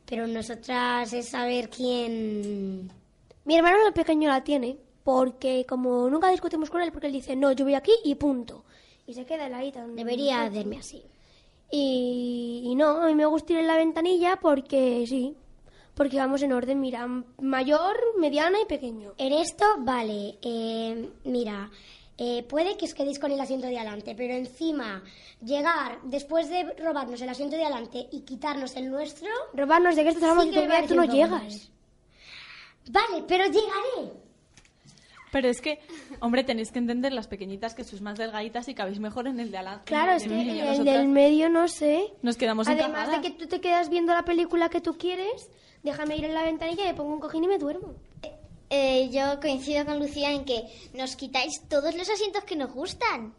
pero 0.05 0.27
nosotras 0.27 1.11
es 1.13 1.29
saber 1.29 1.69
quién... 1.69 2.91
Mi 3.49 3.55
hermano 3.55 3.77
el 3.87 3.93
pequeño 3.93 4.29
la 4.29 4.43
tiene 4.43 4.77
porque 5.03 5.65
como 5.67 6.07
nunca 6.07 6.29
discutimos 6.29 6.69
con 6.69 6.83
él, 6.83 6.91
porque 6.91 7.07
él 7.07 7.13
dice, 7.13 7.35
no, 7.35 7.51
yo 7.51 7.65
voy 7.65 7.73
aquí 7.73 7.91
y 8.03 8.13
punto. 8.13 8.63
Y 9.07 9.15
se 9.15 9.25
queda 9.25 9.45
ahí 9.45 9.71
tan... 9.71 9.95
Debería 9.95 10.43
hacerme 10.43 10.77
así. 10.77 11.01
Y, 11.71 12.61
y 12.65 12.75
no, 12.75 13.01
a 13.01 13.07
mí 13.07 13.15
me 13.15 13.25
gusta 13.25 13.53
ir 13.53 13.59
en 13.59 13.65
la 13.65 13.77
ventanilla 13.77 14.37
porque 14.39 15.03
sí, 15.07 15.35
porque 15.95 16.17
vamos 16.17 16.43
en 16.43 16.53
orden, 16.53 16.79
mira, 16.79 17.07
mayor, 17.41 17.97
mediana 18.19 18.61
y 18.61 18.65
pequeño. 18.65 19.13
En 19.17 19.33
esto, 19.33 19.65
vale, 19.79 20.37
eh, 20.43 21.09
mira, 21.23 21.71
eh, 22.19 22.43
puede 22.43 22.77
que 22.77 22.85
os 22.85 22.93
quedéis 22.93 23.17
con 23.17 23.31
el 23.31 23.41
asiento 23.41 23.65
de 23.65 23.79
adelante, 23.79 24.13
pero 24.15 24.35
encima 24.35 25.03
llegar 25.43 25.97
después 26.03 26.51
de 26.51 26.71
robarnos 26.77 27.19
el 27.19 27.29
asiento 27.29 27.55
de 27.55 27.63
adelante 27.63 28.09
y 28.11 28.19
quitarnos 28.19 28.75
el 28.75 28.91
nuestro... 28.91 29.29
Robarnos 29.55 29.95
de 29.95 30.03
que 30.03 30.09
hablando 30.09 30.43
sí 30.43 30.51
que 30.51 30.87
tú 30.87 30.93
no 30.93 31.05
llegas. 31.05 31.71
Vale, 32.89 33.23
pero 33.27 33.45
llegaré. 33.45 34.13
Pero 35.31 35.47
es 35.47 35.61
que, 35.61 35.79
hombre, 36.21 36.43
tenéis 36.43 36.71
que 36.71 36.79
entender 36.79 37.13
las 37.13 37.27
pequeñitas 37.27 37.75
que 37.75 37.83
sois 37.83 38.01
más 38.01 38.17
delgaditas 38.17 38.67
y 38.67 38.73
cabéis 38.73 38.99
mejor 38.99 39.27
en 39.27 39.39
el 39.39 39.51
de 39.51 39.57
adelante. 39.57 39.85
Claro, 39.85 40.11
en 40.11 40.17
es 40.17 40.23
el 40.23 40.29
que 40.29 40.35
medio. 40.35 40.63
el 40.63 40.69
Nosotras 40.69 40.97
del 40.97 41.07
medio 41.07 41.49
no 41.49 41.67
sé. 41.67 42.13
Nos 42.23 42.35
quedamos 42.35 42.67
Además 42.67 43.11
de 43.11 43.21
que 43.21 43.29
tú 43.29 43.45
te 43.45 43.61
quedas 43.61 43.89
viendo 43.89 44.11
la 44.13 44.25
película 44.25 44.69
que 44.69 44.81
tú 44.81 44.97
quieres, 44.97 45.51
déjame 45.83 46.17
ir 46.17 46.25
en 46.25 46.33
la 46.33 46.43
ventanilla, 46.43 46.83
me 46.85 46.95
pongo 46.95 47.13
un 47.13 47.19
cojín 47.19 47.43
y 47.43 47.47
me 47.47 47.59
duermo. 47.59 47.93
Eh, 48.71 49.09
yo 49.11 49.39
coincido 49.39 49.85
con 49.85 49.99
Lucía 49.99 50.31
en 50.31 50.45
que 50.45 50.63
nos 50.93 51.15
quitáis 51.15 51.61
todos 51.69 51.93
los 51.95 52.09
asientos 52.09 52.43
que 52.43 52.55
nos 52.55 52.71
gustan. 52.73 53.35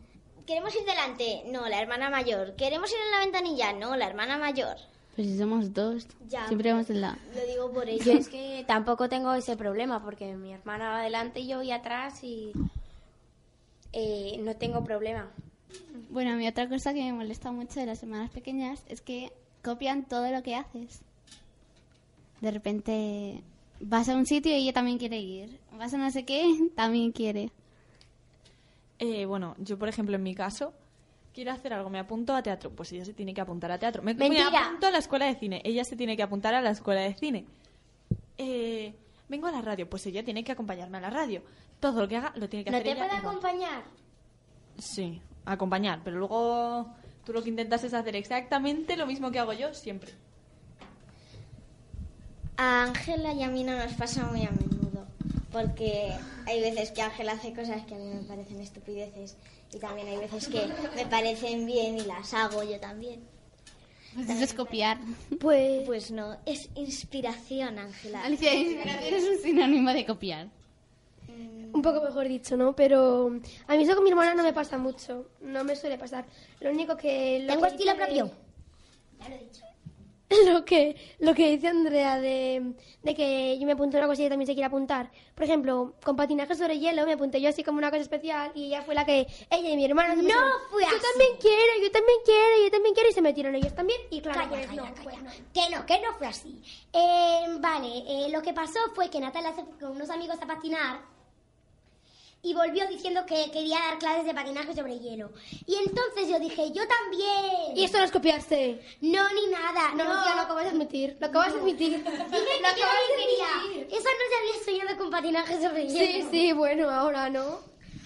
¿Queremos 0.47 0.73
ir 0.77 0.85
delante? 0.85 1.43
No, 1.47 1.69
la 1.69 1.81
hermana 1.81 2.09
mayor. 2.09 2.55
¿Queremos 2.55 2.91
ir 2.91 2.99
en 3.05 3.11
la 3.11 3.19
ventanilla? 3.19 3.73
No, 3.73 3.97
la 3.97 4.07
hermana 4.07 4.39
mayor. 4.39 4.77
Pues 5.15 5.27
si 5.27 5.39
somos 5.39 5.75
dos, 5.75 6.07
Ya, 6.29 6.47
siempre 6.47 6.73
vamos 6.73 6.89
en 6.91 7.01
la... 7.01 7.19
Lo 7.35 7.47
digo 7.47 7.73
por 7.73 7.89
ello. 7.89 8.05
Yo 8.05 8.13
es 8.13 8.29
que 8.29 8.65
tampoco 8.69 9.09
tengo 9.09 9.35
ese 9.35 9.57
problema 9.57 10.03
porque 10.03 10.37
mi 10.37 10.53
hermana 10.53 10.91
va 10.91 11.01
adelante 11.01 11.41
y 11.41 11.49
yo 11.49 11.59
voy 11.59 11.73
atrás 11.73 12.23
y 12.23 12.53
eh, 13.93 14.39
no 14.41 14.55
tengo 14.57 14.85
problema. 14.85 15.31
Bueno, 16.11 16.33
a 16.33 16.37
mí 16.37 16.47
otra 16.47 16.69
cosa 16.69 16.95
que 16.95 17.03
me 17.03 17.13
molesta 17.13 17.53
mucho 17.53 17.81
de 17.81 17.87
las 17.87 18.03
hermanas 18.03 18.31
pequeñas 18.31 18.83
es 18.89 19.01
que 19.01 19.33
copian 19.63 20.05
todo 20.05 20.31
lo 20.31 20.43
que 20.43 20.55
haces. 20.57 21.03
De 22.41 22.51
repente 22.51 23.43
vas 23.81 24.09
a 24.09 24.15
un 24.15 24.27
sitio 24.27 24.53
y 24.53 24.63
ella 24.63 24.73
también 24.73 24.99
quiere 24.99 25.19
ir. 25.19 25.59
Vas 25.77 25.95
a 25.95 25.99
no 25.99 26.11
sé 26.11 26.25
qué, 26.25 26.45
también 26.77 27.13
quiere. 27.13 27.51
Eh, 28.99 29.25
bueno, 29.25 29.55
yo, 29.59 29.79
por 29.79 29.89
ejemplo, 29.89 30.17
en 30.17 30.23
mi 30.23 30.35
caso, 30.35 30.73
quiero 31.35 31.53
hacer 31.53 31.73
algo, 31.73 31.91
me 31.91 31.99
apunto 31.99 32.35
a 32.35 32.43
teatro. 32.43 32.71
Pues 32.71 32.93
ella 32.93 33.05
se 33.05 33.15
tiene 33.15 33.35
que 33.35 33.41
apuntar 33.41 33.71
a 33.73 33.79
teatro. 33.79 34.03
Me, 34.03 34.13
apunto 34.13 34.87
a 34.87 34.91
la 34.91 34.99
escuela 34.99 35.27
de 35.27 35.35
cine. 35.37 35.61
Ella 35.65 35.85
se 35.85 35.97
tiene 35.97 36.17
que 36.17 36.23
apuntar 36.23 36.55
a 36.55 36.61
la 36.61 36.71
escuela 36.71 37.01
de 37.01 37.15
cine. 37.15 37.47
Eh, 38.39 38.95
vengo 39.29 39.47
a 39.47 39.53
la 39.53 39.63
radio. 39.63 39.89
Pues 39.89 40.07
ella 40.07 40.25
tiene 40.25 40.45
que 40.45 40.53
acompañarme 40.53 40.99
a 40.99 41.01
la 41.01 41.11
radio. 41.11 41.43
Todo 41.79 42.03
lo 42.03 42.09
que 42.09 42.17
haga 42.17 42.33
lo 42.37 42.49
tiene 42.49 42.65
que 42.65 42.71
¿No 42.71 42.77
hacer 42.77 42.85
te 42.85 42.91
ella 42.93 43.07
puede 43.07 43.19
igual. 43.19 43.37
acompañar? 43.37 43.83
Sí, 44.79 45.21
acompañar. 45.45 46.01
Pero 46.05 46.19
luego 46.19 46.89
tú 47.25 47.33
lo 47.33 47.43
que 47.43 47.49
intentas 47.49 47.85
es 47.85 47.95
hacer 47.95 48.17
exactamente 48.17 48.97
lo 48.97 49.07
mismo 49.07 49.31
que 49.31 49.39
hago 49.39 49.53
yo 49.53 49.73
siempre. 49.75 50.13
A 52.57 52.85
Ángela 52.85 53.33
y 53.33 53.43
a 53.43 53.49
mí 53.49 53.65
no 53.65 53.77
nos 53.77 53.93
pasa 53.95 54.25
muy 54.25 54.43
a 54.43 54.51
menudo. 54.51 55.07
Porque 55.51 56.13
hay 56.47 56.61
veces 56.61 56.91
que 56.91 57.03
Ángela 57.03 57.33
hace 57.33 57.53
cosas 57.55 57.85
que 57.87 57.95
a 57.95 57.99
mí 57.99 58.05
me 58.05 58.23
parecen 58.23 58.61
estupideces. 58.61 59.37
Y 59.73 59.79
también 59.79 60.09
hay 60.09 60.17
veces 60.19 60.49
que 60.49 60.67
me 60.97 61.07
parecen 61.07 61.65
bien 61.67 61.99
y 61.99 62.03
las 62.03 62.35
hago 62.35 62.63
yo 62.63 62.79
también. 62.81 63.21
Pues 64.15 64.29
eso 64.29 64.45
es 64.45 64.55
copiar. 64.55 64.99
Pues, 65.41 65.87
Pues 65.87 66.11
no, 66.11 66.37
es 66.45 66.69
inspiración, 66.75 67.79
Ángela. 67.79 68.25
Alicia, 68.25 68.53
inspiración 68.53 69.15
es 69.15 69.29
un 69.29 69.39
sinónimo 69.39 69.93
de 69.93 70.05
copiar. 70.05 70.49
un 71.73 71.83
poco 71.83 72.03
mejor 72.03 72.27
dicho, 72.27 72.57
¿no? 72.57 72.75
Pero 72.75 73.31
a 73.69 73.77
mí 73.77 73.83
eso 73.85 73.95
con 73.95 74.03
mi 74.03 74.11
hermana 74.11 74.35
no 74.35 74.43
me 74.43 74.53
pasa 74.53 74.77
mucho, 74.77 75.31
no 75.41 75.63
me 75.63 75.77
suele 75.77 75.97
pasar. 75.97 76.25
Lo 76.61 76.71
único 76.71 76.97
que... 76.97 77.41
Lo 77.41 77.53
Tengo 77.53 77.63
que 77.63 77.69
estilo 77.69 77.97
propio. 77.97 78.31
Ya 79.21 79.29
lo 79.29 79.35
he 79.37 79.39
dicho. 79.39 79.70
lo 80.47 80.65
que 80.65 80.97
lo 81.19 81.35
que 81.35 81.51
dice 81.51 81.69
Andrea 81.69 82.19
de, 82.21 82.75
de 83.03 83.15
que 83.15 83.59
yo 83.59 83.67
me 83.67 83.73
apunto 83.73 83.97
a 83.97 84.01
una 84.01 84.07
cosa 84.09 84.23
y 84.23 84.25
ella 84.25 84.31
también 84.31 84.47
se 84.47 84.55
quiere 84.55 84.67
apuntar. 84.67 85.11
Por 85.35 85.45
ejemplo, 85.45 85.95
con 86.05 86.17
patinaje 86.17 86.55
sobre 86.55 86.79
hielo 86.79 87.05
me 87.07 87.15
apunté 87.15 87.41
yo 87.41 87.49
así 87.49 87.65
como 87.65 87.79
una 87.79 87.91
cosa 87.91 88.03
especial 88.03 88.53
y 88.55 88.67
ella 88.67 88.83
fue 88.83 88.95
la 88.95 89.05
que 89.05 89.27
ella 89.51 89.71
y 89.71 89.77
mi 89.77 89.85
hermana 89.85 90.11
se 90.15 90.23
No 90.23 90.29
pusieron, 90.29 90.51
fue 90.71 90.83
Yo 90.83 90.89
así. 90.89 90.99
también 91.11 91.31
quiero, 91.41 91.83
yo 91.83 91.91
también 91.91 92.19
quiero, 92.25 92.65
yo 92.65 92.71
también 92.71 92.95
quiero 92.95 93.09
y 93.11 93.13
se 93.13 93.23
metieron 93.23 93.55
ellos 93.55 93.75
también 93.75 94.01
y 94.11 94.21
claro, 94.21 94.39
Calla, 94.41 94.51
pues 94.51 94.67
calla, 94.67 94.83
no, 94.83 94.95
calla. 94.95 95.03
pues 95.03 95.23
no. 95.23 95.31
Que 95.53 95.75
no, 95.77 95.87
que 95.87 96.01
no 96.01 96.13
fue 96.15 96.27
así. 96.29 96.63
Eh, 96.93 97.41
vale, 97.59 97.89
eh, 98.07 98.29
lo 98.31 98.41
que 98.43 98.53
pasó 98.53 98.79
fue 98.95 99.11
que 99.11 99.21
Natalia 99.21 99.53
se 99.53 99.65
fue 99.65 99.79
con 99.79 99.91
unos 99.93 100.11
amigos 100.11 100.37
a 100.41 100.47
patinar 100.47 101.01
y 102.43 102.55
volvió 102.55 102.87
diciendo 102.89 103.27
que 103.27 103.51
quería 103.51 103.79
dar 103.79 103.99
clases 103.99 104.25
de 104.25 104.33
patinaje 104.35 104.75
sobre 104.75 104.99
hielo. 104.99 105.31
Y 105.67 105.75
entonces 105.75 106.29
yo 106.29 106.39
dije, 106.41 106.73
yo 106.73 106.83
también. 106.89 107.77
Y 107.77 107.85
esto 107.85 107.99
no 107.99 108.05
es 108.05 108.11
copiarse. 108.11 108.81
No, 109.03 109.23
ni 109.35 109.47
nada. 109.53 109.91
No, 109.95 110.05
No, 110.05 110.15
Lucía, 110.15 110.35
lo 110.37 110.41
acabas 110.43 110.65
de 110.65 110.71
admitir. 110.71 111.17
Lo 111.21 111.27
acabas 111.27 111.53
de 111.53 111.61
admitir. 111.61 111.91
Dije 111.99 112.03
que 112.07 112.13
Lo 112.13 112.17
yo 112.29 112.85
acabas 112.85 113.09
de 113.09 113.23
quería. 113.23 113.61
admitir. 113.61 113.87
Eso 113.99 114.09
no 114.09 114.27
se 114.29 114.39
había 114.41 114.65
soñado 114.85 114.99
con 114.99 115.11
patinaje 115.11 115.61
sobre 115.61 115.87
hielo. 115.87 115.99
Sí, 115.99 116.29
sí, 116.31 116.53
bueno, 116.53 116.89
ahora 116.89 117.29
no. 117.29 117.61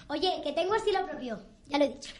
Oye, 0.08 0.40
que 0.42 0.52
tengo 0.52 0.74
estilo 0.74 1.06
propio. 1.06 1.40
Ya 1.68 1.78
lo 1.78 1.84
he 1.84 1.88
dicho. 1.90 2.12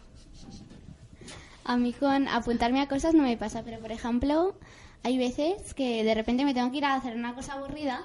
A 1.64 1.76
mí 1.76 1.92
con 1.94 2.28
apuntarme 2.28 2.80
a 2.80 2.88
cosas 2.88 3.14
no 3.14 3.22
me 3.22 3.36
pasa, 3.36 3.62
pero 3.64 3.80
por 3.80 3.90
ejemplo, 3.90 4.54
hay 5.02 5.18
veces 5.18 5.74
que 5.74 6.04
de 6.04 6.14
repente 6.14 6.44
me 6.44 6.54
tengo 6.54 6.70
que 6.70 6.76
ir 6.78 6.84
a 6.84 6.94
hacer 6.94 7.14
una 7.16 7.34
cosa 7.34 7.54
aburrida 7.54 8.04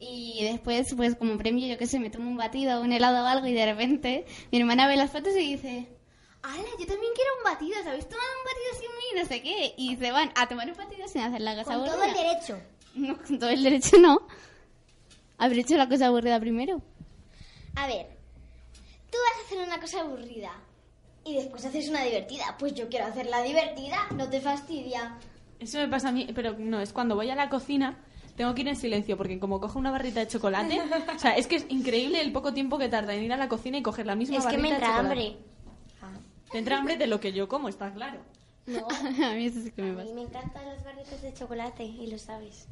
y 0.00 0.44
después, 0.44 0.92
pues 0.96 1.14
como 1.14 1.36
premio, 1.38 1.66
yo 1.68 1.76
qué 1.78 1.86
sé, 1.86 2.00
me 2.00 2.10
tomo 2.10 2.28
un 2.30 2.36
batido, 2.36 2.80
un 2.80 2.90
helado 2.92 3.22
o 3.22 3.26
algo 3.26 3.46
y 3.46 3.52
de 3.52 3.66
repente 3.66 4.24
mi 4.50 4.58
hermana 4.58 4.88
ve 4.88 4.96
las 4.96 5.10
fotos 5.12 5.34
y 5.34 5.54
dice, 5.56 5.88
¡Hala, 6.42 6.64
yo 6.78 6.86
también 6.86 7.12
quiero 7.14 7.30
un 7.38 7.44
batido! 7.44 7.74
¿Sabéis 7.84 8.08
tomar 8.08 8.24
un 8.38 8.44
batido 8.44 8.80
sin 8.80 8.96
mí? 8.96 9.20
No 9.22 9.28
sé 9.28 9.42
qué. 9.42 9.74
Y 9.76 9.96
se 9.96 10.10
van 10.10 10.32
a 10.34 10.48
tomar 10.48 10.70
un 10.70 10.76
batido 10.76 11.06
sin 11.06 11.20
hacer 11.20 11.42
la 11.42 11.54
cosa 11.54 11.74
Con 11.74 11.86
aburrida. 11.88 11.94
todo 11.94 12.04
el 12.04 12.14
derecho. 12.14 12.60
No, 12.94 13.16
con 13.22 13.38
todo 13.38 13.50
el 13.50 13.62
derecho 13.62 13.98
no. 13.98 14.20
Haber 15.38 15.58
hecho 15.60 15.76
la 15.76 15.88
cosa 15.88 16.06
aburrida 16.06 16.40
primero. 16.40 16.82
A 17.76 17.86
ver, 17.86 18.06
tú 19.10 19.18
vas 19.18 19.38
a 19.42 19.46
hacer 19.46 19.58
una 19.66 19.80
cosa 19.80 20.00
aburrida 20.00 20.50
y 21.24 21.34
después 21.36 21.64
haces 21.64 21.88
una 21.88 22.02
divertida. 22.02 22.56
Pues 22.58 22.74
yo 22.74 22.88
quiero 22.88 23.06
hacerla 23.06 23.42
divertida, 23.42 24.06
no 24.16 24.28
te 24.28 24.40
fastidia. 24.40 25.16
Eso 25.60 25.78
me 25.78 25.88
pasa 25.88 26.08
a 26.08 26.12
mí, 26.12 26.26
pero 26.34 26.56
no, 26.58 26.80
es 26.80 26.92
cuando 26.92 27.14
voy 27.14 27.30
a 27.30 27.34
la 27.36 27.48
cocina, 27.48 27.98
tengo 28.40 28.54
que 28.54 28.62
ir 28.62 28.68
en 28.68 28.76
silencio, 28.76 29.18
porque 29.18 29.38
como 29.38 29.60
cojo 29.60 29.78
una 29.78 29.90
barrita 29.90 30.20
de 30.20 30.28
chocolate, 30.28 30.80
o 31.14 31.18
sea, 31.18 31.32
es 31.36 31.46
que 31.46 31.56
es 31.56 31.66
increíble 31.68 32.22
el 32.22 32.32
poco 32.32 32.54
tiempo 32.54 32.78
que 32.78 32.88
tarda 32.88 33.12
en 33.14 33.22
ir 33.24 33.32
a 33.34 33.36
la 33.36 33.50
cocina 33.50 33.76
y 33.76 33.82
coger 33.82 34.06
la 34.06 34.14
misma 34.14 34.38
Es 34.38 34.46
que 34.46 34.56
barrita 34.56 34.62
me 34.62 34.68
de 34.68 34.74
entra 34.76 34.88
chocolate. 34.96 35.20
hambre. 35.20 35.36
Te 36.50 36.58
entra 36.58 36.78
hambre 36.78 36.96
de 36.96 37.06
lo 37.06 37.20
que 37.20 37.32
yo 37.34 37.48
como, 37.50 37.68
está 37.68 37.92
claro. 37.92 38.20
a 38.66 39.34
mí 39.34 39.44
eso 39.44 39.60
sí 39.60 39.70
que 39.72 39.82
me 39.82 39.90
A 39.90 39.94
pasa. 39.96 40.06
mí 40.06 40.14
me 40.14 40.22
encantan 40.22 40.64
los 40.74 40.82
barritos 40.82 41.20
de 41.20 41.34
chocolate 41.34 41.84
y 41.84 42.06
lo 42.10 42.16
sabes. 42.18 42.66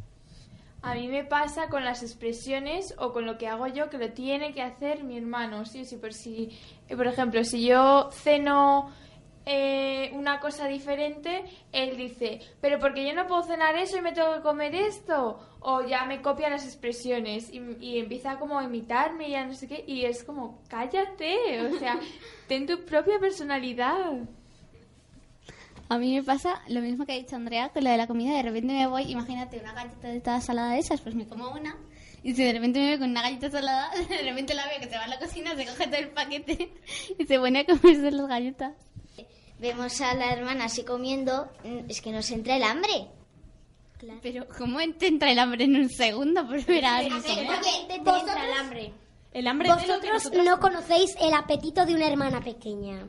A 0.80 0.94
mí 0.94 1.06
me 1.08 1.24
pasa 1.24 1.68
con 1.68 1.84
las 1.84 2.02
expresiones 2.02 2.94
o 2.98 3.12
con 3.12 3.26
lo 3.26 3.36
que 3.36 3.46
hago 3.48 3.66
yo 3.66 3.90
que 3.90 3.98
lo 3.98 4.10
tiene 4.12 4.54
que 4.54 4.62
hacer 4.62 5.04
mi 5.04 5.18
hermano. 5.18 5.66
Sí, 5.66 5.84
sí, 5.84 5.96
por 5.96 6.14
si, 6.14 6.56
eh, 6.88 6.96
por 6.96 7.06
ejemplo, 7.08 7.44
si 7.44 7.64
yo 7.66 8.08
ceno 8.12 8.90
eh, 9.44 10.10
una 10.14 10.38
cosa 10.40 10.66
diferente, 10.68 11.42
él 11.72 11.96
dice, 11.96 12.40
pero 12.60 12.78
porque 12.78 13.04
yo 13.06 13.12
no 13.14 13.26
puedo 13.26 13.42
cenar 13.42 13.74
eso 13.76 13.98
y 13.98 14.02
me 14.02 14.12
tengo 14.12 14.34
que 14.36 14.42
comer 14.42 14.74
esto. 14.74 15.40
O 15.60 15.84
ya 15.86 16.04
me 16.04 16.22
copia 16.22 16.50
las 16.50 16.64
expresiones 16.64 17.52
y, 17.52 17.60
y 17.80 17.98
empieza 17.98 18.38
como 18.38 18.58
a 18.58 18.64
imitarme 18.64 19.28
y 19.28 19.32
ya 19.32 19.44
no 19.44 19.54
sé 19.54 19.66
qué. 19.66 19.84
Y 19.86 20.04
es 20.04 20.24
como, 20.24 20.62
cállate, 20.68 21.62
o 21.62 21.78
sea, 21.78 21.98
ten 22.48 22.66
tu 22.66 22.84
propia 22.84 23.18
personalidad. 23.18 24.12
A 25.90 25.96
mí 25.96 26.14
me 26.14 26.22
pasa 26.22 26.60
lo 26.68 26.82
mismo 26.82 27.06
que 27.06 27.12
ha 27.12 27.16
dicho 27.16 27.34
Andrea 27.34 27.70
con 27.70 27.82
lo 27.82 27.90
de 27.90 27.96
la 27.96 28.06
comida. 28.06 28.36
De 28.36 28.42
repente 28.42 28.74
me 28.74 28.86
voy, 28.86 29.04
imagínate 29.04 29.58
una 29.58 29.72
galleta 29.72 30.08
de 30.08 30.20
toda 30.20 30.40
salada 30.40 30.74
de 30.74 30.80
esas, 30.80 31.00
pues 31.00 31.14
me 31.14 31.26
como 31.26 31.50
una. 31.50 31.76
Y 32.22 32.34
si 32.34 32.44
de 32.44 32.52
repente 32.52 32.78
me 32.78 32.88
veo 32.88 32.98
con 32.98 33.10
una 33.10 33.22
galleta 33.22 33.50
salada, 33.50 33.90
de 34.08 34.22
repente 34.22 34.52
la 34.54 34.66
veo 34.66 34.80
que 34.80 34.88
se 34.88 34.96
va 34.96 35.04
a 35.04 35.08
la 35.08 35.18
cocina, 35.18 35.56
se 35.56 35.64
coge 35.64 35.86
todo 35.86 35.96
el 35.96 36.10
paquete 36.10 36.72
y 37.18 37.24
se 37.24 37.38
pone 37.38 37.60
a 37.60 37.64
comerse 37.64 38.10
las 38.10 38.28
galletas. 38.28 38.74
Vemos 39.58 40.00
a 40.02 40.14
la 40.14 40.32
hermana 40.32 40.66
así 40.66 40.84
comiendo, 40.84 41.50
mm, 41.64 41.90
es 41.90 42.02
que 42.02 42.12
nos 42.12 42.30
entra 42.30 42.56
el 42.56 42.62
hambre. 42.64 43.08
Pero, 44.22 44.46
¿cómo 44.56 44.78
te 44.96 45.08
entra 45.08 45.30
el 45.30 45.38
hambre 45.38 45.64
en 45.64 45.76
un 45.76 45.88
segundo 45.88 46.46
por 46.46 46.64
ver 46.64 46.84
a 46.84 46.96
alguien 46.98 47.20
comer? 47.20 47.46
Vosotros, 48.02 48.36
el 48.36 48.52
hambre. 48.52 48.92
El 49.32 49.46
hambre 49.46 49.68
vosotros 49.68 50.12
nosotros... 50.12 50.44
no 50.44 50.60
conocéis 50.60 51.16
el 51.20 51.34
apetito 51.34 51.84
de 51.84 51.94
una 51.94 52.06
hermana 52.06 52.40
pequeña. 52.40 53.06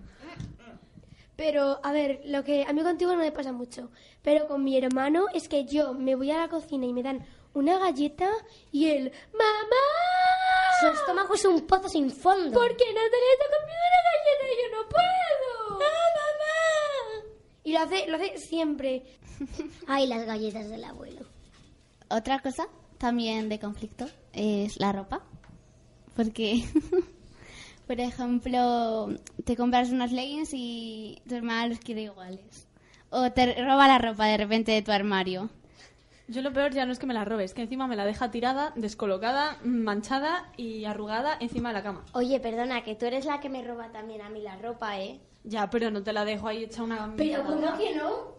Pero, 1.36 1.80
a 1.84 1.92
ver, 1.94 2.22
lo 2.26 2.44
que 2.44 2.66
a 2.68 2.74
mí 2.74 2.82
contigo 2.82 3.12
no 3.14 3.20
me 3.20 3.32
pasa 3.32 3.52
mucho. 3.52 3.92
Pero 4.22 4.48
con 4.48 4.64
mi 4.64 4.78
hermano 4.78 5.28
es 5.34 5.48
que 5.48 5.66
yo 5.66 5.94
me 5.94 6.16
voy 6.16 6.32
a 6.32 6.38
la 6.38 6.50
cocina 6.50 6.86
y 6.86 6.94
me 6.94 7.04
dan 7.04 7.26
una 7.54 7.80
galleta 7.80 8.30
y 8.72 8.90
él, 8.90 9.12
¡Mamá! 9.32 9.86
Su 10.82 10.88
estómago 10.88 11.34
es 11.34 11.46
un 11.46 11.66
pozo 11.66 11.88
sin 11.88 12.12
fondo. 12.12 12.52
¿Por 12.52 12.76
qué 12.76 12.86
Natalia 12.86 13.34
está 13.34 13.46
comiendo 13.58 13.86
una 13.90 14.02
galleta 14.10 14.46
y 14.46 14.58
yo 14.62 14.78
no 14.78 14.90
puedo? 14.90 15.82
¡Ah, 15.82 16.10
mamá! 16.20 17.34
Y 17.64 17.72
lo 17.74 17.80
hace, 17.80 18.08
lo 18.08 18.16
hace 18.18 18.38
siempre. 18.38 19.04
Ay, 19.88 20.08
las 20.08 20.26
galletas 20.26 20.70
del 20.70 20.84
abuelo. 20.84 21.22
Otra 22.10 22.40
cosa 22.40 22.68
también 22.98 23.50
de 23.50 23.60
conflicto 23.60 24.06
es 24.34 24.80
la 24.80 24.92
ropa. 24.92 25.22
Porque, 26.16 26.64
por 27.88 28.00
ejemplo, 28.00 29.10
te 29.46 29.56
compras 29.56 29.92
unos 29.92 30.12
leggings 30.12 30.50
y 30.54 31.22
tu 31.28 31.36
hermana 31.36 31.68
los 31.68 31.80
quiere 31.80 32.04
iguales. 32.04 32.68
O 33.10 33.32
te 33.32 33.54
roba 33.64 33.88
la 33.88 33.98
ropa 33.98 34.26
de 34.26 34.38
repente 34.38 34.72
de 34.72 34.82
tu 34.82 34.92
armario. 34.92 35.50
Yo 36.28 36.44
lo 36.44 36.54
peor 36.54 36.72
ya 36.74 36.86
no 36.86 36.92
es 36.92 37.00
que 37.00 37.08
me 37.08 37.16
la 37.16 37.26
robe, 37.26 37.44
es 37.44 37.56
que 37.56 37.64
encima 37.64 37.88
me 37.88 37.96
la 37.96 38.06
deja 38.06 38.30
tirada, 38.30 38.72
descolocada, 38.76 39.58
manchada 39.64 40.52
y 40.58 40.86
arrugada 40.86 41.36
encima 41.40 41.70
de 41.70 41.74
la 41.74 41.84
cama. 41.84 42.06
Oye, 42.14 42.40
perdona, 42.40 42.84
que 42.84 42.94
tú 42.94 43.08
eres 43.08 43.26
la 43.26 43.40
que 43.40 43.50
me 43.50 43.64
roba 43.64 43.92
también 43.92 44.22
a 44.22 44.30
mí 44.30 44.40
la 44.42 44.56
ropa, 44.58 45.00
¿eh? 45.00 45.20
Ya, 45.44 45.72
pero 45.72 45.90
no 45.90 46.04
te 46.04 46.14
la 46.14 46.26
dejo 46.26 46.48
ahí 46.48 46.66
hecha 46.66 46.84
una... 46.84 47.16
Pero 47.18 47.44
¿cómo 47.44 47.76
que 47.80 47.96
no? 47.96 48.39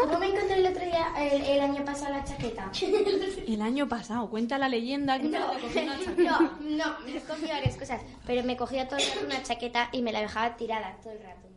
¿Cómo 0.00 0.18
me 0.18 0.26
encontré 0.26 0.54
el 0.58 0.66
otro 0.66 0.84
día, 0.84 1.06
el, 1.18 1.42
el 1.42 1.60
año 1.60 1.84
pasado, 1.84 2.12
la 2.14 2.24
chaqueta? 2.24 2.70
El 3.46 3.62
año 3.62 3.88
pasado, 3.88 4.30
cuenta 4.30 4.58
la 4.58 4.68
leyenda 4.68 5.18
que 5.18 5.24
No, 5.28 5.30
te 5.30 5.38
la 5.54 5.60
cogí 5.60 5.78
una 5.78 5.98
chaqueta. 5.98 6.38
no, 6.40 6.50
no, 6.60 7.00
me 7.04 7.20
cogí 7.20 7.46
varias 7.46 7.76
cosas, 7.76 8.00
pero 8.26 8.42
me 8.44 8.56
cogía 8.56 8.86
todo 8.88 8.98
el 8.98 9.06
rato 9.06 9.26
una 9.26 9.42
chaqueta 9.42 9.88
y 9.92 10.02
me 10.02 10.12
la 10.12 10.20
dejaba 10.20 10.56
tirada 10.56 10.96
todo 11.02 11.12
el 11.12 11.22
rato. 11.22 11.48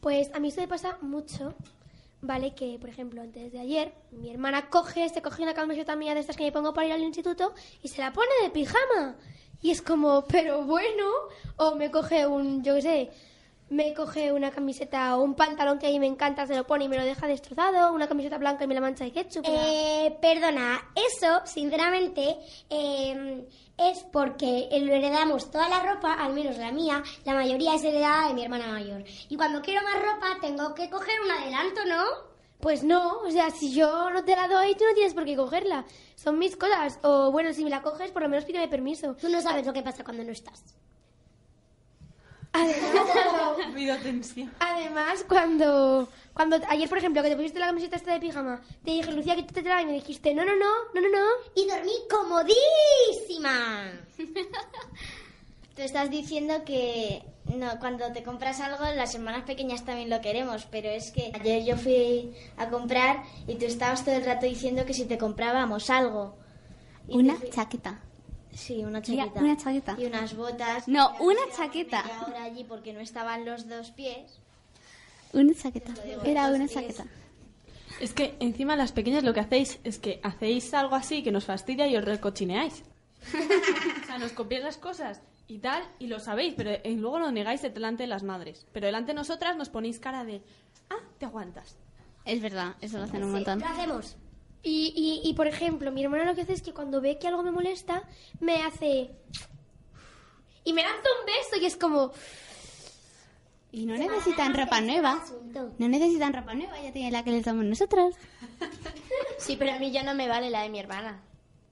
Pues 0.00 0.30
a 0.34 0.40
mí 0.40 0.48
esto 0.48 0.60
me 0.60 0.68
pasa 0.68 0.98
mucho, 1.00 1.54
¿vale? 2.20 2.54
Que, 2.54 2.78
por 2.80 2.88
ejemplo, 2.88 3.20
antes 3.22 3.52
de 3.52 3.58
ayer, 3.60 3.92
mi 4.10 4.30
hermana 4.30 4.68
coge, 4.70 5.08
se 5.08 5.22
coge 5.22 5.42
una 5.42 5.54
camiseta 5.54 5.96
mía 5.96 6.14
de 6.14 6.20
estas 6.20 6.36
que 6.36 6.44
me 6.44 6.52
pongo 6.52 6.72
para 6.74 6.86
ir 6.86 6.92
al 6.92 7.02
instituto 7.02 7.52
y 7.82 7.88
se 7.88 8.00
la 8.00 8.12
pone 8.12 8.30
de 8.42 8.50
pijama. 8.50 9.16
Y 9.60 9.70
es 9.70 9.80
como, 9.82 10.24
pero 10.26 10.64
bueno, 10.64 11.04
o 11.56 11.74
me 11.76 11.90
coge 11.90 12.26
un, 12.26 12.62
yo 12.64 12.74
qué 12.76 12.82
sé, 12.82 13.10
me 13.72 13.94
coge 13.94 14.32
una 14.32 14.50
camiseta 14.50 15.16
o 15.16 15.22
un 15.22 15.34
pantalón 15.34 15.78
que 15.78 15.86
a 15.86 15.90
mí 15.90 15.98
me 15.98 16.06
encanta, 16.06 16.46
se 16.46 16.54
lo 16.54 16.66
pone 16.66 16.84
y 16.84 16.88
me 16.88 16.98
lo 16.98 17.04
deja 17.04 17.26
destrozado, 17.26 17.92
una 17.92 18.06
camiseta 18.06 18.36
blanca 18.36 18.64
y 18.64 18.66
me 18.66 18.74
la 18.74 18.82
mancha 18.82 19.04
de 19.04 19.12
ketchup. 19.12 19.44
Eh, 19.46 20.16
perdona, 20.20 20.92
eso, 20.94 21.40
sinceramente, 21.46 22.36
eh, 22.68 23.46
es 23.78 24.00
porque 24.12 24.68
lo 24.78 24.92
heredamos 24.92 25.50
toda 25.50 25.68
la 25.70 25.80
ropa, 25.80 26.12
al 26.12 26.34
menos 26.34 26.58
la 26.58 26.70
mía, 26.70 27.02
la 27.24 27.34
mayoría 27.34 27.74
es 27.74 27.82
heredada 27.82 28.28
de 28.28 28.34
mi 28.34 28.44
hermana 28.44 28.68
mayor. 28.68 29.04
Y 29.30 29.36
cuando 29.36 29.62
quiero 29.62 29.82
más 29.82 29.94
ropa, 29.94 30.38
tengo 30.40 30.74
que 30.74 30.90
coger 30.90 31.20
un 31.24 31.30
adelanto, 31.30 31.84
¿no? 31.86 32.32
Pues 32.60 32.84
no, 32.84 33.20
o 33.20 33.30
sea, 33.30 33.50
si 33.50 33.72
yo 33.72 34.10
no 34.10 34.22
te 34.22 34.36
la 34.36 34.46
doy, 34.46 34.74
tú 34.74 34.84
no 34.84 34.94
tienes 34.94 35.14
por 35.14 35.24
qué 35.24 35.34
cogerla. 35.34 35.84
Son 36.14 36.38
mis 36.38 36.56
cosas. 36.56 37.00
O 37.02 37.32
bueno, 37.32 37.52
si 37.52 37.64
me 37.64 37.70
la 37.70 37.82
coges, 37.82 38.12
por 38.12 38.22
lo 38.22 38.28
menos 38.28 38.44
pídeme 38.44 38.68
permiso. 38.68 39.16
Tú 39.16 39.28
no 39.28 39.40
sabes 39.40 39.66
lo 39.66 39.72
que 39.72 39.82
pasa 39.82 40.04
cuando 40.04 40.22
no 40.22 40.30
estás. 40.30 40.62
Además, 42.52 43.16
además, 44.60 45.24
cuando, 45.28 46.08
cuando 46.34 46.58
ayer, 46.68 46.88
por 46.88 46.98
ejemplo, 46.98 47.22
que 47.22 47.30
te 47.30 47.36
pusiste 47.36 47.58
la 47.58 47.66
camiseta 47.66 47.96
esta 47.96 48.12
de 48.12 48.20
pijama, 48.20 48.60
te 48.84 48.90
dije, 48.90 49.10
Lucía, 49.12 49.36
que 49.36 49.42
te 49.44 49.62
la 49.62 49.80
y 49.82 49.86
me 49.86 49.92
dijiste, 49.92 50.34
no, 50.34 50.44
no, 50.44 50.54
no, 50.56 50.66
no, 50.94 51.00
no, 51.00 51.08
no. 51.08 51.26
Y 51.54 51.66
dormí 51.66 51.92
comodísima. 52.10 53.90
Tú 55.74 55.80
estás 55.80 56.10
diciendo 56.10 56.64
que 56.66 57.22
no, 57.46 57.78
cuando 57.80 58.12
te 58.12 58.22
compras 58.22 58.60
algo, 58.60 58.84
las 58.94 59.14
hermanas 59.14 59.44
pequeñas 59.44 59.84
también 59.86 60.10
lo 60.10 60.20
queremos, 60.20 60.66
pero 60.70 60.88
es 60.90 61.10
que 61.10 61.32
ayer 61.34 61.64
yo 61.64 61.76
fui 61.78 62.34
a 62.58 62.68
comprar 62.68 63.22
y 63.46 63.54
tú 63.54 63.64
estabas 63.64 64.04
todo 64.04 64.14
el 64.14 64.24
rato 64.26 64.44
diciendo 64.44 64.84
que 64.84 64.92
si 64.92 65.06
te 65.06 65.16
comprábamos 65.16 65.88
algo. 65.88 66.36
Y 67.08 67.16
Una 67.16 67.36
fui- 67.36 67.48
chaqueta. 67.48 68.00
Sí, 68.54 68.84
una 68.84 69.00
chaqueta. 69.00 69.40
una 69.40 69.56
chaqueta. 69.56 69.96
Y 69.98 70.06
unas 70.06 70.36
botas. 70.36 70.88
No, 70.88 71.12
Y 71.18 71.22
una 71.24 71.40
chaqueta. 71.56 72.00
ahora 72.20 72.44
allí 72.44 72.64
porque 72.64 72.92
no 72.92 73.00
estaban 73.00 73.44
los 73.44 73.68
dos 73.68 73.90
pies. 73.90 74.40
Una 75.32 75.54
chaqueta. 75.54 75.94
Era 76.24 76.48
una 76.50 76.68
chaqueta. 76.68 77.04
Es 78.00 78.12
que 78.12 78.36
encima 78.40 78.76
las 78.76 78.92
pequeñas 78.92 79.22
lo 79.22 79.32
que 79.32 79.40
hacéis 79.40 79.78
es 79.84 79.98
que 79.98 80.20
hacéis 80.22 80.74
algo 80.74 80.94
así 80.94 81.22
que 81.22 81.32
nos 81.32 81.44
fastidia 81.44 81.86
y 81.86 81.96
os 81.96 82.04
recochineáis. 82.04 82.82
o 83.32 84.06
sea, 84.06 84.18
nos 84.18 84.32
copiáis 84.32 84.64
las 84.64 84.76
cosas 84.76 85.20
y 85.46 85.58
tal, 85.58 85.82
y 85.98 86.06
lo 86.06 86.18
sabéis, 86.18 86.54
pero 86.56 86.70
eh, 86.70 86.82
luego 86.96 87.18
lo 87.18 87.30
negáis 87.30 87.62
delante 87.62 88.02
de 88.04 88.06
las 88.08 88.22
madres. 88.22 88.66
Pero 88.72 88.86
delante 88.86 89.12
de 89.12 89.14
nosotras 89.16 89.56
nos 89.56 89.68
ponéis 89.68 89.98
cara 89.98 90.24
de, 90.24 90.42
ah, 90.90 90.98
te 91.18 91.26
aguantas. 91.26 91.76
Es 92.24 92.40
verdad, 92.40 92.74
eso 92.80 92.98
lo 92.98 93.04
hacen 93.04 93.24
un 93.24 93.32
montón. 93.32 93.60
Lo 93.60 93.66
hacemos. 93.66 94.16
Y, 94.62 95.20
y, 95.24 95.28
y, 95.28 95.34
por 95.34 95.48
ejemplo, 95.48 95.90
mi 95.90 96.04
hermana 96.04 96.24
lo 96.24 96.34
que 96.34 96.42
hace 96.42 96.52
es 96.52 96.62
que 96.62 96.72
cuando 96.72 97.00
ve 97.00 97.18
que 97.18 97.26
algo 97.26 97.42
me 97.42 97.50
molesta, 97.50 98.04
me 98.40 98.62
hace... 98.62 99.10
Y 100.64 100.72
me 100.72 100.82
lanza 100.82 101.08
un 101.20 101.26
beso 101.26 101.60
y 101.60 101.66
es 101.66 101.76
como... 101.76 102.12
Y 103.72 103.86
no 103.86 103.96
necesitan 103.96 104.54
ropa 104.54 104.80
nueva. 104.80 105.24
No 105.78 105.88
necesitan 105.88 106.34
ropa 106.34 106.54
nueva, 106.54 106.80
ya 106.80 106.92
tienen 106.92 107.12
la 107.12 107.24
que 107.24 107.32
les 107.32 107.44
damos 107.44 107.64
nosotras. 107.64 108.14
Sí, 109.38 109.56
pero 109.58 109.72
a 109.72 109.78
mí 109.80 109.90
ya 109.90 110.04
no 110.04 110.14
me 110.14 110.28
vale 110.28 110.50
la 110.50 110.62
de 110.62 110.68
mi 110.68 110.78
hermana. 110.78 111.20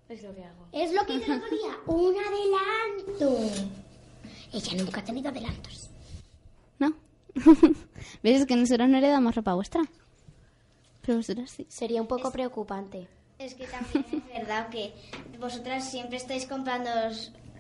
Es 0.09 0.25
lo 0.25 0.35
que 0.35 0.43
hago. 0.43 0.67
Es 0.73 0.93
lo 0.93 1.07
que 1.07 1.15
hice 1.15 1.27
el 1.27 1.39
otro 1.39 1.51
día, 1.51 1.79
un 1.87 2.17
adelanto. 2.17 3.39
Ella 4.53 4.83
nunca 4.83 5.01
ha 5.01 5.05
tenido 5.05 5.29
adelantos. 5.29 5.89
¿No? 6.81 6.93
¿Ves? 8.25 8.41
Es 8.41 8.47
que 8.47 8.57
nosotros 8.57 8.89
no 8.89 8.99
le 8.99 9.09
damos 9.09 9.37
ropa 9.37 9.55
vuestra. 9.55 9.83
Pero 11.03 11.19
vosotras 11.19 11.51
sí. 11.51 11.67
Sería 11.69 12.01
un 12.01 12.07
poco 12.09 12.31
preocupante. 12.31 13.09
Es 13.39 13.55
que 13.55 13.67
también 13.67 14.05
es 14.13 14.27
verdad 14.41 14.69
que 14.69 14.93
vosotras 15.39 15.89
siempre 15.91 16.19
estáis 16.19 16.47
comprando 16.47 16.91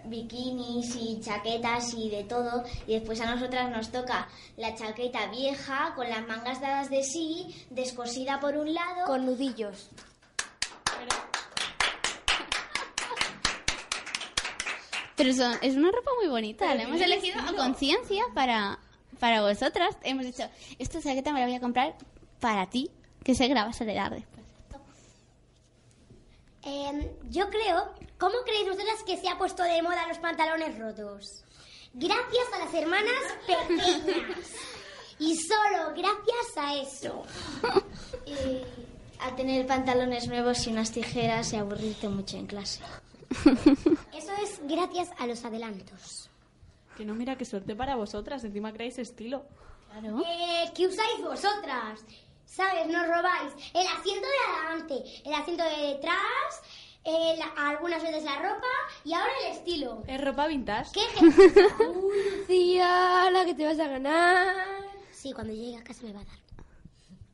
bikinis 0.04 0.96
y 0.96 1.20
chaquetas 1.20 1.94
y 1.94 2.08
de 2.10 2.24
todo 2.24 2.64
y 2.86 2.94
después 2.94 3.20
a 3.20 3.34
nosotras 3.34 3.70
nos 3.70 3.90
toca 3.90 4.28
la 4.56 4.74
chaqueta 4.74 5.26
vieja 5.30 5.92
con 5.94 6.08
las 6.08 6.26
mangas 6.26 6.60
dadas 6.60 6.90
de 6.90 7.02
sí, 7.02 7.54
descosida 7.70 8.40
por 8.40 8.56
un 8.56 8.72
lado. 8.74 9.06
Con 9.06 9.24
nudillos. 9.26 9.90
Pero 15.16 15.34
son- 15.34 15.58
es 15.60 15.76
una 15.76 15.90
ropa 15.90 16.10
muy 16.18 16.28
bonita. 16.28 16.74
La 16.74 16.82
hemos 16.84 17.00
elegido 17.00 17.40
a 17.40 17.52
conciencia 17.54 18.24
para, 18.34 18.78
para 19.18 19.42
vosotras. 19.42 19.96
Hemos 20.02 20.24
dicho, 20.24 20.44
esta 20.78 21.00
chaqueta 21.02 21.32
me 21.32 21.40
la 21.40 21.46
voy 21.46 21.56
a 21.56 21.60
comprar 21.60 21.94
para 22.40 22.68
ti, 22.70 22.90
que 23.24 23.34
sé 23.34 23.48
que 23.48 23.54
la 23.54 23.64
vas 23.64 23.80
a 23.80 23.84
heredar 23.84 24.14
después. 24.14 24.40
Eh, 26.62 27.16
yo 27.30 27.48
creo, 27.48 27.94
¿cómo 28.18 28.34
creéis 28.44 28.68
vosotras 28.68 29.02
que 29.06 29.16
se 29.16 29.28
ha 29.28 29.38
puesto 29.38 29.62
de 29.62 29.82
moda 29.82 30.06
los 30.08 30.18
pantalones 30.18 30.78
rotos? 30.78 31.44
Gracias 31.94 32.46
a 32.54 32.58
las 32.64 32.74
hermanas 32.74 33.22
pequeñas. 33.46 34.54
Y 35.18 35.36
solo 35.36 35.90
gracias 35.90 36.56
a 36.56 36.74
eso. 36.76 37.24
Y 38.26 38.62
a 39.20 39.36
tener 39.36 39.66
pantalones 39.66 40.28
nuevos 40.28 40.66
y 40.66 40.70
unas 40.70 40.92
tijeras 40.92 41.52
y 41.52 41.56
aburrirte 41.56 42.08
mucho 42.08 42.36
en 42.36 42.46
clase. 42.46 42.80
Eso 44.14 44.32
es 44.42 44.60
gracias 44.64 45.10
a 45.18 45.26
los 45.26 45.44
adelantos. 45.44 46.30
Que 46.96 47.04
no, 47.04 47.14
mira, 47.14 47.36
qué 47.36 47.44
suerte 47.44 47.74
para 47.76 47.96
vosotras, 47.96 48.44
encima 48.44 48.72
creáis 48.72 48.98
estilo. 48.98 49.44
Claro. 49.90 50.22
Eh, 50.26 50.70
¿Qué 50.74 50.86
usáis 50.86 51.22
vosotras? 51.22 52.00
¿Sabes? 52.50 52.88
Nos 52.88 53.06
robáis 53.06 53.52
el 53.74 53.86
asiento 53.86 54.26
de 54.26 54.58
adelante, 54.58 55.22
el 55.24 55.34
asiento 55.34 55.62
de 55.64 55.86
detrás, 55.94 56.60
eh, 57.04 57.36
la- 57.38 57.68
algunas 57.70 58.02
veces 58.02 58.24
la 58.24 58.36
ropa 58.36 58.66
y 59.04 59.12
ahora 59.12 59.30
el 59.46 59.52
estilo. 59.56 60.02
Es 60.08 60.20
ropa 60.20 60.48
vintage. 60.48 60.90
¿Qué? 60.92 61.00
Uy, 61.88 62.40
Lucía, 62.40 63.30
la 63.30 63.44
que 63.44 63.54
te 63.54 63.64
vas 63.64 63.78
a 63.78 63.86
ganar. 63.86 64.56
Sí, 65.12 65.32
cuando 65.32 65.52
llegue 65.52 65.76
a 65.76 65.84
casa 65.84 66.02
me 66.02 66.12
va 66.12 66.20
a 66.20 66.24
dar. 66.24 66.34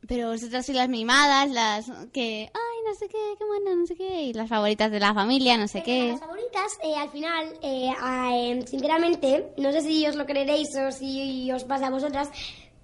Pero 0.07 0.29
vosotras 0.31 0.65
sois 0.67 0.77
las 0.79 0.89
mimadas, 0.89 1.51
las 1.51 1.87
que, 2.13 2.49
ay, 2.55 2.79
no 2.87 2.95
sé 2.95 3.09
qué, 3.09 3.35
qué 3.39 3.45
buena, 3.45 3.75
no 3.75 3.87
sé 3.87 3.97
qué, 3.97 4.23
y 4.25 4.33
las 4.35 4.49
favoritas 4.49 4.91
de 4.93 5.01
la 5.01 5.13
familia, 5.15 5.57
no 5.57 5.67
sé 5.67 5.83
Pero 5.83 5.85
qué. 5.87 6.09
Las 6.11 6.21
favoritas, 6.21 6.79
eh, 6.85 6.95
al 6.95 7.11
final, 7.11 7.59
eh, 7.63 7.91
eh, 7.91 8.65
sinceramente, 8.69 9.53
no 9.57 9.73
sé 9.73 9.81
si 9.81 10.07
os 10.07 10.15
lo 10.15 10.25
creeréis 10.27 10.69
o 10.77 10.93
si 10.93 11.51
os 11.51 11.65
pasa 11.65 11.89
a 11.89 11.91
vosotras, 11.91 12.31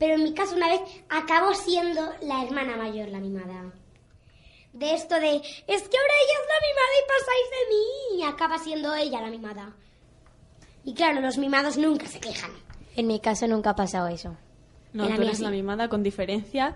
pero 0.03 0.15
en 0.15 0.25
mi 0.25 0.35
caso 0.35 0.57
una 0.57 0.67
vez 0.67 0.81
acabó 1.09 1.55
siendo 1.55 2.01
la 2.23 2.43
hermana 2.43 2.77
mayor 2.77 3.07
la 3.11 3.21
mimada. 3.21 3.73
De 4.73 4.95
esto 4.95 5.15
de, 5.15 5.37
es 5.37 5.43
que 5.45 5.97
ahora 5.97 6.15
ella 6.25 6.35
es 6.41 6.49
la 6.49 6.59
mimada 6.67 6.95
y 6.99 7.07
pasáis 7.07 7.51
de 7.53 7.69
mí, 7.69 8.19
y 8.19 8.23
acaba 8.25 8.59
siendo 8.59 8.95
ella 8.97 9.21
la 9.21 9.31
mimada. 9.31 9.77
Y 10.85 10.95
claro, 10.95 11.21
los 11.21 11.39
mimados 11.39 11.77
nunca 11.77 12.09
se 12.09 12.19
quejan. 12.19 12.51
En 12.97 13.07
mi 13.07 13.21
caso 13.21 13.47
nunca 13.47 13.71
ha 13.71 13.77
pasado 13.77 14.09
eso. 14.09 14.37
No, 14.93 15.07
tú 15.07 15.23
eres 15.23 15.37
sí. 15.37 15.45
la 15.45 15.51
mimada 15.51 15.89
con 15.89 16.03
diferencia. 16.03 16.75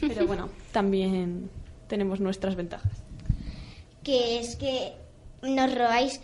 Pero 0.00 0.28
bueno, 0.28 0.48
también 0.72 1.50
tenemos 1.88 2.20
nuestras 2.20 2.54
ventajas. 2.54 2.92
que 4.04 4.38
es 4.38 4.54
que 4.54 4.94
nos 5.42 5.74
robáis 5.74 6.20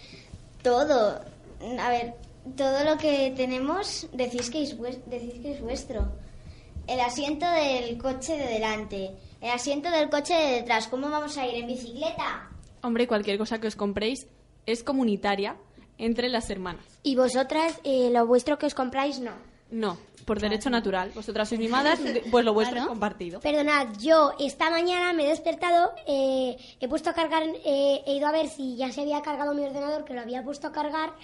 todo. 0.63 1.21
A 1.81 1.89
ver, 1.89 2.15
todo 2.57 2.85
lo 2.85 2.97
que 2.99 3.33
tenemos 3.37 4.07
decís 4.13 4.51
que 4.51 4.63
es, 4.63 4.79
vues- 4.79 5.03
decís 5.07 5.41
que 5.41 5.53
es 5.53 5.61
vuestro. 5.61 6.13
El 6.87 7.01
asiento 7.01 7.47
del 7.49 7.97
coche 7.99 8.37
de 8.37 8.47
delante, 8.49 9.13
el 9.41 9.51
asiento 9.51 9.91
del 9.91 10.11
coche 10.11 10.35
de 10.35 10.53
detrás. 10.57 10.89
¿Cómo 10.89 11.09
vamos 11.11 11.37
a 11.39 11.47
ir 11.47 11.55
en 11.55 11.67
bicicleta? 11.69 12.51
Hombre, 12.83 13.07
cualquier 13.07 13.39
cosa 13.39 13.61
que 13.61 13.69
os 13.69 13.77
compréis 13.77 14.27
es 14.67 14.83
comunitaria 14.83 15.57
entre 15.99 16.29
las 16.29 16.51
hermanas. 16.51 16.85
Y 17.05 17.15
vosotras, 17.15 17.79
eh, 17.85 18.11
lo 18.13 18.27
vuestro 18.27 18.59
que 18.59 18.67
os 18.67 18.75
compráis, 18.75 19.21
no. 19.21 19.31
No, 19.71 19.97
por 20.27 20.39
derecho 20.41 20.69
natural. 20.69 21.13
Vosotras 21.15 21.49
sois 21.49 21.61
mimadas, 21.61 21.99
pues 22.31 22.45
lo 22.45 22.53
vuestro 22.53 22.79
es 22.81 22.87
compartido. 22.87 23.41
Perdonad, 23.41 23.87
yo 24.01 24.33
esta 24.41 24.69
mañana 24.69 25.13
me 25.13 25.25
he 25.25 25.29
despertado, 25.29 25.93
eh, 26.07 26.57
he 26.81 26.89
puesto 26.89 27.11
a 27.11 27.15
cargar, 27.15 27.45
eh, 27.65 28.03
he 28.07 28.15
ido 28.17 28.27
a 28.27 28.33
ver 28.33 28.49
si 28.49 28.77
ya 28.77 28.91
se 28.93 29.01
había 29.03 29.23
cargado 29.23 29.55
mi 29.55 29.63
ordenador, 29.65 30.05
que 30.05 30.15
lo 30.15 30.21
había 30.21 30.43
puesto 30.43 30.67
a 30.67 30.73
cargar, 30.73 31.15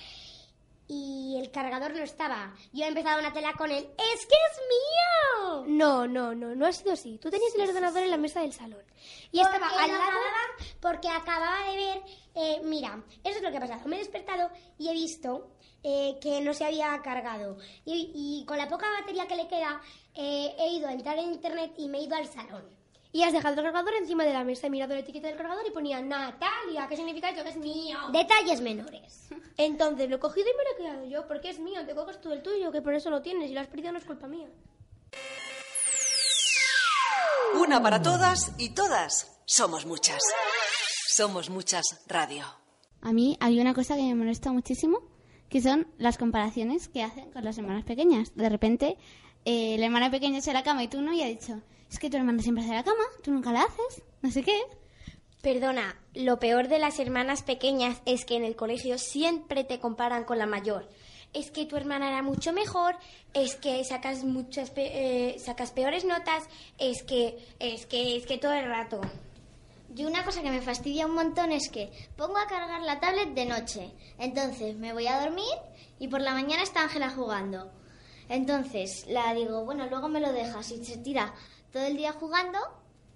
y 0.89 1.37
el 1.39 1.51
cargador 1.51 1.95
no 1.95 2.03
estaba. 2.03 2.55
Yo 2.73 2.85
he 2.85 2.89
empezado 2.89 3.21
una 3.21 3.33
tela 3.33 3.53
con 3.53 3.71
él. 3.71 3.89
¡Es 3.99 4.27
que 4.27 4.35
es 4.35 4.61
mío! 4.69 5.65
No, 5.69 6.07
no, 6.07 6.35
no, 6.35 6.55
no 6.55 6.67
ha 6.67 6.73
sido 6.73 6.93
así. 6.95 7.19
Tú 7.19 7.31
tenías 7.31 7.55
el 7.55 7.69
ordenador 7.69 8.03
en 8.03 8.11
la 8.11 8.17
mesa 8.17 8.41
del 8.41 8.53
salón. 8.53 8.83
Y 9.31 9.41
estaba 9.41 9.69
al 9.69 9.89
lado... 9.91 10.03
acababa- 10.03 10.81
Porque 10.81 11.09
acababa 11.09 11.71
de 11.71 11.77
ver... 11.77 12.03
eh, 12.35 12.61
mira, 12.65 13.03
eso 13.23 13.37
es 13.37 13.43
lo 13.43 13.51
que 13.51 13.59
ha 13.59 13.61
pasado. 13.61 13.87
Me 13.87 13.97
he 13.97 13.99
despertado 14.01 14.51
y 14.79 14.89
he 14.89 14.93
visto 14.93 15.51
eh, 15.83 16.19
que 16.23 16.41
no 16.41 16.55
se 16.55 16.65
había 16.65 16.99
cargado. 17.03 17.59
Y, 17.85 18.11
y 18.15 18.45
con 18.47 18.57
la 18.59 18.69
poca 18.69 18.87
batería 18.99 19.27
que 19.27 19.37
le 19.37 19.47
queda, 19.47 19.81
eh, 20.15 20.55
he 20.59 20.73
ido 20.73 20.89
a 20.89 20.93
entrar 20.93 21.19
en 21.19 21.33
internet 21.33 21.75
y 21.77 21.89
me 21.89 21.99
he 21.99 22.03
ido 22.05 22.17
al 22.17 22.27
salón. 22.27 22.78
Y 23.11 23.23
has 23.23 23.33
dejado 23.33 23.55
el 23.55 23.63
cargador 23.63 23.95
encima 23.95 24.25
de 24.25 24.33
la 24.33 24.45
mesa. 24.45 24.67
He 24.67 24.71
mirado 24.71 24.95
la 24.95 25.01
etiqueta 25.01 25.29
del 25.29 25.37
cargador 25.37 25.65
y 25.67 25.71
ponía 25.71 26.01
Natalia. 26.01 26.87
¿Qué 26.89 26.97
significa 26.97 27.31
eso? 27.31 27.43
Que 27.43 27.51
es 27.51 27.57
mío. 27.57 27.99
Detalles 28.13 28.61
menores. 28.61 29.29
Entonces 29.57 30.11
lo 30.11 30.17
he 30.17 30.19
cogido 30.19 30.47
y 30.49 30.57
me 30.57 30.65
lo 30.65 30.71
he 30.71 30.77
quedado 30.77 31.09
yo. 31.09 31.27
Porque 31.27 31.51
es 31.51 31.59
mío. 31.59 31.85
Te 31.87 31.95
coges 31.95 32.21
tú 32.21 32.33
el 32.33 32.43
tuyo, 32.43 32.71
que 32.71 32.83
por 32.83 32.95
eso 32.95 33.09
lo 33.09 33.23
tienes. 33.23 33.51
Y 33.51 33.55
lo 33.55 33.61
has 33.61 33.69
perdido 33.69 33.93
no 33.93 33.99
es 33.99 34.05
culpa 34.05 34.27
mía. 34.27 34.49
Una 37.55 37.83
para 37.83 38.03
todas 38.03 38.53
y 38.59 38.71
todas 38.71 39.41
somos 39.47 39.87
muchas. 39.87 40.21
Somos 41.09 41.49
muchas 41.49 42.05
radio. 42.07 42.45
A 43.01 43.13
mí 43.13 43.37
hay 43.41 43.59
una 43.59 43.75
cosa 43.75 43.97
que 43.97 44.03
me 44.03 44.15
molesta 44.15 44.53
muchísimo, 44.53 45.01
que 45.49 45.63
son 45.63 45.89
las 45.97 46.19
comparaciones 46.19 46.89
que 46.89 47.03
hacen 47.03 47.31
con 47.31 47.45
las 47.45 47.57
hermanas 47.57 47.85
pequeñas. 47.85 48.35
De 48.35 48.49
repente, 48.49 48.99
eh, 49.45 49.77
la 49.79 49.87
hermana 49.87 50.11
pequeña 50.11 50.39
hace 50.39 50.53
la 50.53 50.63
cama 50.63 50.83
y 50.83 50.89
tú 50.89 51.01
no, 51.01 51.13
y 51.13 51.23
ha 51.23 51.27
dicho, 51.27 51.63
es 51.91 51.99
que 51.99 52.11
tu 52.11 52.17
hermana 52.17 52.43
siempre 52.43 52.65
hace 52.65 52.75
la 52.75 52.85
cama, 52.85 53.05
tú 53.23 53.31
nunca 53.31 53.53
la 53.53 53.63
haces, 53.63 54.03
no 54.23 54.31
sé 54.31 54.43
qué. 54.43 54.61
Perdona, 55.43 55.97
lo 56.15 56.39
peor 56.39 56.69
de 56.69 56.79
las 56.79 56.99
hermanas 56.99 57.43
pequeñas 57.43 58.03
es 58.05 58.25
que 58.25 58.37
en 58.37 58.45
el 58.45 58.57
colegio 58.57 58.99
siempre 58.99 59.65
te 59.65 59.79
comparan 59.79 60.25
con 60.25 60.39
la 60.39 60.47
mayor. 60.47 60.89
Es 61.33 61.51
que 61.51 61.67
tu 61.67 61.77
hermana 61.77 62.09
era 62.09 62.23
mucho 62.23 62.53
mejor, 62.53 62.97
es 63.35 63.55
que 63.55 63.85
sacas 63.85 64.25
muchas 64.25 64.73
eh, 64.77 65.37
sacas 65.39 65.71
peores 65.71 66.05
notas, 66.05 66.45
es 66.79 67.03
que 67.03 67.39
es 67.61 67.87
que 67.87 68.17
es 68.17 68.27
que 68.27 68.39
todo 68.39 68.53
el 68.53 68.67
rato. 68.67 69.01
Y 69.95 70.05
una 70.05 70.25
cosa 70.25 70.43
que 70.43 70.51
me 70.51 70.61
fastidia 70.61 71.07
un 71.07 71.15
montón 71.15 71.53
es 71.53 71.71
que 71.71 71.91
pongo 72.17 72.37
a 72.37 72.47
cargar 72.47 72.83
la 72.83 73.01
tablet 73.01 73.35
de 73.35 73.47
noche. 73.47 73.93
Entonces 74.19 74.77
me 74.77 74.93
voy 74.93 75.07
a 75.07 75.21
dormir 75.21 75.55
y 75.99 76.09
por 76.09 76.21
la 76.21 76.35
mañana 76.35 76.63
está 76.63 76.83
Ángela 76.83 77.11
jugando. 77.11 77.71
Entonces 78.29 79.07
la 79.09 79.33
digo, 79.35 79.65
bueno, 79.65 79.87
luego 79.89 80.09
me 80.09 80.21
lo 80.21 80.33
dejas 80.33 80.71
y 80.71 80.85
se 80.85 80.99
tira 80.99 81.33
todo 81.73 81.85
el 81.85 81.97
día 81.97 82.13
jugando 82.13 82.59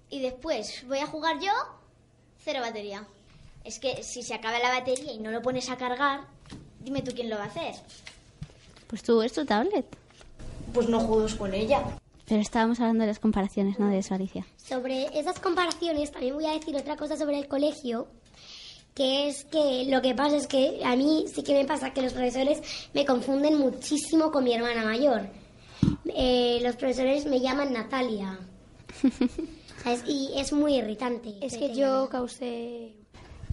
y 0.09 0.21
después 0.21 0.85
voy 0.87 0.99
a 0.99 1.07
jugar 1.07 1.39
yo, 1.39 1.51
cero 2.43 2.59
batería. 2.61 3.05
Es 3.63 3.79
que 3.79 4.03
si 4.03 4.23
se 4.23 4.33
acaba 4.33 4.59
la 4.59 4.69
batería 4.69 5.13
y 5.13 5.19
no 5.19 5.31
lo 5.31 5.41
pones 5.41 5.69
a 5.69 5.77
cargar, 5.77 6.21
dime 6.81 7.01
tú 7.01 7.11
quién 7.13 7.29
lo 7.29 7.37
va 7.37 7.43
a 7.43 7.47
hacer. 7.47 7.75
Pues 8.87 9.01
tú 9.03 9.21
es 9.21 9.33
tu 9.33 9.45
tablet. 9.45 9.85
Pues 10.73 10.89
no 10.89 10.99
juegas 10.99 11.35
con 11.35 11.53
ella. 11.53 11.81
Pero 12.27 12.41
estábamos 12.41 12.79
hablando 12.79 13.01
de 13.03 13.07
las 13.07 13.19
comparaciones, 13.19 13.79
no 13.79 13.89
de 13.89 13.99
eso, 13.99 14.13
Alicia. 14.13 14.45
Sobre 14.57 15.17
esas 15.17 15.39
comparaciones, 15.39 16.11
también 16.11 16.35
voy 16.35 16.45
a 16.45 16.53
decir 16.53 16.75
otra 16.75 16.95
cosa 16.95 17.17
sobre 17.17 17.39
el 17.39 17.47
colegio, 17.47 18.07
que 18.93 19.27
es 19.27 19.45
que 19.45 19.85
lo 19.87 20.01
que 20.01 20.13
pasa 20.13 20.37
es 20.37 20.47
que 20.47 20.81
a 20.83 20.95
mí 20.95 21.25
sí 21.33 21.43
que 21.43 21.53
me 21.53 21.65
pasa 21.65 21.91
que 21.91 22.01
los 22.01 22.13
profesores 22.13 22.61
me 22.93 23.05
confunden 23.05 23.57
muchísimo 23.57 24.31
con 24.31 24.43
mi 24.43 24.53
hermana 24.53 24.83
mayor. 24.83 25.27
Eh, 26.15 26.59
los 26.61 26.75
profesores 26.75 27.25
me 27.25 27.39
llaman 27.39 27.73
Natalia. 27.73 28.39
¿Sabes? 29.83 30.03
Y 30.07 30.31
es 30.37 30.53
muy 30.53 30.75
irritante. 30.75 31.35
Es 31.41 31.57
que 31.57 31.75
yo 31.75 32.07
causé 32.09 32.93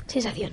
sensación. 0.06 0.52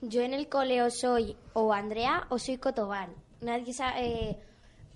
Yo 0.00 0.22
en 0.22 0.32
el 0.32 0.48
cole 0.48 0.82
o 0.82 0.90
soy 0.90 1.36
o 1.52 1.72
Andrea 1.72 2.26
o 2.30 2.38
soy 2.38 2.58
Cotobal. 2.58 3.10
Nadie 3.40 3.72
sabe. 3.72 4.04
eh, 4.04 4.38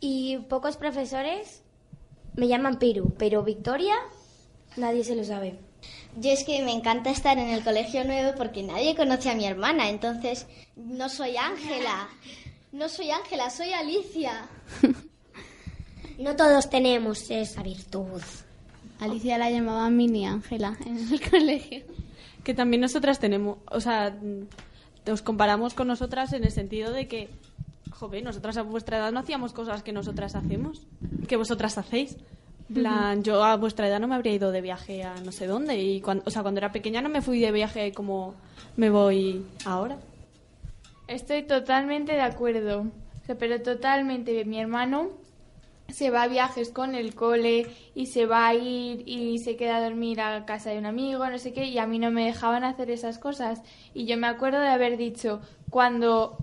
y 0.00 0.38
pocos 0.48 0.76
profesores 0.76 1.62
me 2.34 2.48
llaman 2.48 2.78
Piru, 2.78 3.14
pero 3.18 3.42
Victoria 3.42 3.94
nadie 4.76 5.04
se 5.04 5.14
lo 5.14 5.24
sabe. 5.24 5.58
Yo 6.16 6.30
es 6.30 6.44
que 6.44 6.62
me 6.62 6.72
encanta 6.72 7.10
estar 7.10 7.38
en 7.38 7.48
el 7.48 7.64
colegio 7.64 8.04
nuevo 8.04 8.34
porque 8.36 8.62
nadie 8.62 8.94
conoce 8.94 9.30
a 9.30 9.34
mi 9.34 9.46
hermana, 9.46 9.88
entonces 9.88 10.46
no 10.76 11.08
soy 11.08 11.36
Ángela. 11.36 12.08
No 12.72 12.88
soy 12.88 13.10
Ángela, 13.10 13.50
soy 13.50 13.70
Alicia. 13.74 14.48
No 16.22 16.36
todos 16.36 16.70
tenemos 16.70 17.32
esa 17.32 17.64
virtud. 17.64 18.22
Alicia 19.00 19.38
la 19.38 19.50
llamaba 19.50 19.90
Mini 19.90 20.24
Ángela 20.24 20.76
en 20.86 20.96
el 20.96 21.20
colegio. 21.30 21.82
Que 22.44 22.54
también 22.54 22.80
nosotras 22.80 23.18
tenemos, 23.18 23.58
o 23.68 23.80
sea, 23.80 24.16
nos 25.04 25.20
comparamos 25.22 25.74
con 25.74 25.88
nosotras 25.88 26.32
en 26.32 26.44
el 26.44 26.52
sentido 26.52 26.92
de 26.92 27.08
que, 27.08 27.28
joder, 27.90 28.22
nosotras 28.22 28.56
a 28.56 28.62
vuestra 28.62 28.98
edad 28.98 29.10
no 29.10 29.18
hacíamos 29.18 29.52
cosas 29.52 29.82
que 29.82 29.92
nosotras 29.92 30.36
hacemos, 30.36 30.86
que 31.26 31.36
vosotras 31.36 31.76
hacéis. 31.76 32.16
Yo 33.22 33.42
a 33.42 33.56
vuestra 33.56 33.88
edad 33.88 33.98
no 33.98 34.06
me 34.06 34.14
habría 34.14 34.32
ido 34.32 34.52
de 34.52 34.60
viaje 34.60 35.02
a 35.02 35.16
no 35.24 35.32
sé 35.32 35.48
dónde 35.48 35.82
y 35.82 36.00
cuando, 36.00 36.22
o 36.24 36.30
sea, 36.30 36.42
cuando 36.42 36.58
era 36.58 36.70
pequeña 36.70 37.02
no 37.02 37.08
me 37.08 37.20
fui 37.20 37.40
de 37.40 37.50
viaje 37.50 37.92
como 37.92 38.36
me 38.76 38.90
voy 38.90 39.44
ahora. 39.64 39.98
Estoy 41.08 41.42
totalmente 41.42 42.12
de 42.12 42.20
acuerdo. 42.20 42.82
O 42.82 43.26
sea, 43.26 43.34
pero 43.34 43.60
totalmente. 43.60 44.44
Mi 44.44 44.60
hermano 44.60 45.10
se 45.92 46.10
va 46.10 46.22
a 46.22 46.28
viajes 46.28 46.70
con 46.70 46.94
el 46.94 47.14
cole 47.14 47.66
y 47.94 48.06
se 48.06 48.26
va 48.26 48.48
a 48.48 48.54
ir 48.54 49.02
y 49.06 49.38
se 49.38 49.56
queda 49.56 49.76
a 49.76 49.84
dormir 49.84 50.20
a 50.20 50.44
casa 50.44 50.70
de 50.70 50.78
un 50.78 50.86
amigo, 50.86 51.28
no 51.28 51.38
sé 51.38 51.52
qué, 51.52 51.66
y 51.66 51.78
a 51.78 51.86
mí 51.86 51.98
no 51.98 52.10
me 52.10 52.24
dejaban 52.24 52.64
hacer 52.64 52.90
esas 52.90 53.18
cosas. 53.18 53.62
Y 53.94 54.06
yo 54.06 54.16
me 54.16 54.26
acuerdo 54.26 54.60
de 54.60 54.68
haber 54.68 54.96
dicho, 54.96 55.40
cuando 55.70 56.38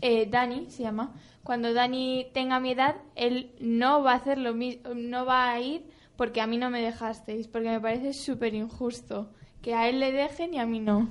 eh, 0.00 0.26
Dani 0.26 0.70
se 0.70 0.82
llama, 0.82 1.14
cuando 1.42 1.74
Dani 1.74 2.26
tenga 2.32 2.60
mi 2.60 2.72
edad, 2.72 2.96
él 3.14 3.50
no 3.60 4.02
va 4.02 4.12
a 4.12 4.16
hacer 4.16 4.38
lo 4.38 4.54
mismo, 4.54 4.94
no 4.94 5.26
va 5.26 5.50
a 5.50 5.60
ir 5.60 5.84
porque 6.16 6.40
a 6.40 6.46
mí 6.46 6.56
no 6.56 6.70
me 6.70 6.80
dejasteis, 6.80 7.46
porque 7.46 7.68
me 7.68 7.80
parece 7.80 8.12
súper 8.14 8.54
injusto 8.54 9.28
que 9.62 9.74
a 9.74 9.88
él 9.88 10.00
le 10.00 10.12
dejen 10.12 10.54
y 10.54 10.58
a 10.58 10.66
mí 10.66 10.80
no. 10.80 11.08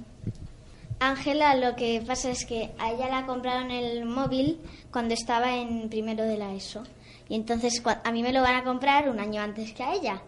Ángela 0.99 1.55
lo 1.55 1.75
que 1.75 2.01
pasa 2.05 2.31
es 2.31 2.45
que 2.45 2.71
a 2.79 2.91
ella 2.91 3.09
la 3.09 3.25
compraron 3.25 3.69
el 3.69 4.05
móvil 4.05 4.59
cuando 4.91 5.13
estaba 5.13 5.55
en 5.55 5.89
primero 5.89 6.23
de 6.23 6.37
la 6.37 6.53
ESO. 6.53 6.83
Y 7.27 7.35
entonces 7.35 7.81
a 8.03 8.11
mí 8.11 8.23
me 8.23 8.31
lo 8.31 8.41
van 8.41 8.55
a 8.55 8.63
comprar 8.63 9.09
un 9.09 9.19
año 9.19 9.41
antes 9.41 9.73
que 9.73 9.83
a 9.83 9.93
ella. 9.93 10.21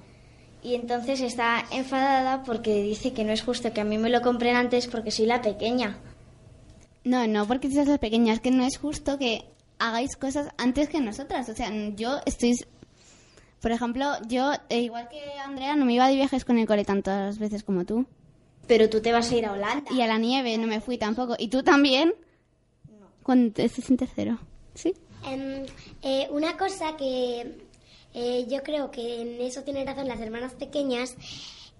Y 0.64 0.76
entonces 0.76 1.22
está 1.22 1.64
enfadada 1.72 2.44
porque 2.44 2.82
dice 2.82 3.14
que 3.14 3.24
no 3.24 3.32
es 3.32 3.44
justo 3.44 3.72
que 3.72 3.82
a 3.82 3.86
mí 3.86 3.98
me 3.98 4.10
lo 4.10 4.22
compren 4.22 4.56
antes 4.56 4.88
porque 4.88 5.12
soy 5.12 5.28
la 5.28 5.42
pequeña. 5.42 5.98
No, 7.04 7.28
no, 7.28 7.48
porque 7.48 7.70
seas 7.70 7.88
las 7.88 8.00
pequeñas, 8.00 8.40
que 8.40 8.52
no 8.52 8.66
es 8.66 8.78
justo 8.78 9.18
que 9.18 9.46
hagáis 9.80 10.18
cosas 10.18 10.50
antes 10.58 10.90
que 10.90 11.00
nosotras. 11.00 11.48
O 11.50 11.54
sea, 11.54 11.72
yo 11.96 12.20
estoy... 12.26 12.54
Por 13.62 13.72
ejemplo, 13.72 14.06
yo, 14.28 14.52
eh, 14.70 14.82
igual 14.82 15.08
que 15.10 15.22
Andrea, 15.40 15.76
no 15.76 15.86
me 15.86 15.94
iba 15.94 16.08
de 16.08 16.16
viajes 16.16 16.46
con 16.46 16.58
el 16.58 16.68
cole 16.68 16.86
tantas 16.86 17.40
veces 17.40 17.64
como 17.64 17.86
tú. 17.86 18.06
Pero 18.68 18.90
tú 18.90 19.02
te 19.02 19.12
vas 19.12 19.32
a 19.32 19.36
ir 19.36 19.46
a 19.46 19.54
Holanda. 19.54 19.90
Y 19.92 20.02
a 20.02 20.08
la 20.08 20.18
nieve 20.18 20.58
no 20.58 20.68
me 20.68 20.82
fui 20.82 20.98
tampoco. 20.98 21.36
¿Y 21.40 21.48
tú 21.48 21.64
también? 21.64 22.14
No. 23.00 23.08
Cuando 23.24 23.62
estés 23.62 23.90
en 23.90 23.98
tercero. 23.98 24.40
¿Sí? 24.74 24.94
Em, 25.26 25.66
eh, 26.04 26.28
una 26.32 26.58
cosa 26.58 26.96
que 26.98 27.58
eh, 28.14 28.46
yo 28.50 28.64
creo 28.64 28.92
que 28.92 29.22
en 29.22 29.42
eso 29.42 29.64
tienen 29.64 29.86
razón 29.88 30.08
las 30.08 30.20
hermanas 30.22 30.54
pequeñas 30.54 31.16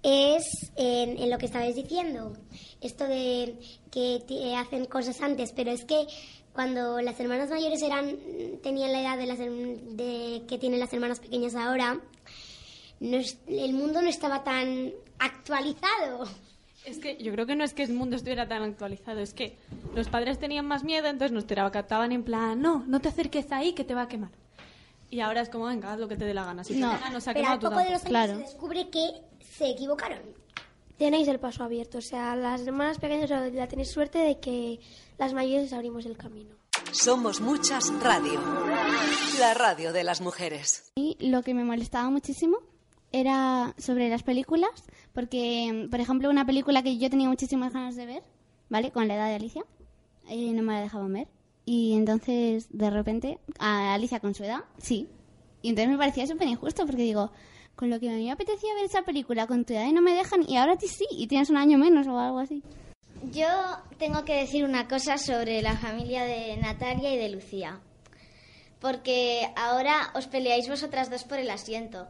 es 0.02 0.70
en, 0.76 1.28
lo 1.30 1.38
que 1.38 1.46
estabais 1.46 1.74
diciendo. 1.76 2.32
Esto 2.80 3.04
de 3.04 3.54
que 3.90 4.22
eh, 4.28 4.54
hacen 4.56 4.84
cosas 4.86 5.20
antes, 5.20 5.52
pero 5.52 5.70
es 5.72 5.84
que 5.84 6.06
cuando 6.52 7.00
las 7.00 7.18
hermanas 7.20 7.50
mayores 7.50 7.82
eran 7.82 8.16
tenían 8.62 8.92
la 8.92 9.00
edad 9.00 9.18
de, 9.18 9.26
las, 9.26 9.38
de 9.38 10.42
que 10.48 10.58
tienen 10.58 10.80
las 10.80 10.92
hermanas 10.92 11.20
pequeñas 11.20 11.54
ahora, 11.54 12.00
no 13.00 13.16
es- 13.16 13.38
el 13.46 13.72
mundo 13.74 14.02
no 14.02 14.08
estaba 14.08 14.42
tan 14.44 14.92
actualizado. 15.18 16.28
Es 16.88 16.98
que 16.98 17.16
yo 17.22 17.32
creo 17.32 17.44
que 17.46 17.54
no 17.54 17.64
es 17.64 17.74
que 17.74 17.82
el 17.82 17.92
mundo 17.92 18.16
estuviera 18.16 18.48
tan 18.48 18.62
actualizado, 18.62 19.20
es 19.20 19.34
que 19.34 19.56
los 19.94 20.08
padres 20.08 20.38
tenían 20.38 20.66
más 20.66 20.84
miedo, 20.84 21.06
entonces 21.08 21.32
nos 21.32 21.46
trataban 21.46 22.12
en 22.12 22.22
plan, 22.22 22.60
no, 22.60 22.82
no 22.86 23.00
te 23.00 23.08
acerques 23.08 23.52
ahí 23.52 23.74
que 23.74 23.84
te 23.84 23.94
va 23.94 24.02
a 24.02 24.08
quemar. 24.08 24.30
Y 25.10 25.20
ahora 25.20 25.40
es 25.42 25.48
como, 25.50 25.66
venga, 25.66 25.92
haz 25.92 25.98
lo 25.98 26.08
que 26.08 26.16
te 26.16 26.24
dé 26.24 26.32
la 26.34 26.44
gana. 26.44 26.64
Si 26.64 26.74
No. 26.78 26.90
te 26.92 26.96
quema, 26.98 27.10
no 27.10 27.20
se 27.20 27.30
ha 27.30 27.32
Pero 27.34 27.44
quemado 27.44 27.66
al 27.66 27.72
poco 27.72 27.84
de 27.84 27.90
los 27.92 28.04
años 28.06 28.30
se 28.38 28.42
descubre 28.52 28.88
que 28.90 29.10
se 29.40 29.68
equivocaron. 29.70 30.20
tenéis 30.98 31.28
el 31.28 31.38
paso 31.38 31.62
abierto. 31.62 31.98
O 31.98 32.02
sea, 32.02 32.34
las 32.36 32.66
hermanas 32.66 32.98
pequeñas 32.98 33.30
la 33.30 33.68
tenéis 33.68 33.90
suerte 33.90 34.18
de 34.18 34.38
que 34.40 34.80
las 35.18 35.32
mayores 35.32 35.72
abrimos 35.72 36.04
el 36.06 36.16
camino. 36.16 36.54
Somos 36.92 37.40
muchas 37.40 37.92
radio. 38.02 38.40
La 39.38 39.54
radio 39.54 39.92
de 39.92 40.04
las 40.04 40.20
mujeres. 40.20 40.90
Y 40.96 41.16
lo 41.28 41.42
que 41.42 41.54
me 41.54 41.64
molestaba 41.64 42.08
muchísimo 42.10 42.58
era 43.12 43.74
sobre 43.78 44.08
las 44.08 44.22
películas, 44.22 44.70
porque, 45.14 45.88
por 45.90 46.00
ejemplo, 46.00 46.30
una 46.30 46.44
película 46.44 46.82
que 46.82 46.98
yo 46.98 47.10
tenía 47.10 47.28
muchísimas 47.28 47.72
ganas 47.72 47.96
de 47.96 48.06
ver, 48.06 48.22
¿vale? 48.68 48.90
Con 48.90 49.08
la 49.08 49.14
edad 49.14 49.28
de 49.28 49.36
Alicia, 49.36 49.64
eh, 50.28 50.52
no 50.52 50.62
me 50.62 50.74
la 50.74 50.80
dejaban 50.82 51.12
ver. 51.12 51.28
Y 51.64 51.94
entonces, 51.94 52.68
de 52.70 52.90
repente, 52.90 53.38
a 53.58 53.94
Alicia 53.94 54.20
con 54.20 54.34
su 54.34 54.44
edad, 54.44 54.64
sí. 54.78 55.08
Y 55.62 55.70
entonces 55.70 55.90
me 55.90 55.98
parecía 55.98 56.26
súper 56.26 56.48
injusto, 56.48 56.86
porque 56.86 57.02
digo, 57.02 57.30
con 57.74 57.90
lo 57.90 58.00
que 58.00 58.08
a 58.08 58.12
mí 58.12 58.24
me 58.24 58.32
apetecía 58.32 58.74
ver 58.74 58.84
esa 58.84 59.02
película 59.02 59.46
con 59.46 59.64
tu 59.64 59.74
edad 59.74 59.86
y 59.86 59.92
no 59.92 60.02
me 60.02 60.14
dejan, 60.14 60.48
y 60.48 60.56
ahora 60.56 60.76
ti 60.76 60.88
sí, 60.88 61.06
y 61.10 61.26
tienes 61.26 61.50
un 61.50 61.56
año 61.56 61.78
menos 61.78 62.06
o 62.06 62.18
algo 62.18 62.38
así. 62.38 62.62
Yo 63.32 63.48
tengo 63.98 64.24
que 64.24 64.34
decir 64.34 64.64
una 64.64 64.86
cosa 64.86 65.18
sobre 65.18 65.60
la 65.60 65.76
familia 65.76 66.24
de 66.24 66.56
Natalia 66.56 67.12
y 67.12 67.18
de 67.18 67.28
Lucía. 67.30 67.80
Porque 68.80 69.52
ahora 69.56 70.12
os 70.14 70.28
peleáis 70.28 70.68
vosotras 70.68 71.10
dos 71.10 71.24
por 71.24 71.38
el 71.38 71.50
asiento. 71.50 72.06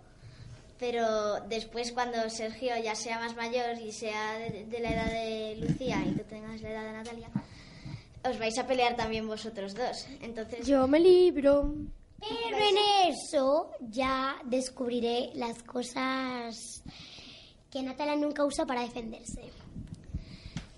Pero 0.78 1.40
después 1.48 1.92
cuando 1.92 2.30
Sergio 2.30 2.72
ya 2.82 2.94
sea 2.94 3.18
más 3.18 3.34
mayor 3.34 3.78
y 3.80 3.92
sea 3.92 4.38
de, 4.38 4.64
de 4.64 4.80
la 4.80 4.90
edad 4.90 5.10
de 5.10 5.56
Lucía 5.60 6.02
y 6.06 6.12
tú 6.12 6.22
tengas 6.28 6.60
la 6.62 6.70
edad 6.70 6.84
de 6.84 6.92
Natalia, 6.92 7.28
os 8.24 8.38
vais 8.38 8.56
a 8.58 8.66
pelear 8.66 8.94
también 8.96 9.26
vosotros 9.26 9.74
dos. 9.74 10.06
Entonces, 10.22 10.66
Yo 10.66 10.86
me 10.86 11.00
libro. 11.00 11.74
Pero 12.20 12.56
en 12.58 13.10
eso 13.12 13.70
ya 13.80 14.36
descubriré 14.44 15.30
las 15.34 15.62
cosas 15.62 16.82
que 17.70 17.82
Natalia 17.82 18.16
nunca 18.16 18.44
usa 18.44 18.66
para 18.66 18.82
defenderse. 18.82 19.42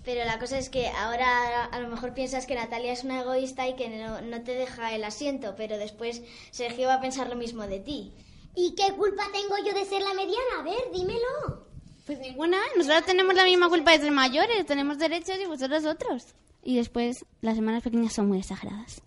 pero 0.03 0.25
la 0.25 0.39
cosa 0.39 0.57
es 0.57 0.69
que 0.69 0.87
ahora 0.87 1.65
a 1.65 1.79
lo 1.79 1.87
mejor 1.87 2.13
piensas 2.13 2.45
que 2.47 2.55
Natalia 2.55 2.91
es 2.91 3.03
una 3.03 3.21
egoísta 3.21 3.67
y 3.67 3.75
que 3.75 3.87
no, 3.89 4.21
no 4.21 4.41
te 4.43 4.55
deja 4.55 4.93
el 4.93 5.03
asiento, 5.03 5.53
pero 5.55 5.77
después 5.77 6.21
Sergio 6.51 6.87
va 6.87 6.95
a 6.95 7.01
pensar 7.01 7.29
lo 7.29 7.35
mismo 7.35 7.67
de 7.67 7.79
ti. 7.79 8.11
¿Y 8.55 8.75
qué 8.75 8.93
culpa 8.93 9.23
tengo 9.31 9.55
yo 9.65 9.73
de 9.73 9.85
ser 9.85 10.01
la 10.01 10.13
mediana? 10.13 10.59
A 10.59 10.63
ver, 10.63 10.91
dímelo. 10.93 11.65
Pues 12.05 12.19
ninguna, 12.19 12.57
nosotros 12.75 13.05
tenemos 13.05 13.35
la 13.35 13.45
misma 13.45 13.69
culpa 13.69 13.91
de 13.91 13.99
ser 13.99 14.11
mayores, 14.11 14.65
tenemos 14.65 14.97
derechos 14.97 15.37
y 15.41 15.45
vosotros 15.45 15.85
otros. 15.85 16.35
Y 16.63 16.75
después, 16.75 17.25
las 17.41 17.57
hermanas 17.57 17.83
pequeñas 17.83 18.13
son 18.13 18.27
muy 18.27 18.39
exageradas. 18.39 19.01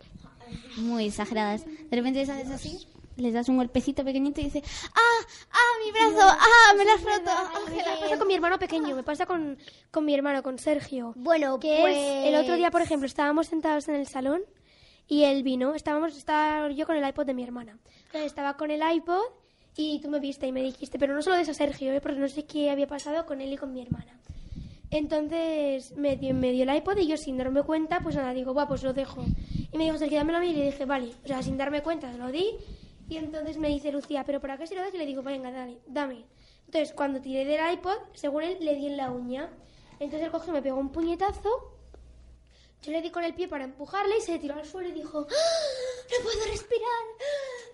Muy 0.76 1.06
exageradas. 1.06 1.66
De 1.66 1.96
repente 1.96 2.20
les 2.20 2.28
haces 2.28 2.50
así, 2.50 2.86
les 3.16 3.34
das 3.34 3.48
un 3.48 3.56
golpecito 3.56 4.04
pequeñito 4.04 4.40
y 4.40 4.44
dices, 4.44 4.62
¡ah! 4.94 5.26
¡ah! 5.50 5.84
¡mi 5.84 5.92
brazo! 5.92 6.26
¡ah! 6.26 6.74
¡me 6.76 6.84
lo 6.84 6.92
has 6.92 7.02
roto! 7.02 7.30
Me 7.70 7.82
pasa 8.00 8.18
con 8.18 8.28
mi 8.28 8.34
hermano 8.34 8.58
pequeño, 8.58 8.96
me 8.96 9.02
pasa 9.02 9.26
con, 9.26 9.58
con 9.90 10.04
mi 10.04 10.14
hermano, 10.14 10.42
con 10.42 10.58
Sergio. 10.58 11.12
Bueno, 11.16 11.58
que 11.60 11.78
pues... 11.80 11.96
es, 11.96 12.26
el 12.26 12.36
otro 12.36 12.56
día, 12.56 12.70
por 12.70 12.82
ejemplo, 12.82 13.06
estábamos 13.06 13.48
sentados 13.48 13.88
en 13.88 13.96
el 13.96 14.06
salón 14.06 14.42
y 15.06 15.24
él 15.24 15.42
vino, 15.42 15.74
estábamos, 15.74 16.16
estaba 16.16 16.70
yo 16.70 16.86
con 16.86 16.96
el 16.96 17.06
iPod 17.06 17.26
de 17.26 17.34
mi 17.34 17.42
hermana. 17.42 17.78
Entonces 18.06 18.26
estaba 18.26 18.56
con 18.56 18.70
el 18.70 18.80
iPod 18.94 19.22
y 19.76 20.00
tú 20.00 20.08
me 20.08 20.20
viste 20.20 20.46
y 20.46 20.52
me 20.52 20.62
dijiste, 20.62 20.98
pero 20.98 21.14
no 21.14 21.22
solo 21.22 21.36
des 21.36 21.48
a 21.48 21.54
Sergio, 21.54 21.92
¿eh? 21.92 22.00
porque 22.00 22.18
no 22.18 22.28
sé 22.28 22.44
qué 22.44 22.70
había 22.70 22.86
pasado 22.86 23.26
con 23.26 23.40
él 23.40 23.52
y 23.52 23.56
con 23.56 23.72
mi 23.72 23.82
hermana. 23.82 24.18
Entonces 24.90 25.96
me 25.96 26.16
dio, 26.16 26.34
me 26.34 26.52
dio 26.52 26.62
el 26.62 26.76
iPod 26.76 26.98
y 26.98 27.06
yo 27.06 27.16
sin 27.16 27.36
darme 27.36 27.62
cuenta, 27.62 28.00
pues 28.00 28.14
nada, 28.14 28.32
digo, 28.32 28.54
va, 28.54 28.68
pues 28.68 28.82
lo 28.82 28.92
dejo. 28.92 29.24
Y 29.72 29.76
me 29.76 29.84
dijo, 29.84 29.98
Sergio, 29.98 30.18
dámelo 30.18 30.38
a 30.38 30.40
mí 30.40 30.50
y 30.50 30.54
le 30.54 30.66
dije, 30.66 30.84
vale, 30.84 31.12
o 31.24 31.26
sea, 31.26 31.42
sin 31.42 31.56
darme 31.56 31.82
cuenta, 31.82 32.12
se 32.12 32.18
lo 32.18 32.30
di. 32.30 32.54
Y 33.08 33.16
entonces 33.16 33.58
me 33.58 33.68
dice 33.68 33.90
Lucía, 33.90 34.24
¿pero 34.24 34.40
para 34.40 34.56
qué 34.56 34.66
se 34.66 34.74
lo 34.74 34.80
das? 34.80 34.94
Y 34.94 34.98
le 34.98 35.06
digo, 35.06 35.22
venga, 35.22 35.50
dale, 35.50 35.80
dame. 35.86 36.24
Entonces 36.66 36.92
cuando 36.94 37.20
tiré 37.20 37.44
del 37.44 37.72
iPod, 37.72 37.96
según 38.12 38.44
él, 38.44 38.56
le 38.60 38.76
di 38.76 38.86
en 38.86 38.96
la 38.96 39.10
uña. 39.10 39.50
Entonces 39.98 40.22
él 40.22 40.30
cogió, 40.30 40.52
me 40.52 40.62
pegó 40.62 40.78
un 40.78 40.90
puñetazo. 40.90 41.73
Yo 42.84 42.92
le 42.92 43.00
di 43.02 43.10
con 43.10 43.24
el 43.24 43.34
pie 43.34 43.48
para 43.48 43.64
empujarle 43.64 44.18
y 44.18 44.20
se 44.20 44.38
tiró 44.38 44.54
al 44.54 44.66
suelo 44.66 44.88
y 44.88 44.92
dijo, 44.92 45.26
¡Ah! 45.28 45.34
no 46.10 46.22
puedo 46.22 46.44
respirar, 46.46 47.04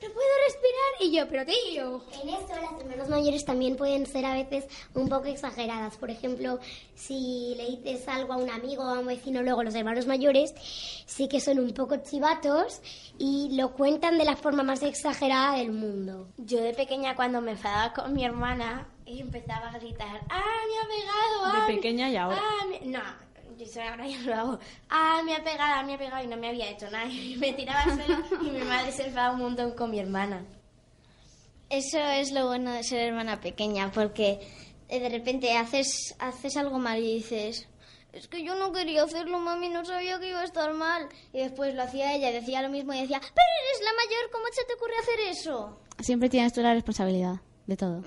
no 0.02 0.08
puedo 0.11 0.28
respirar. 0.46 0.80
Y 1.00 1.11
yo, 1.16 1.28
pero 1.28 1.44
tío. 1.44 2.04
En 2.22 2.28
eso 2.28 2.48
las 2.61 2.80
hermanas 2.80 3.08
mayores 3.08 3.44
también 3.44 3.76
pueden 3.76 4.06
ser 4.06 4.24
a 4.24 4.34
veces 4.34 4.66
un 4.94 5.08
poco 5.08 5.24
exageradas. 5.26 5.96
Por 5.96 6.11
ejemplo, 6.11 6.61
si 6.94 7.54
le 7.56 7.70
dices 7.70 8.06
algo 8.08 8.34
a 8.34 8.36
un 8.36 8.50
amigo 8.50 8.84
o 8.84 8.88
a 8.88 8.98
un 9.00 9.06
vecino, 9.06 9.42
luego 9.42 9.62
los 9.64 9.74
hermanos 9.74 10.06
mayores 10.06 10.54
sí 11.06 11.28
que 11.28 11.40
son 11.40 11.58
un 11.58 11.72
poco 11.74 11.96
chivatos 11.96 12.80
y 13.18 13.56
lo 13.56 13.72
cuentan 13.72 14.16
de 14.16 14.24
la 14.24 14.36
forma 14.36 14.62
más 14.62 14.82
exagerada 14.82 15.56
del 15.56 15.72
mundo. 15.72 16.28
Yo 16.38 16.61
de 16.62 16.72
pequeña 16.72 17.16
cuando 17.16 17.40
me 17.40 17.52
enfadaba 17.52 17.92
con 17.92 18.12
mi 18.14 18.24
hermana 18.24 18.86
y 19.06 19.20
empezaba 19.20 19.70
a 19.70 19.78
gritar, 19.78 20.20
¡ah, 20.30 20.44
me 20.68 20.78
ha 20.78 20.86
pegado! 20.88 21.44
ah, 21.46 21.66
De 21.66 21.74
pequeña 21.74 22.08
y 22.11 22.16
ahora. 22.16 22.38
ah, 22.40 22.64
me-". 22.66 22.80
No, 22.86 23.02
yo 23.61 23.66
eso 23.66 23.80
ahora 23.82 24.06
ya 24.06 24.18
lo 24.22 24.34
hago. 24.34 24.58
¡ah, 24.88 25.22
me 25.24 25.34
ha 25.34 25.44
pegado, 25.44 25.86
me 25.86 25.94
ha 25.94 25.98
pegado! 25.98 26.24
Y 26.24 26.26
no 26.26 26.36
me 26.36 26.48
había 26.48 26.70
hecho 26.70 26.90
nada. 26.90 27.06
Y 27.11 27.36
me 27.36 27.52
tiraba 27.52 27.82
al 27.82 27.94
suelo 27.94 28.22
y 28.42 28.50
mi 28.50 28.61
madre 28.61 28.92
se 28.92 29.06
enfadaba 29.06 29.34
un 29.34 29.40
montón 29.40 29.72
con 29.72 29.90
mi 29.90 29.98
hermana. 29.98 30.44
Eso 31.68 31.98
es 31.98 32.32
lo 32.32 32.46
bueno 32.46 32.72
de 32.72 32.82
ser 32.82 33.00
hermana 33.00 33.40
pequeña, 33.40 33.92
porque 33.92 34.40
eh, 34.88 34.98
de 34.98 35.08
repente 35.08 35.56
haces, 35.56 36.16
haces 36.18 36.56
algo 36.56 36.78
mal 36.78 36.98
y 36.98 37.14
dices, 37.14 37.68
es 38.12 38.26
que 38.26 38.42
yo 38.44 38.56
no 38.56 38.72
quería 38.72 39.04
hacerlo, 39.04 39.38
mami, 39.38 39.68
no 39.68 39.84
sabía 39.84 40.18
que 40.18 40.30
iba 40.30 40.40
a 40.40 40.44
estar 40.44 40.72
mal. 40.72 41.08
Y 41.32 41.38
después 41.38 41.74
lo 41.74 41.82
hacía 41.82 42.14
ella, 42.14 42.32
decía 42.32 42.62
lo 42.62 42.70
mismo 42.70 42.92
y 42.92 43.00
decía, 43.00 43.20
pero 43.20 43.30
eres 43.30 43.84
la 43.84 43.92
mayor, 43.92 44.30
¿cómo 44.32 44.44
se 44.52 44.64
te 44.64 44.74
ocurre 44.74 44.94
hacer 45.00 45.20
eso? 45.30 45.80
Siempre 46.00 46.28
tienes 46.28 46.52
tú 46.52 46.61
la 46.61 46.74
responsabilidad 46.74 47.40
de 47.66 47.76
todo. 47.76 48.02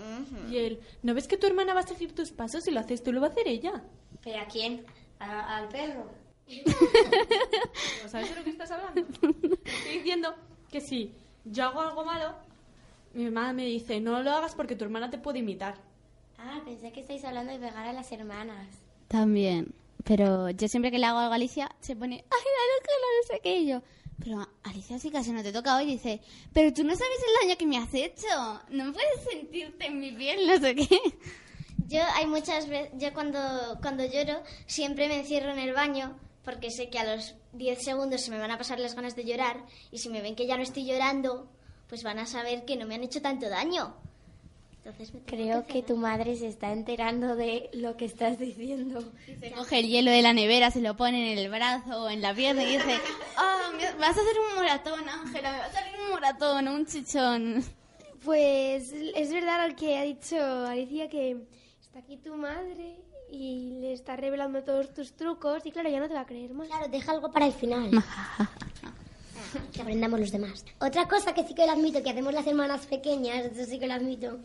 Y 0.50 0.58
él, 0.58 0.80
¿no 1.04 1.14
ves 1.14 1.28
que 1.28 1.38
tu 1.38 1.48
hermana 1.48 1.74
va 1.74 1.82
a 1.82 1.88
seguir 1.88 2.14
tus 2.14 2.32
pasos? 2.32 2.66
Si 2.66 2.72
lo 2.72 2.82
haces 2.82 3.02
tú, 3.02 3.14
lo 3.14 3.22
va 3.22 3.28
a 3.28 3.30
hacer 3.30 3.48
ella. 3.48 3.82
¿Pero 4.22 4.40
a 4.42 4.46
quién? 4.46 4.86
¿A- 5.24 5.58
¿Al 5.58 5.68
perro? 5.70 6.10
¿No 8.04 8.10
sabes 8.10 8.30
de 8.30 8.36
lo 8.36 8.44
que 8.44 8.50
estás 8.50 8.72
hablando? 8.72 9.02
Estoy 9.02 9.94
diciendo 9.98 10.36
que 10.72 10.82
si 10.82 11.14
yo 11.46 11.66
hago 11.66 11.82
algo 11.82 12.04
malo, 12.06 12.34
mi 13.14 13.26
mamá 13.30 13.54
me 13.54 13.66
dice, 13.66 14.00
no 14.00 14.22
lo 14.22 14.32
hagas 14.32 14.56
porque 14.56 14.76
tu 14.76 14.84
hermana 14.84 15.10
te 15.10 15.18
puede 15.18 15.40
imitar. 15.40 15.76
Ah, 16.38 16.62
pensé 16.66 16.92
que 16.92 17.02
estáis 17.02 17.24
hablando 17.24 17.54
de 17.54 17.60
pegar 17.60 17.88
a 17.88 17.94
las 17.94 18.12
hermanas. 18.12 18.68
También. 19.08 19.74
Pero 20.04 20.50
yo 20.50 20.68
siempre 20.68 20.92
que 20.92 21.00
le 21.00 21.06
hago 21.06 21.20
algo 21.20 21.32
a 21.32 21.36
Alicia, 21.36 21.74
se 21.80 21.96
pone, 21.96 22.16
ay, 22.16 22.40
Ángela, 22.40 23.08
no 23.22 23.28
sé 23.36 23.40
qué, 23.42 23.58
y 23.60 23.68
yo. 23.68 23.82
Pero 24.24 24.46
Alicia, 24.64 25.00
sí 25.00 25.10
casi 25.12 25.32
no 25.32 25.42
te 25.44 25.54
toca 25.54 25.78
hoy, 25.78 25.86
dice, 25.86 26.20
pero 26.54 26.74
tú 26.74 26.84
no 26.84 26.94
sabes 26.96 27.18
el 27.26 27.48
daño 27.48 27.58
que 27.58 27.66
me 27.66 27.78
has 27.78 27.94
hecho. 27.94 28.28
No 28.70 28.92
puedes 28.92 29.24
sentirte 29.32 29.86
en 29.86 30.00
mi 30.00 30.12
piel, 30.12 30.46
no 30.48 30.58
sé 30.60 30.76
qué. 30.76 30.88
Yo 31.88 32.02
hay 32.16 32.26
muchas 32.26 32.68
veces, 32.68 32.92
yo 32.98 33.14
cuando, 33.14 33.40
cuando 33.82 34.06
lloro 34.06 34.42
siempre 34.66 35.08
me 35.08 35.20
encierro 35.20 35.52
en 35.52 35.60
el 35.60 35.74
baño 35.74 36.18
porque 36.44 36.72
sé 36.72 36.90
que 36.90 37.00
a 37.00 37.16
los 37.16 37.36
10 37.54 37.84
segundos 37.84 38.22
se 38.22 38.32
me 38.32 38.38
van 38.38 38.52
a 38.52 38.58
pasar 38.58 38.80
las 38.80 38.96
ganas 38.96 39.16
de 39.16 39.26
llorar 39.26 39.64
y 39.92 40.00
si 40.00 40.10
me 40.10 40.22
ven 40.22 40.36
que 40.36 40.48
ya 40.48 40.58
no 40.58 40.64
estoy 40.64 40.86
llorando, 40.86 41.48
pues 41.88 42.04
van 42.04 42.20
a 42.20 42.26
saber 42.26 42.66
que 42.66 42.76
no 42.76 42.86
me 42.86 42.96
han 42.96 43.04
hecho 43.04 43.22
tanto 43.22 43.50
daño. 43.50 43.96
Entonces 44.78 45.14
me 45.14 45.22
Creo 45.22 45.66
que 45.66 45.82
tu 45.82 45.96
madre 45.96 46.36
se 46.36 46.48
está 46.48 46.74
enterando 46.74 47.38
de 47.38 47.70
lo 47.72 47.96
que 47.96 48.04
estás 48.04 48.38
diciendo. 48.38 49.02
Se 49.40 49.52
coge 49.52 49.80
el 49.80 49.88
hielo 49.88 50.12
de 50.12 50.22
la 50.22 50.34
nevera, 50.34 50.72
se 50.72 50.82
lo 50.82 50.98
pone 50.98 51.32
en 51.32 51.38
el 51.38 51.50
brazo 51.50 52.04
o 52.04 52.10
en 52.10 52.22
la 52.22 52.34
pierna 52.34 52.64
y 52.64 52.74
dice, 52.74 53.00
ah, 53.38 53.72
me 53.78 53.92
vas 53.94 54.18
a 54.18 54.22
hacer 54.22 54.36
un 54.50 54.56
moratón, 54.58 55.08
Ángela, 55.08 55.52
me 55.54 55.58
va 55.60 55.66
a 55.66 55.72
salir 55.72 55.94
un 56.02 56.10
moratón, 56.10 56.68
un 56.68 56.86
chichón. 56.86 57.64
Pues 58.26 58.92
es 58.92 59.32
verdad 59.32 59.70
lo 59.70 59.76
que 59.76 59.98
ha 59.98 60.04
dicho 60.04 60.38
Alicia 60.66 61.10
que 61.10 61.38
está 61.94 62.00
aquí 62.00 62.18
tu 62.18 62.36
madre 62.36 62.96
y 63.32 63.78
le 63.80 63.94
está 63.94 64.16
revelando 64.16 64.64
todos 64.64 64.92
tus 64.96 65.14
trucos 65.14 65.64
y 65.66 65.72
claro, 65.72 65.90
ya 65.90 66.00
no 66.00 66.08
te 66.08 66.16
va 66.16 66.22
a 66.22 66.26
creer 66.26 66.52
más. 66.54 66.68
Claro, 66.68 66.88
deja 66.88 67.12
algo 67.12 67.32
para 67.32 67.46
el 67.46 67.54
final. 67.54 67.92
que 69.74 69.82
aprendamos 69.82 70.20
los 70.20 70.32
demás. 70.32 70.66
Otra 70.82 71.08
cosa 71.08 71.34
que 71.36 71.44
sí 71.44 71.54
que 71.54 71.68
lo 71.68 71.74
admito, 71.74 72.02
que 72.02 72.10
hacemos 72.10 72.34
las 72.34 72.48
hermanas 72.48 72.88
pequeñas, 72.88 73.46
eso 73.46 73.66
sí 73.70 73.78
que 73.78 73.86
lo 73.86 73.94
admito, 73.94 74.40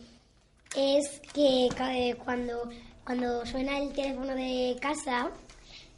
es 0.75 1.21
que 1.33 1.67
eh, 1.67 2.15
cuando, 2.23 2.69
cuando 3.03 3.43
suena 3.47 3.79
el 3.79 3.93
teléfono 3.93 4.35
de 4.35 4.77
casa 4.79 5.31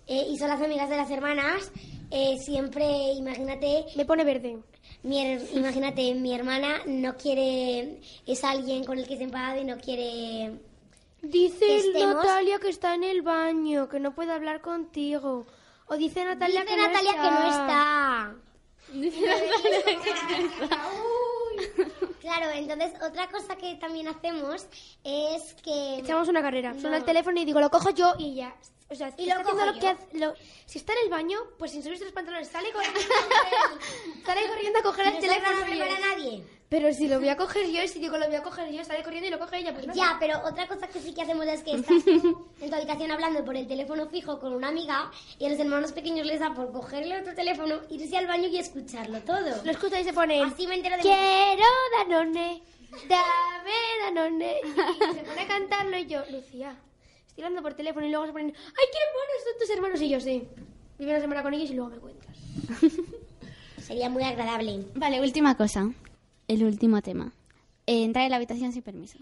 eh, 0.08 0.28
y 0.30 0.38
son 0.38 0.48
las 0.48 0.62
amigas 0.62 0.90
de 0.90 0.96
las 0.98 1.12
hermanas, 1.12 1.70
eh, 2.12 2.38
siempre, 2.40 3.12
imagínate... 3.14 3.86
Me 3.98 4.06
pone 4.06 4.24
verde. 4.24 4.58
Mi 5.04 5.18
her- 5.22 5.50
imagínate, 5.54 6.14
mi 6.16 6.34
hermana 6.34 6.78
no 6.86 7.18
quiere, 7.18 8.00
es 8.26 8.42
alguien 8.46 8.86
con 8.86 8.98
el 9.00 9.06
que 9.08 9.18
se 9.18 9.24
enfada 9.24 9.60
y 9.60 9.66
no 9.66 9.78
quiere... 9.78 10.54
Dice 11.22 11.60
que 11.66 11.78
estemos- 11.78 12.16
Natalia 12.16 12.60
que 12.60 12.70
está 12.70 12.96
en 12.96 13.04
el 13.04 13.22
baño, 13.22 13.88
que 13.90 14.00
no 14.00 14.14
puede 14.14 14.32
hablar 14.34 14.62
contigo. 14.62 15.46
O 15.88 15.96
dice 15.98 16.24
Natalia, 16.26 16.62
Dice 16.62 16.76
que, 16.76 16.82
Natalia 16.82 17.14
no 17.14 17.24
que 17.24 17.30
no 17.30 17.50
está. 17.50 18.36
está. 20.64 22.11
Claro, 22.22 22.50
entonces 22.52 22.94
otra 23.02 23.28
cosa 23.30 23.56
que 23.56 23.76
también 23.76 24.08
hacemos 24.08 24.66
es 25.04 25.54
que... 25.64 25.98
Echamos 26.00 26.28
una 26.30 26.42
carrera. 26.42 26.74
Suena 26.80 26.98
el 26.98 27.02
No. 27.02 27.06
teléfono 27.08 27.40
y 27.42 27.46
digo, 27.46 27.60
lo 27.60 27.70
cojo 27.70 27.90
yo 27.90 28.14
y 28.20 28.36
ya. 28.36 28.56
O 28.90 28.96
sea, 28.96 29.10
si 29.12 29.24
Y 29.24 29.30
está 29.30 29.36
lo 29.36 29.42
haciendo 29.42 29.64
cojo 29.64 29.74
lo 29.74 29.80
que 29.80 29.88
hace- 29.88 30.18
lo- 30.18 30.34
si 30.66 30.78
está 30.78 30.94
en 30.94 31.00
el 31.06 31.10
baño, 31.10 31.38
pues 31.58 31.72
sin 31.72 31.82
subirse 31.82 32.04
los 32.04 32.14
pantalones, 32.14 32.48
sale 32.50 32.72
corriendo, 32.74 33.00
sale 34.26 34.48
corriendo 34.48 34.80
a 34.80 34.84
coger 34.84 35.08
el 35.08 35.14
No 35.14 35.18
a 35.18 35.22
teléfono. 35.22 35.58
hacer 35.58 35.72
bien. 35.72 35.80
para 35.88 36.00
nadie. 36.00 36.44
Pero 36.70 36.94
si 36.94 37.10
lo 37.10 37.20
voy 37.20 37.28
a 37.28 37.36
coger 37.36 37.70
yo 37.70 37.84
y 37.84 37.88
si 37.90 38.00
digo 38.00 38.18
lo 38.18 38.28
voy 38.28 38.36
a 38.38 38.44
coger 38.44 38.72
yo, 38.72 38.82
sale 38.86 39.04
corriendo 39.04 39.28
y 39.28 39.32
lo 39.32 39.40
coge 39.40 39.58
ella, 39.58 39.74
pues 39.74 39.88
no 39.88 39.94
Ya, 39.94 40.16
pero 40.22 40.40
otra 40.46 40.68
cosa 40.70 40.88
que 40.88 41.02
sí 41.02 41.14
que 41.14 41.22
hacemos 41.22 41.46
es 41.46 41.64
que 41.64 41.74
estás 41.76 42.02
tú 42.06 42.48
en 42.62 42.70
tu 42.70 42.74
habitación 42.76 43.12
hablando 43.12 43.44
por 43.44 43.58
el 43.58 43.68
teléfono 43.68 44.08
fijo 44.08 44.40
con 44.40 44.54
una 44.54 44.70
amiga 44.70 45.12
y 45.38 45.46
a 45.48 45.50
los 45.50 45.60
hermanos 45.60 45.92
pequeños 45.92 46.26
les 46.26 46.40
da 46.40 46.54
por 46.54 46.72
cogerle 46.72 47.20
otro 47.20 47.34
teléfono, 47.36 47.82
irse 47.90 48.16
al 48.18 48.26
baño 48.28 48.48
y 48.48 48.58
escucharlo 48.58 49.20
todo. 49.20 49.62
Lo 49.66 49.72
escucha 49.72 50.00
y 50.00 50.06
se 50.06 50.14
ponen. 50.14 50.46
Así 50.46 50.66
me 50.66 50.76
entero 50.76 50.96
de 50.96 51.02
Quiero 51.02 51.64
Danone, 52.12 52.62
dame 53.08 53.78
Danone. 54.04 54.56
Y 54.66 55.16
se 55.16 55.24
pone 55.24 55.42
a 55.42 55.48
cantarlo 55.48 55.98
y 55.98 56.08
yo, 56.08 56.20
Lucía, 56.30 56.76
estoy 57.26 57.46
hablando 57.46 57.62
por 57.62 57.74
teléfono 57.74 58.06
y 58.06 58.10
luego 58.10 58.26
se 58.26 58.34
ponen, 58.34 58.48
¡ay, 58.48 58.86
qué 58.92 58.98
hermanos 59.08 59.44
son 59.46 59.60
tus 59.60 59.70
hermanos! 59.70 60.02
Y 60.02 60.10
yo, 60.10 60.20
sí. 60.20 60.46
Viví 61.00 61.10
una 61.10 61.22
semana 61.22 61.42
con 61.42 61.54
ellos 61.54 61.70
y 61.70 61.74
luego 61.74 61.92
me 61.92 61.98
cuentas. 62.00 62.36
Sería 63.82 64.10
muy 64.10 64.24
agradable. 64.24 64.86
Vale, 64.94 65.22
última 65.22 65.56
cosa. 65.56 65.90
El 66.50 66.66
último 66.66 67.02
tema. 67.02 67.32
Eh, 67.88 68.04
entrar 68.04 68.26
en 68.26 68.32
la 68.32 68.36
habitación 68.36 68.74
sin 68.74 68.84
permiso. 68.84 69.18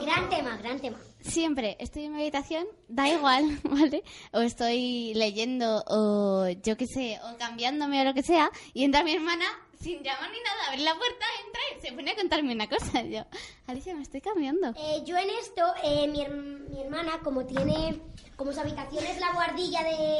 Gran 0.00 0.28
tema, 0.30 0.56
gran 0.56 0.80
tema. 0.80 0.98
Siempre 1.22 1.76
estoy 1.80 2.04
en 2.04 2.12
mi 2.14 2.20
habitación, 2.22 2.66
da 2.88 3.08
igual, 3.08 3.58
¿vale? 3.64 4.02
O 4.32 4.40
estoy 4.40 5.14
leyendo, 5.14 5.84
o 5.86 6.48
yo 6.62 6.76
qué 6.76 6.86
sé, 6.86 7.18
o 7.24 7.36
cambiándome 7.38 8.00
o 8.02 8.04
lo 8.04 8.14
que 8.14 8.22
sea, 8.22 8.50
y 8.74 8.84
entra 8.84 9.02
mi 9.04 9.12
hermana 9.14 9.44
sin 9.80 10.02
llamar 10.02 10.30
ni 10.30 10.38
nada, 10.38 10.68
abre 10.68 10.82
la 10.82 10.94
puerta, 10.96 11.24
entra 11.44 11.60
y 11.76 11.86
se 11.86 11.92
pone 11.92 12.10
a 12.12 12.16
contarme 12.16 12.52
una 12.54 12.68
cosa. 12.68 13.02
Yo, 13.02 13.22
Alicia, 13.66 13.94
me 13.96 14.02
estoy 14.02 14.20
cambiando. 14.20 14.68
Eh, 14.76 15.02
yo 15.04 15.16
en 15.16 15.28
esto, 15.40 15.62
eh, 15.82 16.06
mi, 16.08 16.20
herm- 16.20 16.68
mi 16.68 16.80
hermana, 16.82 17.18
como 17.24 17.44
tiene, 17.46 18.00
como 18.36 18.52
su 18.52 18.60
habitación 18.60 19.04
es 19.06 19.18
la 19.18 19.32
guardilla 19.32 19.82
de, 19.82 20.18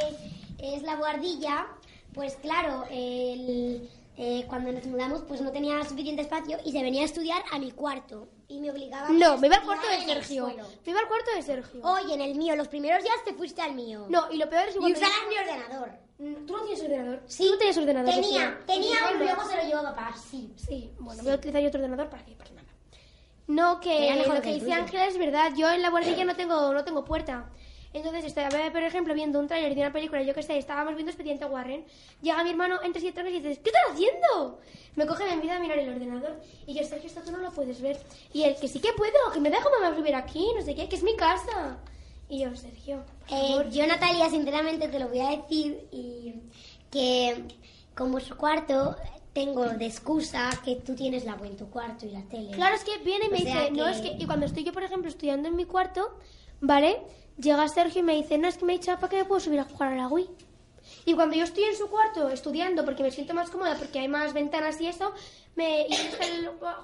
es 0.75 0.83
la 0.83 0.95
guardilla, 0.97 1.67
pues 2.13 2.35
claro, 2.37 2.85
el- 2.91 3.89
eh, 4.17 4.43
cuando 4.47 4.71
nos 4.71 4.85
mudamos, 4.85 5.21
pues 5.27 5.41
no 5.41 5.51
tenía 5.51 5.83
suficiente 5.85 6.21
espacio 6.21 6.57
y 6.65 6.71
se 6.71 6.83
venía 6.83 7.01
a 7.01 7.05
estudiar 7.05 7.41
a 7.51 7.57
mi 7.57 7.71
cuarto 7.71 8.27
y 8.53 8.59
me 8.61 8.71
obligaba. 8.71 9.07
a 9.07 9.11
No, 9.11 9.37
me 9.37 9.47
iba 9.47 9.55
al 9.57 9.63
cuarto 9.63 9.87
de 9.87 9.95
en 9.95 10.09
el 10.09 10.15
Sergio. 10.17 10.45
suelo. 10.45 10.67
Me 10.85 10.91
iba 10.91 10.99
al 10.99 11.07
cuarto 11.07 11.31
de 11.35 11.41
Sergio. 11.41 11.81
Oye, 11.83 12.13
en 12.13 12.21
el 12.21 12.35
mío, 12.35 12.55
los 12.55 12.67
primeros 12.67 13.03
días 13.03 13.15
te 13.25 13.33
fuiste 13.33 13.61
al 13.61 13.73
mío. 13.73 14.05
No, 14.09 14.31
y 14.31 14.37
lo 14.37 14.49
peor 14.49 14.63
es 14.67 14.73
que 14.73 14.77
y 14.77 14.79
cuando- 14.81 14.99
usabas 14.99 15.17
mi 15.29 15.37
ordenador. 15.37 15.89
Mm, 16.19 16.45
¿Tú 16.45 16.53
no 16.57 16.63
tienes 16.63 16.83
ordenador? 16.83 17.23
Sí, 17.27 17.47
¿Tú 17.51 17.57
tenías 17.57 17.77
ordenador? 17.77 18.13
Tenía, 18.13 18.59
tenía 18.67 18.95
Sí, 18.97 19.03
y 19.15 19.17
luego 19.17 19.43
se 19.49 19.57
lo 19.57 19.63
llevó 19.63 19.83
papá, 19.83 20.13
sí. 20.29 20.53
Sí, 20.55 20.91
bueno, 20.99 21.23
voy 21.23 21.31
a 21.31 21.35
utilizar 21.35 21.61
yo 21.61 21.67
otro 21.69 21.79
ordenador 21.79 22.09
para 22.09 22.23
que 22.23 22.35
pase 22.35 22.53
nada. 22.53 22.67
No, 23.47 23.79
que 23.81 24.05
Era 24.07 24.15
mejor 24.15 24.35
lo 24.35 24.41
que 24.41 24.47
que 24.47 24.53
el 24.53 24.59
dice 24.59 24.65
tuyo. 24.67 24.81
Ángela 24.81 25.05
es 25.07 25.17
verdad. 25.17 25.51
Yo 25.57 25.69
en 25.69 25.81
la 25.81 25.89
guardilla 25.89 26.23
no 26.23 26.35
tengo, 26.35 26.73
no 26.73 26.83
tengo 26.85 27.03
puerta. 27.03 27.49
Entonces 27.93 28.25
estaba, 28.25 28.49
por 28.71 28.83
ejemplo, 28.83 29.13
viendo 29.13 29.39
un 29.39 29.47
tráiler 29.47 29.75
de 29.75 29.81
una 29.81 29.93
película, 29.93 30.21
yo 30.23 30.33
que 30.33 30.41
sé, 30.41 30.57
estábamos 30.57 30.95
viendo 30.95 31.11
Expediente 31.11 31.45
Warren. 31.45 31.85
Llega 32.21 32.43
mi 32.43 32.49
hermano, 32.49 32.79
entras 32.83 33.03
y 33.03 33.07
entras 33.09 33.27
y 33.27 33.31
dices, 33.39 33.59
¿qué 33.59 33.69
estás 33.69 33.83
haciendo? 33.91 34.59
Me 34.95 35.05
coge 35.05 35.25
me 35.25 35.33
empieza 35.33 35.57
a 35.57 35.59
mirar 35.59 35.77
el 35.77 35.89
ordenador. 35.89 36.39
Y 36.65 36.73
yo, 36.73 36.83
Sergio, 36.83 37.07
esto 37.07 37.21
tú 37.23 37.31
no 37.31 37.37
lo 37.37 37.51
puedes 37.51 37.81
ver. 37.81 37.99
Y 38.33 38.43
él, 38.43 38.55
que 38.59 38.67
sí 38.67 38.79
que 38.79 38.93
puedo, 38.93 39.13
que 39.31 39.39
me 39.39 39.49
dejo 39.51 39.69
mamá 39.69 39.95
vivir 39.95 40.15
aquí, 40.15 40.45
no 40.55 40.61
sé 40.63 40.73
qué, 40.75 40.89
que 40.89 40.95
es 40.95 41.03
mi 41.03 41.15
casa. 41.15 41.77
Y 42.29 42.39
yo, 42.39 42.55
Sergio, 42.55 43.03
por 43.29 43.37
Eh, 43.37 43.69
yo, 43.71 43.85
Natalia, 43.85 44.29
sinceramente 44.29 44.87
te 44.87 44.97
lo 44.99 45.07
voy 45.09 45.19
a 45.19 45.29
decir 45.29 45.87
y 45.91 46.33
que 46.89 47.43
como 47.95 48.19
su 48.19 48.35
cuarto 48.35 48.95
tengo 49.33 49.65
de 49.67 49.85
excusa 49.85 50.49
que 50.63 50.75
tú 50.77 50.95
tienes 50.95 51.25
la 51.25 51.33
en 51.43 51.57
tu 51.57 51.69
cuarto 51.69 52.05
y 52.05 52.09
la 52.11 52.21
tele. 52.23 52.51
Claro, 52.51 52.75
es 52.75 52.83
que 52.83 52.97
viene 52.99 53.25
y 53.25 53.29
me 53.29 53.37
O 53.37 53.41
sea 53.41 53.59
dice, 53.61 53.71
no, 53.71 53.85
que- 53.85 53.91
es 53.91 53.97
que... 54.01 54.23
Y 54.23 54.25
cuando 54.25 54.45
estoy 54.45 54.63
yo, 54.63 54.71
por 54.73 54.83
ejemplo, 54.83 55.09
estudiando 55.09 55.47
en 55.49 55.55
mi 55.55 55.65
cuarto, 55.65 56.17
¿vale? 56.63 57.01
Llega 57.37 57.67
Sergio 57.67 57.99
y 57.99 58.03
me 58.03 58.15
dice, 58.15 58.37
no, 58.37 58.47
es 58.47 58.57
que 58.57 58.65
me 58.65 58.73
ha 58.73 58.77
dicho 58.77 58.95
para 58.95 59.09
que 59.09 59.17
me 59.17 59.25
puedo 59.25 59.41
subir 59.41 59.59
a 59.59 59.65
jugar 59.65 59.93
a 59.93 59.95
la 59.95 60.07
Wii. 60.07 60.29
Y 61.05 61.13
cuando 61.13 61.35
yo 61.35 61.43
estoy 61.43 61.65
en 61.65 61.75
su 61.75 61.89
cuarto 61.89 62.29
estudiando, 62.29 62.85
porque 62.85 63.03
me 63.03 63.11
siento 63.11 63.33
más 63.33 63.49
cómoda, 63.49 63.75
porque 63.77 63.99
hay 63.99 64.07
más 64.07 64.33
ventanas 64.33 64.79
y 64.79 64.87
eso, 64.87 65.11
me, 65.55 65.87
y 65.87 65.93
está 65.93 66.25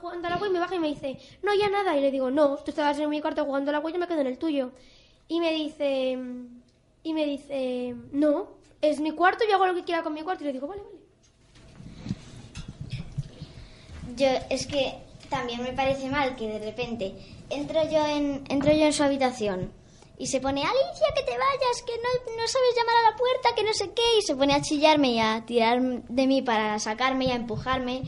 jugando 0.02 0.28
a 0.28 0.32
la 0.32 0.38
Wii, 0.38 0.52
me 0.52 0.60
baja 0.60 0.76
y 0.76 0.80
me 0.80 0.90
dice, 0.90 1.18
no, 1.44 1.54
ya 1.56 1.70
nada. 1.70 1.96
Y 1.96 2.02
le 2.02 2.12
digo, 2.12 2.30
no, 2.30 2.58
tú 2.58 2.72
estabas 2.72 3.00
en 3.00 3.10
mi 3.10 3.22
cuarto 3.22 3.46
jugando 3.46 3.72
a 3.72 3.74
la 3.74 3.80
Wii, 3.80 3.94
yo 3.94 4.00
me 4.00 4.08
quedo 4.08 4.20
en 4.20 4.28
el 4.28 4.38
tuyo. 4.38 4.72
Y 5.30 5.40
me 5.40 5.54
dice, 5.54 6.18
y 7.04 7.14
me 7.14 7.26
dice, 7.26 7.96
no, 8.12 8.50
es 8.82 9.00
mi 9.00 9.12
cuarto, 9.12 9.46
yo 9.48 9.56
hago 9.56 9.68
lo 9.68 9.76
que 9.76 9.86
quiera 9.86 10.04
con 10.04 10.14
mi 10.14 10.24
cuarto. 10.24 10.44
Y 10.44 10.48
le 10.48 10.54
digo, 10.54 10.68
vale, 10.68 10.82
vale. 10.82 11.00
Yo, 14.18 14.28
es 14.50 14.68
que 14.68 14.96
también 15.30 15.64
me 15.64 15.72
parece 15.72 16.10
mal 16.10 16.36
que 16.36 16.48
de 16.50 16.60
repente 16.60 17.16
entro 17.50 17.82
yo 17.90 18.06
en, 18.06 18.44
yo 18.48 18.72
en 18.72 18.94
su 18.94 19.04
habitación 19.04 19.72
y 20.18 20.28
se 20.28 20.42
pone, 20.42 20.62
Alicia, 20.62 21.08
que 21.16 21.24
te 21.24 21.32
vayas, 21.32 21.82
que 21.86 21.94
no, 21.94 22.36
no 22.36 22.48
sabes 22.48 22.76
llamar 22.76 22.96
a 22.96 23.12
la 23.12 23.18
puerta, 23.18 23.56
que 23.56 23.64
no 23.64 23.74
sé 23.74 23.92
qué, 23.94 24.18
y 24.20 24.22
se 24.22 24.36
pone 24.36 24.54
a 24.54 24.62
chillarme 24.62 25.12
y 25.12 25.20
a 25.20 25.46
tirar 25.46 25.82
de 25.82 26.28
mí 26.28 26.42
para 26.42 26.78
sacarme 26.80 27.26
y 27.26 27.32
a 27.32 27.36
empujarme 27.36 28.04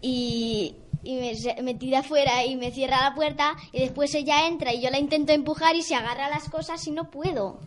y, 0.00 0.76
me, 1.02 1.62
me 1.62 1.74
tira 1.74 2.00
afuera 2.00 2.44
y 2.44 2.54
me 2.54 2.70
cierra 2.70 3.02
la 3.02 3.14
puerta 3.16 3.56
y 3.72 3.80
después 3.80 4.14
ella 4.14 4.46
entra 4.46 4.72
y 4.72 4.80
yo 4.80 4.90
la 4.90 5.00
intento 5.00 5.32
empujar 5.32 5.74
y 5.74 5.82
se 5.82 5.96
agarra 5.96 6.26
a 6.26 6.30
las 6.30 6.48
cosas 6.48 6.86
y 6.86 6.92
no 6.92 7.10
puedo. 7.10 7.58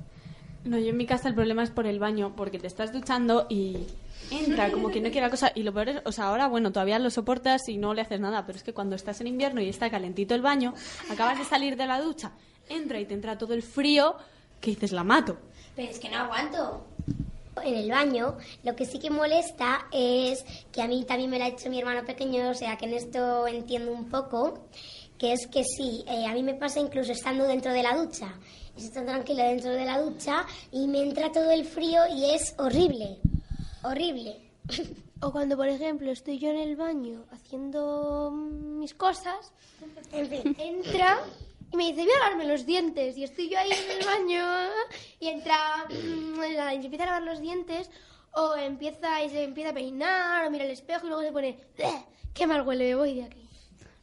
No, 0.63 0.77
yo 0.77 0.89
en 0.89 0.97
mi 0.97 1.05
casa 1.05 1.27
el 1.27 1.35
problema 1.35 1.63
es 1.63 1.71
por 1.71 1.85
el 1.85 1.99
baño, 1.99 2.35
porque 2.37 2.59
te 2.59 2.67
estás 2.67 2.93
duchando 2.93 3.47
y 3.49 3.87
entra 4.31 4.71
como 4.71 4.89
que 4.89 5.01
no 5.01 5.09
quiere 5.09 5.27
la 5.27 5.31
cosa. 5.31 5.51
Y 5.55 5.63
lo 5.63 5.73
peor 5.73 5.89
es, 5.89 6.01
o 6.05 6.11
sea, 6.11 6.25
ahora, 6.25 6.47
bueno, 6.47 6.71
todavía 6.71 6.99
lo 6.99 7.09
soportas 7.09 7.67
y 7.67 7.77
no 7.77 7.93
le 7.93 8.01
haces 8.01 8.19
nada, 8.19 8.45
pero 8.45 8.57
es 8.57 8.63
que 8.63 8.73
cuando 8.73 8.95
estás 8.95 9.21
en 9.21 9.27
invierno 9.27 9.61
y 9.61 9.69
está 9.69 9.89
calentito 9.89 10.35
el 10.35 10.41
baño, 10.41 10.73
acabas 11.09 11.39
de 11.39 11.45
salir 11.45 11.77
de 11.77 11.85
la 11.85 12.01
ducha, 12.01 12.33
entra 12.69 12.99
y 12.99 13.05
te 13.05 13.13
entra 13.13 13.37
todo 13.37 13.53
el 13.53 13.63
frío, 13.63 14.15
que 14.61 14.71
dices, 14.71 14.91
la 14.91 15.03
mato. 15.03 15.37
Pero 15.75 15.89
es 15.89 15.99
que 15.99 16.09
no 16.09 16.17
aguanto. 16.17 16.85
En 17.63 17.75
el 17.75 17.89
baño, 17.91 18.37
lo 18.63 18.75
que 18.75 18.85
sí 18.85 18.97
que 18.97 19.11
molesta 19.11 19.85
es 19.91 20.43
que 20.71 20.81
a 20.81 20.87
mí 20.87 21.05
también 21.05 21.29
me 21.29 21.37
lo 21.37 21.45
ha 21.45 21.49
hecho 21.49 21.69
mi 21.69 21.79
hermano 21.79 22.03
pequeño, 22.03 22.49
o 22.49 22.53
sea 22.55 22.77
que 22.77 22.85
en 22.85 22.95
esto 22.95 23.47
entiendo 23.47 23.91
un 23.91 24.09
poco, 24.09 24.65
que 25.19 25.33
es 25.33 25.45
que 25.47 25.63
sí, 25.63 26.03
eh, 26.07 26.25
a 26.25 26.33
mí 26.33 26.41
me 26.41 26.55
pasa 26.55 26.79
incluso 26.79 27.11
estando 27.11 27.45
dentro 27.45 27.71
de 27.71 27.83
la 27.83 27.95
ducha. 27.95 28.33
Estoy 28.75 29.05
tranquila 29.05 29.45
dentro 29.45 29.71
de 29.71 29.85
la 29.85 30.01
ducha 30.01 30.45
y 30.71 30.87
me 30.87 31.03
entra 31.03 31.31
todo 31.31 31.51
el 31.51 31.63
frío 31.63 32.01
y 32.11 32.31
es 32.31 32.55
horrible. 32.57 33.19
Horrible. 33.83 34.37
O 35.21 35.31
cuando, 35.31 35.57
por 35.57 35.67
ejemplo, 35.67 36.11
estoy 36.11 36.39
yo 36.39 36.49
en 36.49 36.57
el 36.57 36.75
baño 36.75 37.25
haciendo 37.31 38.31
mm, 38.31 38.79
mis 38.79 38.93
cosas, 38.93 39.51
En 40.11 40.27
fin. 40.27 40.55
entra 40.57 41.19
y 41.71 41.75
me 41.77 41.85
dice, 41.91 42.03
voy 42.03 42.11
a 42.13 42.19
lavarme 42.19 42.45
los 42.45 42.65
dientes. 42.65 43.17
Y 43.17 43.23
estoy 43.23 43.49
yo 43.49 43.57
ahí 43.59 43.69
en 43.71 43.99
el 43.99 44.05
baño 44.05 44.45
y 45.19 45.27
entra 45.27 45.85
mm, 45.89 46.43
y 46.43 46.81
se 46.81 46.85
empieza 46.85 47.03
a 47.03 47.07
lavar 47.07 47.23
los 47.23 47.41
dientes 47.41 47.89
o 48.35 48.55
empieza 48.55 49.23
y 49.23 49.29
se 49.29 49.43
empieza 49.43 49.69
a 49.71 49.73
peinar 49.73 50.47
o 50.47 50.51
mira 50.51 50.65
el 50.65 50.71
espejo 50.71 51.05
y 51.05 51.09
luego 51.09 51.23
se 51.23 51.31
pone, 51.31 51.57
"Bleh, 51.77 52.05
qué 52.33 52.47
mal 52.47 52.65
huele, 52.67 52.89
me 52.89 52.95
voy 52.95 53.15
de 53.15 53.23
aquí. 53.25 53.47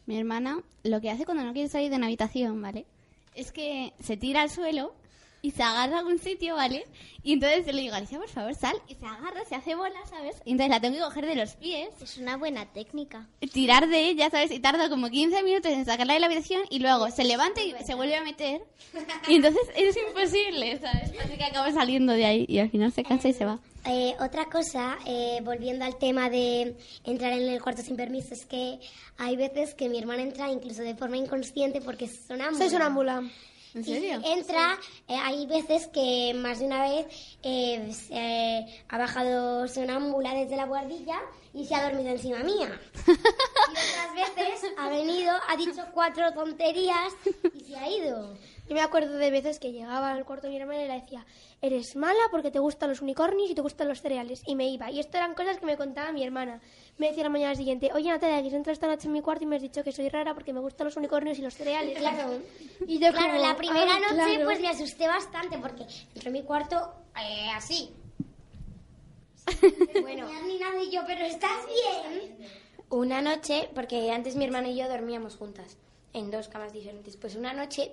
Mi 0.07 0.19
hermana 0.19 0.63
lo 0.85 1.01
que 1.01 1.11
hace 1.11 1.25
cuando 1.25 1.45
no 1.45 1.53
quiere 1.53 1.69
salir 1.69 1.91
de 1.91 1.97
una 1.97 2.07
habitación, 2.07 2.61
¿vale? 2.61 2.87
Es 3.35 3.51
que 3.53 3.93
se 4.01 4.17
tira 4.17 4.43
al 4.43 4.51
suelo 4.51 4.95
y 5.43 5.51
se 5.53 5.63
agarra 5.63 5.97
a 5.97 5.99
algún 6.01 6.19
sitio, 6.19 6.55
¿vale? 6.57 6.85
Y 7.23 7.35
entonces 7.35 7.67
le 7.75 7.83
digo, 7.83 7.95
Alicia, 7.95 8.19
por 8.19 8.29
favor, 8.29 8.55
sal. 8.55 8.77
Y 8.89 8.95
se 8.95 9.07
agarra, 9.07 9.45
se 9.47 9.55
hace 9.55 9.75
bola, 9.75 9.99
¿sabes? 10.09 10.37
Y 10.45 10.53
entonces 10.53 10.71
la 10.71 10.81
tengo 10.81 10.97
que 10.97 11.03
coger 11.03 11.27
de 11.27 11.35
los 11.35 11.55
pies, 11.57 11.89
Es 12.03 12.17
una 12.19 12.37
buena 12.37 12.67
técnica. 12.73 13.27
tirar 13.53 13.89
de 13.89 14.09
ella, 14.09 14.31
¿sabes? 14.31 14.51
Y 14.51 14.61
tarda 14.61 14.89
como 14.89 15.11
15 15.11 15.43
minutos 15.43 15.71
en 15.73 15.85
sacarla 15.85 16.15
de 16.15 16.21
la 16.21 16.27
habitación 16.27 16.63
y 16.71 16.79
luego 16.79 17.11
se 17.11 17.25
levanta 17.25 17.63
y 17.63 17.75
se 17.85 17.95
vuelve 17.95 18.17
a 18.17 18.23
meter. 18.25 18.63
Y 19.29 19.35
entonces 19.37 19.63
es 19.77 19.97
imposible, 19.97 20.79
¿sabes? 20.79 21.11
Así 21.23 21.37
que 21.37 21.45
acaba 21.45 21.71
saliendo 21.73 22.13
de 22.13 22.25
ahí 22.25 22.47
y 22.49 22.59
al 22.59 22.71
final 22.71 22.93
se 22.93 23.03
cansa 23.05 23.29
y 23.29 23.33
se 23.35 23.45
va. 23.45 23.59
Eh, 23.87 24.15
otra 24.21 24.45
cosa, 24.47 24.99
eh, 25.07 25.41
volviendo 25.43 25.87
al 25.87 25.97
tema 25.97 26.29
de 26.29 26.77
entrar 27.05 27.33
en 27.33 27.49
el 27.49 27.63
cuarto 27.63 27.81
sin 27.83 27.97
permiso, 27.97 28.35
es 28.35 28.45
que 28.45 28.79
hay 29.17 29.37
veces 29.37 29.75
que 29.75 29.89
mi 29.89 29.99
hermana 29.99 30.23
entra 30.23 30.51
incluso 30.51 30.83
de 30.83 30.95
forma 30.95 31.17
inconsciente 31.17 31.81
porque 31.81 32.05
es 32.05 32.27
sonámbula. 32.27 32.59
Soy 32.59 32.69
sonámbula. 32.71 33.23
¿En 33.75 33.81
Y 33.83 33.85
serio? 33.85 34.21
entra, 34.25 34.79
eh, 35.09 35.15
hay 35.17 35.47
veces 35.47 35.87
que 35.89 36.33
más 36.35 36.59
de 36.59 36.67
una 36.67 36.83
vez 36.83 37.07
eh, 37.43 37.93
se 37.93 38.67
ha 38.89 38.99
bajado 38.99 39.69
sonámbula 39.69 40.35
desde 40.35 40.57
la 40.57 40.67
guardilla 40.67 41.21
y 41.55 41.65
se 41.67 41.75
ha 41.75 41.89
dormido 41.89 42.11
encima 42.11 42.39
mía. 42.41 42.81
Y 43.07 43.73
otras 43.73 44.15
veces 44.37 44.73
ha 44.79 44.89
venido, 44.89 45.33
ha 45.49 45.57
dicho 45.57 45.85
cuatro 45.95 46.33
tonterías 46.33 47.13
y 47.55 47.61
se 47.61 47.77
ha 47.77 47.89
ido. 47.89 48.37
Yo 48.71 48.77
me 48.77 48.83
acuerdo 48.83 49.19
de 49.19 49.33
veces 49.33 49.59
que 49.59 49.73
llegaba 49.73 50.13
al 50.13 50.25
cuarto 50.25 50.47
de 50.47 50.53
mi 50.53 50.61
hermana 50.61 50.85
y 50.85 50.87
le 50.87 50.95
decía, 51.01 51.27
eres 51.61 51.97
mala 51.97 52.21
porque 52.31 52.53
te 52.53 52.61
gustan 52.61 52.89
los 52.89 53.01
unicornios 53.03 53.51
y 53.51 53.55
te 53.57 53.63
gustan 53.63 53.89
los 53.89 54.01
cereales. 54.01 54.43
Y 54.47 54.55
me 54.55 54.69
iba. 54.69 54.93
Y 54.93 55.01
esto 55.01 55.17
eran 55.17 55.35
cosas 55.35 55.59
que 55.59 55.67
me 55.67 55.77
contaba 55.77 56.13
mi 56.13 56.23
hermana. 56.23 56.61
Me 56.97 57.09
decía 57.09 57.25
la 57.25 57.31
mañana 57.31 57.57
siguiente, 57.57 57.91
oye 57.93 58.09
Natalia, 58.11 58.41
que 58.41 58.47
has 58.47 58.55
entrado 58.55 58.73
esta 58.75 58.87
noche 58.87 59.09
en 59.09 59.13
mi 59.15 59.23
cuarto 59.23 59.43
y 59.43 59.49
me 59.49 59.57
has 59.57 59.63
dicho 59.63 59.83
que 59.83 59.91
soy 59.91 60.09
rara 60.09 60.35
porque 60.35 60.53
me 60.53 60.61
gustan 60.61 60.85
los 60.85 60.97
unicornios 60.97 61.37
y 61.41 61.43
los 61.43 61.55
cereales. 61.55 61.99
Claro. 61.99 62.39
Y 62.87 63.01
yo 63.01 63.11
Claro, 63.11 63.33
como, 63.33 63.43
la 63.45 63.57
primera 63.57 63.91
"Ah, 63.93 63.99
noche 64.13 64.15
claro". 64.37 64.45
pues 64.45 64.61
me 64.61 64.69
asusté 64.69 65.09
bastante 65.09 65.59
porque 65.59 65.83
entré 66.15 66.29
en 66.29 66.33
mi 66.33 66.43
cuarto 66.45 66.95
eh, 67.21 67.49
así. 67.53 67.91
bueno, 70.03 70.29
ni 70.47 70.59
nada 70.61 70.81
y 70.81 70.93
yo, 70.93 71.03
pero 71.09 71.25
¿estás 71.25 71.67
bien? 71.67 72.37
Una 72.89 73.21
noche, 73.21 73.69
porque 73.75 74.13
antes 74.13 74.37
mi 74.37 74.45
hermana 74.45 74.69
y 74.69 74.77
yo 74.77 74.89
dormíamos 74.89 75.35
juntas 75.35 75.77
en 76.13 76.31
dos 76.31 76.49
camas 76.49 76.73
diferentes. 76.73 77.17
Pues 77.17 77.37
una 77.37 77.53
noche, 77.53 77.93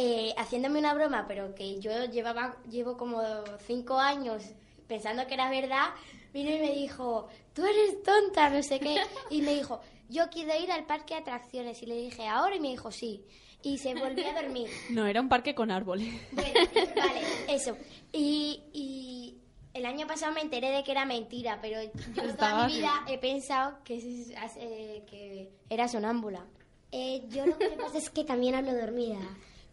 eh, 0.00 0.32
haciéndome 0.36 0.78
una 0.78 0.94
broma, 0.94 1.26
pero 1.26 1.56
que 1.56 1.80
yo 1.80 2.04
llevaba, 2.04 2.56
llevo 2.70 2.96
como 2.96 3.20
cinco 3.66 3.98
años 3.98 4.44
pensando 4.86 5.26
que 5.26 5.34
era 5.34 5.50
verdad, 5.50 5.88
vino 6.32 6.50
y 6.50 6.58
me 6.60 6.72
dijo, 6.72 7.26
tú 7.52 7.66
eres 7.66 8.00
tonta, 8.04 8.48
no 8.48 8.62
sé 8.62 8.78
qué. 8.78 8.96
Y 9.30 9.42
me 9.42 9.54
dijo, 9.54 9.80
yo 10.08 10.30
quiero 10.30 10.56
ir 10.56 10.70
al 10.70 10.86
parque 10.86 11.14
de 11.14 11.20
atracciones. 11.20 11.82
Y 11.82 11.86
le 11.86 11.96
dije, 11.96 12.28
ahora, 12.28 12.54
y 12.54 12.60
me 12.60 12.68
dijo, 12.68 12.92
sí. 12.92 13.24
Y 13.60 13.78
se 13.78 13.92
volvió 13.94 14.28
a 14.28 14.40
dormir. 14.40 14.70
No, 14.90 15.04
era 15.04 15.20
un 15.20 15.28
parque 15.28 15.56
con 15.56 15.72
árboles. 15.72 16.14
Bueno, 16.30 16.60
vale, 16.94 17.22
eso. 17.48 17.76
Y, 18.12 18.62
y 18.72 19.36
el 19.74 19.84
año 19.84 20.06
pasado 20.06 20.32
me 20.32 20.42
enteré 20.42 20.70
de 20.70 20.84
que 20.84 20.92
era 20.92 21.06
mentira, 21.06 21.58
pero 21.60 21.82
yo 21.82 21.90
toda 22.14 22.28
Estaba 22.28 22.66
mi 22.68 22.76
vida 22.76 23.04
he 23.08 23.18
pensado 23.18 23.78
que, 23.82 23.98
eh, 23.98 25.04
que 25.10 25.50
era 25.68 25.88
sonámbula. 25.88 26.46
Eh, 26.92 27.24
yo 27.30 27.44
lo 27.46 27.58
que 27.58 27.70
pasa 27.70 27.98
es 27.98 28.10
que 28.10 28.22
también 28.22 28.54
hablo 28.54 28.72
dormida. 28.74 29.18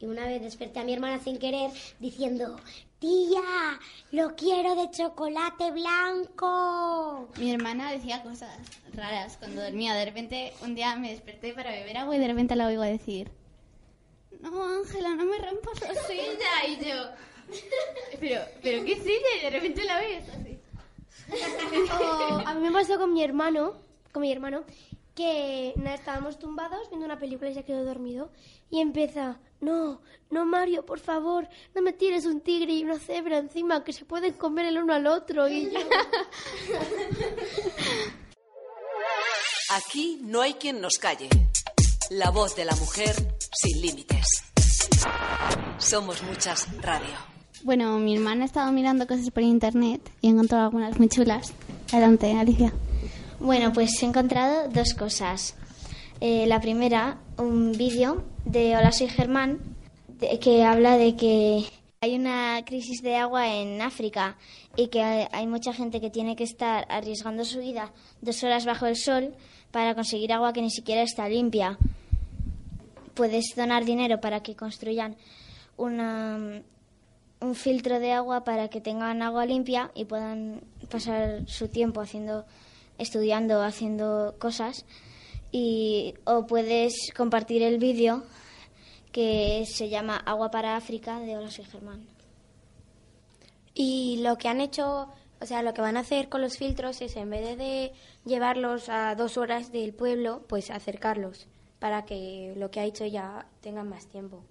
Y 0.05 0.07
una 0.07 0.27
vez 0.27 0.39
desperté 0.39 0.79
a 0.79 0.83
mi 0.83 0.93
hermana 0.93 1.19
sin 1.19 1.39
querer 1.39 1.71
diciendo, 1.99 2.59
tía, 2.99 3.79
lo 4.11 4.35
quiero 4.35 4.75
de 4.75 4.91
chocolate 4.91 5.71
blanco. 5.71 7.27
Mi 7.39 7.51
hermana 7.51 7.91
decía 7.91 8.21
cosas 8.21 8.55
raras 8.93 9.37
cuando 9.37 9.63
dormía. 9.63 9.95
De 9.95 10.05
repente, 10.05 10.53
un 10.61 10.75
día 10.75 10.95
me 10.95 11.09
desperté 11.09 11.53
para 11.53 11.71
beber 11.71 11.97
agua 11.97 12.15
y 12.15 12.19
de 12.19 12.27
repente 12.27 12.55
la 12.55 12.67
oigo 12.67 12.83
decir: 12.83 13.31
No, 14.41 14.63
Ángela, 14.63 15.15
no 15.15 15.25
me 15.25 15.39
rompas 15.39 15.81
la 15.81 15.95
silla. 16.03 16.67
Y 16.67 16.85
yo, 16.85 17.09
¿pero, 18.19 18.41
pero 18.61 18.85
qué 18.85 18.95
silla? 18.97 19.39
Y 19.39 19.43
de 19.43 19.49
repente 19.49 19.83
la 19.85 19.97
ves 19.97 20.29
así. 20.29 20.59
O 21.99 22.47
a 22.47 22.53
mí 22.53 22.61
me 22.61 22.71
pasó 22.71 22.99
con 22.99 23.11
mi 23.11 23.23
hermano, 23.23 23.73
con 24.11 24.21
mi 24.21 24.31
hermano, 24.31 24.65
que 25.15 25.73
nada, 25.77 25.95
estábamos 25.95 26.37
tumbados 26.37 26.89
viendo 26.89 27.05
una 27.05 27.17
película 27.17 27.49
y 27.49 27.53
se 27.53 27.63
quedó 27.63 27.83
dormido 27.85 28.29
y 28.69 28.81
empieza, 28.81 29.39
no, 29.65 30.01
no 30.29 30.45
Mario, 30.45 30.85
por 30.85 30.99
favor, 30.99 31.47
no 31.73 31.81
me 31.81 31.93
tires 31.93 32.25
un 32.25 32.41
tigre 32.41 32.73
y 32.73 32.83
una 32.83 32.99
cebra 32.99 33.39
encima 33.39 33.83
que 33.83 33.93
se 33.93 34.05
pueden 34.05 34.33
comer 34.33 34.67
el 34.67 34.77
uno 34.77 34.93
al 34.93 35.07
otro 35.07 35.47
y 35.49 35.71
yo, 35.71 35.79
Aquí 39.71 40.19
no 40.21 40.41
hay 40.41 40.53
quien 40.53 40.79
nos 40.79 40.97
calle. 40.99 41.27
La 42.11 42.29
voz 42.29 42.55
de 42.55 42.65
la 42.65 42.75
mujer 42.75 43.15
sin 43.51 43.81
límites. 43.81 44.27
Somos 45.79 46.21
muchas 46.23 46.67
radio. 46.81 47.15
Bueno, 47.63 47.97
mi 47.97 48.15
hermana 48.15 48.43
ha 48.43 48.45
estado 48.45 48.71
mirando 48.71 49.07
cosas 49.07 49.31
por 49.31 49.41
internet 49.41 49.99
y 50.21 50.27
ha 50.27 50.31
encontrado 50.31 50.65
algunas 50.65 50.99
muy 50.99 51.09
chulas. 51.09 51.51
Adelante, 51.91 52.31
Alicia. 52.37 52.71
Bueno, 53.39 53.73
pues 53.73 53.91
he 54.03 54.05
encontrado 54.05 54.69
dos 54.69 54.93
cosas. 54.93 55.55
Eh, 56.21 56.45
la 56.47 56.61
primera, 56.61 57.17
un 57.37 57.71
vídeo 57.71 58.23
de 58.45 58.77
Hola, 58.77 58.91
soy 58.91 59.07
Germán, 59.07 59.59
que 60.39 60.63
habla 60.63 60.97
de 60.97 61.15
que 61.15 61.65
hay 61.99 62.15
una 62.15 62.63
crisis 62.63 63.01
de 63.01 63.15
agua 63.15 63.55
en 63.55 63.81
África 63.81 64.37
y 64.75 64.87
que 64.87 65.01
hay, 65.01 65.27
hay 65.31 65.47
mucha 65.47 65.73
gente 65.73 65.99
que 65.99 66.11
tiene 66.11 66.35
que 66.35 66.43
estar 66.43 66.85
arriesgando 66.89 67.43
su 67.43 67.59
vida 67.59 67.91
dos 68.21 68.43
horas 68.43 68.65
bajo 68.65 68.85
el 68.85 68.95
sol 68.95 69.33
para 69.71 69.95
conseguir 69.95 70.31
agua 70.31 70.53
que 70.53 70.61
ni 70.61 70.69
siquiera 70.69 71.01
está 71.01 71.27
limpia. 71.27 71.79
Puedes 73.15 73.55
donar 73.55 73.83
dinero 73.83 74.21
para 74.21 74.43
que 74.43 74.55
construyan 74.55 75.15
una, 75.75 76.61
un 77.39 77.55
filtro 77.55 77.99
de 77.99 78.11
agua 78.11 78.43
para 78.43 78.67
que 78.67 78.79
tengan 78.79 79.23
agua 79.23 79.45
limpia 79.47 79.91
y 79.95 80.05
puedan 80.05 80.61
pasar 80.89 81.43
su 81.47 81.67
tiempo 81.67 81.99
haciendo 81.99 82.45
estudiando 82.97 83.61
haciendo 83.61 84.35
cosas 84.39 84.85
y 85.57 86.15
o 86.25 86.45
puedes 86.47 87.13
compartir 87.15 87.63
el 87.63 87.77
vídeo 87.77 88.25
que 89.13 89.63
se 89.65 89.87
llama 89.87 90.17
Agua 90.17 90.51
para 90.51 90.75
África 90.75 91.17
de 91.21 91.37
Hola 91.37 91.49
soy 91.49 91.63
Germán. 91.63 92.05
Y 93.73 94.17
lo 94.21 94.37
que 94.37 94.49
han 94.49 94.59
hecho, 94.59 95.07
o 95.39 95.45
sea, 95.45 95.61
lo 95.61 95.73
que 95.73 95.79
van 95.79 95.95
a 95.95 96.01
hacer 96.01 96.27
con 96.27 96.41
los 96.41 96.57
filtros 96.57 97.01
es 97.01 97.15
en 97.15 97.29
vez 97.29 97.57
de 97.57 97.93
llevarlos 98.25 98.89
a 98.89 99.15
dos 99.15 99.37
horas 99.37 99.71
del 99.71 99.93
pueblo, 99.93 100.43
pues 100.49 100.69
acercarlos 100.69 101.47
para 101.79 102.03
que 102.03 102.53
lo 102.57 102.69
que 102.69 102.81
ha 102.81 102.83
hecho 102.83 103.05
ya 103.05 103.47
tengan 103.61 103.87
más 103.87 104.07
tiempo. 104.07 104.43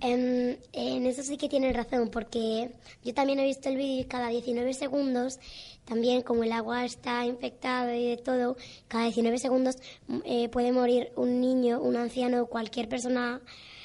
En, 0.00 0.58
en 0.72 1.06
eso 1.06 1.22
sí 1.22 1.36
que 1.36 1.48
tienen 1.48 1.74
razón, 1.74 2.10
porque 2.10 2.70
yo 3.04 3.14
también 3.14 3.38
he 3.38 3.44
visto 3.44 3.68
el 3.68 3.76
vídeo 3.76 4.00
y 4.00 4.04
cada 4.04 4.28
19 4.28 4.74
segundos, 4.74 5.38
también 5.84 6.22
como 6.22 6.44
el 6.44 6.52
agua 6.52 6.84
está 6.84 7.24
infectada 7.24 7.96
y 7.96 8.10
de 8.10 8.16
todo, 8.16 8.56
cada 8.88 9.04
19 9.04 9.38
segundos 9.38 9.76
mm, 10.08 10.18
eh, 10.24 10.48
puede 10.48 10.72
morir 10.72 11.12
un 11.16 11.40
niño, 11.40 11.80
un 11.80 11.96
anciano, 11.96 12.46
cualquier 12.46 12.88
persona 12.88 13.40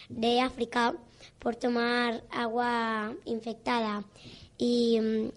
de 0.10 0.42
África 0.42 0.96
por 1.40 1.56
tomar 1.56 2.24
agua 2.32 3.16
infectada. 3.26 4.04
Y 4.58 5.00
mm, 5.00 5.32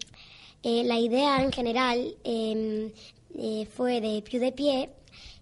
eh, 0.63 0.83
la 0.85 0.99
idea 0.99 1.41
en 1.41 1.51
general 1.51 2.15
em, 2.23 2.91
eh, 3.37 3.65
fue 3.65 4.01
de 4.01 4.21
PewDiePie 4.21 4.89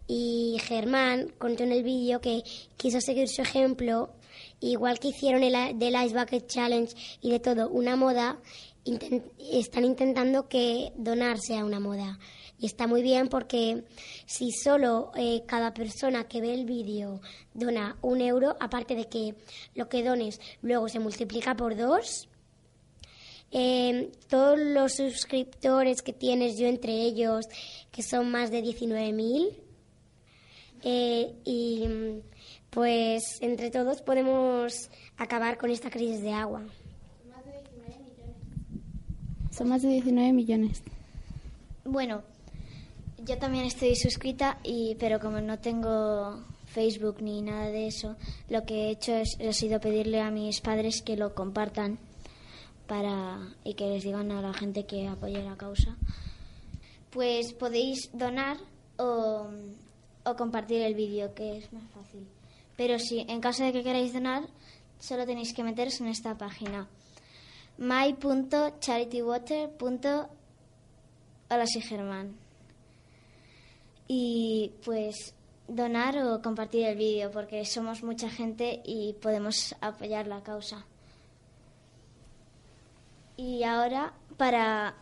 y 0.08 0.58
Germán 0.64 1.32
contó 1.38 1.64
en 1.64 1.72
el 1.72 1.84
vídeo 1.84 2.20
que 2.22 2.44
quiso 2.78 3.00
seguir 3.02 3.28
su 3.28 3.42
ejemplo, 3.42 4.10
igual 4.62 5.00
que 5.00 5.10
hicieron 5.10 5.44
el, 5.44 5.78
del 5.78 5.96
Ice 6.06 6.18
Bucket 6.18 6.48
Challenge 6.48 6.94
y 7.22 7.32
de 7.32 7.40
todo, 7.40 7.68
una 7.70 7.96
moda, 7.96 8.40
inten- 8.86 9.24
están 9.52 9.84
intentando 9.86 10.48
que 10.48 10.94
donar 10.96 11.40
sea 11.40 11.66
una 11.66 11.80
moda. 11.80 12.18
Y 12.60 12.68
está 12.68 12.86
muy 12.86 13.02
bien 13.02 13.28
porque 13.28 13.84
si 14.28 14.52
solo 14.52 15.12
eh, 15.16 15.42
cada 15.48 15.74
persona 15.74 16.28
que 16.28 16.42
ve 16.42 16.54
el 16.54 16.66
vídeo 16.66 17.20
dona 17.56 17.98
un 18.04 18.22
euro, 18.22 18.56
aparte 18.60 18.96
de 18.96 19.08
que 19.10 19.34
lo 19.74 19.90
que 19.90 20.04
dones 20.04 20.40
luego 20.62 20.88
se 20.88 21.00
multiplica 21.00 21.56
por 21.56 21.76
dos, 21.76 22.28
eh, 23.52 24.12
todos 24.30 24.60
los 24.60 24.94
suscriptores 24.94 26.02
que 26.04 26.14
tienes, 26.14 26.58
yo 26.58 26.68
entre 26.68 26.94
ellos, 27.02 27.46
que 27.92 28.04
son 28.04 28.30
más 28.32 28.52
de 28.52 28.62
19.000, 28.64 29.58
eh, 30.84 31.34
y 31.44 31.84
pues 32.72 33.38
entre 33.42 33.70
todos 33.70 34.02
podemos 34.02 34.90
acabar 35.18 35.58
con 35.58 35.70
esta 35.70 35.92
crisis 35.92 36.22
de 36.22 36.34
agua. 36.34 36.64
Son 39.52 39.68
más 39.68 39.82
de 39.82 39.90
19 39.90 40.32
millones. 40.32 40.82
Bueno, 41.84 42.24
yo 43.26 43.38
también 43.38 43.66
estoy 43.66 43.96
suscrita 43.96 44.60
y 44.64 44.96
pero 44.96 45.20
como 45.20 45.42
no 45.42 45.60
tengo 45.60 46.42
Facebook 46.68 47.22
ni 47.22 47.42
nada 47.42 47.66
de 47.66 47.88
eso, 47.88 48.16
lo 48.50 48.64
que 48.64 48.86
he 48.86 48.92
hecho 48.92 49.14
es 49.14 49.38
ha 49.46 49.52
sido 49.52 49.82
pedirle 49.82 50.22
a 50.22 50.32
mis 50.32 50.62
padres 50.62 51.02
que 51.02 51.18
lo 51.18 51.36
compartan 51.36 52.00
para 52.88 53.40
y 53.66 53.74
que 53.74 53.88
les 53.88 54.04
digan 54.04 54.32
a 54.32 54.42
la 54.42 54.54
gente 54.54 54.86
que 54.86 55.08
apoye 55.08 55.44
la 55.44 55.58
causa. 55.58 55.98
Pues 57.10 57.52
podéis 57.52 58.10
donar 58.14 58.58
o, 58.98 59.48
o 60.24 60.36
compartir 60.38 60.82
el 60.82 60.96
vídeo, 60.96 61.34
que 61.34 61.58
es 61.58 61.74
más 61.74 61.84
fácil. 61.92 62.26
Pero 62.82 62.98
si 62.98 63.20
en 63.20 63.42
caso 63.42 63.64
de 63.64 63.74
que 63.74 63.84
queráis 63.84 64.12
donar, 64.12 64.48
solo 64.98 65.28
tenéis 65.28 65.54
que 65.54 65.62
meteros 65.62 66.02
en 66.02 66.08
esta 66.08 66.36
página 66.36 66.88
my.charitywater.org 67.78 70.30
Hola, 71.52 71.68
soy 71.68 71.82
Germán. 71.84 72.36
Y 74.08 74.72
pues 74.84 75.36
donar 75.68 76.18
o 76.26 76.42
compartir 76.42 76.88
el 76.88 76.98
vídeo 76.98 77.30
porque 77.30 77.66
somos 77.66 78.02
mucha 78.02 78.32
gente 78.32 78.82
y 78.84 79.14
podemos 79.22 79.76
apoyar 79.80 80.26
la 80.26 80.42
causa. 80.42 80.84
Y 83.38 83.62
ahora, 83.62 84.14
para 84.38 84.96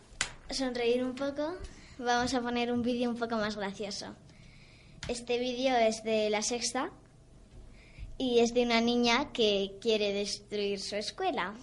sonreír 0.50 1.02
un 1.02 1.14
poco, 1.14 1.56
vamos 1.98 2.34
a 2.34 2.42
poner 2.42 2.72
un 2.72 2.82
vídeo 2.82 3.08
un 3.08 3.16
poco 3.16 3.36
más 3.36 3.56
gracioso. 3.56 4.14
Este 5.08 5.38
vídeo 5.38 5.74
es 5.76 6.04
de 6.04 6.28
la 6.28 6.42
sexta 6.42 6.92
y 8.20 8.40
es 8.40 8.52
de 8.52 8.64
una 8.64 8.82
niña 8.82 9.32
que 9.32 9.78
quiere 9.80 10.12
destruir 10.12 10.78
su 10.78 10.94
escuela. 10.94 11.54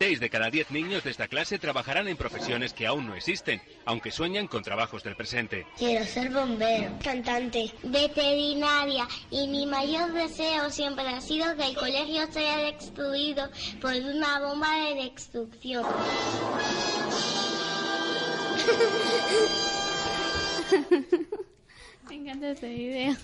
Seis 0.00 0.18
de 0.18 0.28
cada 0.28 0.50
diez 0.50 0.72
niños 0.72 1.04
de 1.04 1.10
esta 1.10 1.28
clase 1.28 1.60
trabajarán 1.60 2.08
en 2.08 2.16
profesiones 2.16 2.72
que 2.72 2.84
aún 2.84 3.06
no 3.06 3.14
existen, 3.14 3.62
aunque 3.84 4.10
sueñan 4.10 4.48
con 4.48 4.64
trabajos 4.64 5.04
del 5.04 5.14
presente. 5.14 5.64
Quiero 5.76 6.04
ser 6.04 6.32
bombero, 6.32 6.90
cantante, 7.02 7.72
veterinaria 7.84 9.06
y 9.30 9.46
mi 9.46 9.64
mayor 9.64 10.12
deseo 10.12 10.70
siempre 10.70 11.06
ha 11.06 11.20
sido 11.20 11.56
que 11.56 11.66
el 11.66 11.76
colegio 11.76 12.26
sea 12.32 12.58
destruido 12.58 13.48
por 13.80 13.92
una 13.92 14.40
bomba 14.40 14.88
de 14.88 15.04
destrucción. 15.04 15.86
Me 22.08 22.14
encanta 22.14 22.50
este 22.50 22.68
video. 22.68 23.16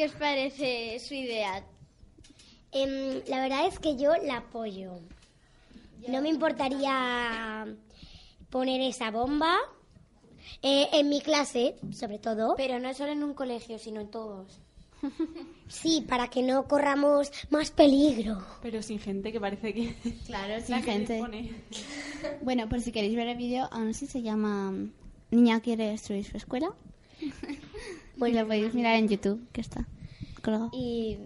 ¿Qué 0.00 0.06
os 0.06 0.12
parece 0.12 0.98
su 0.98 1.12
idea? 1.12 1.62
Em, 2.72 3.20
la 3.28 3.42
verdad 3.42 3.66
es 3.66 3.78
que 3.78 3.98
yo 3.98 4.16
la 4.16 4.38
apoyo. 4.38 4.92
No 6.08 6.22
me 6.22 6.30
importaría 6.30 7.66
poner 8.48 8.80
esa 8.80 9.10
bomba 9.10 9.58
eh, 10.62 10.88
en 10.94 11.10
mi 11.10 11.20
clase, 11.20 11.74
sobre 11.92 12.18
todo. 12.18 12.54
Pero 12.56 12.78
no 12.78 12.94
solo 12.94 13.12
en 13.12 13.22
un 13.22 13.34
colegio, 13.34 13.78
sino 13.78 14.00
en 14.00 14.10
todos. 14.10 14.58
Sí, 15.68 16.02
para 16.08 16.28
que 16.28 16.42
no 16.42 16.66
corramos 16.66 17.30
más 17.50 17.70
peligro. 17.70 18.42
Pero 18.62 18.80
sin 18.82 19.00
gente 19.00 19.30
que 19.30 19.38
parece 19.38 19.74
que... 19.74 19.94
Claro, 20.24 20.54
la 20.54 20.60
sin 20.62 20.76
que 20.76 20.92
gente. 20.92 21.20
Bueno, 22.40 22.70
por 22.70 22.80
si 22.80 22.90
queréis 22.90 23.14
ver 23.16 23.28
el 23.28 23.36
vídeo, 23.36 23.68
aún 23.70 23.92
sí 23.92 24.06
se 24.06 24.22
llama 24.22 24.72
Niña 25.30 25.60
quiere 25.60 25.88
destruir 25.88 26.24
su 26.24 26.38
escuela. 26.38 26.72
Pues 28.20 28.34
lo 28.34 28.46
podéis 28.46 28.74
mirar 28.74 28.96
en 28.96 29.08
YouTube, 29.08 29.48
que 29.50 29.62
está. 29.62 29.86
Y 30.72 31.16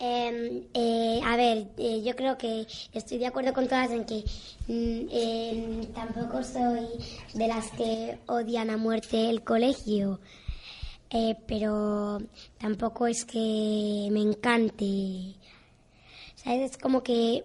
em, 0.00 0.64
eh, 0.74 1.20
a 1.24 1.36
ver, 1.36 1.68
eh, 1.78 2.02
yo 2.02 2.16
creo 2.16 2.36
que 2.36 2.66
estoy 2.92 3.18
de 3.18 3.28
acuerdo 3.28 3.52
con 3.52 3.68
todas 3.68 3.92
en 3.92 4.04
que 4.04 4.24
mm, 4.66 5.08
em, 5.08 5.86
tampoco 5.92 6.42
soy 6.42 6.88
de 7.34 7.46
las 7.46 7.70
que 7.70 8.18
odian 8.26 8.70
a 8.70 8.76
muerte 8.76 9.30
el 9.30 9.44
colegio, 9.44 10.18
eh, 11.10 11.36
pero 11.46 12.18
tampoco 12.58 13.06
es 13.06 13.24
que 13.24 14.08
me 14.10 14.20
encante. 14.20 15.36
¿Sabes? 16.34 16.72
Es 16.72 16.76
como 16.76 17.04
que 17.04 17.44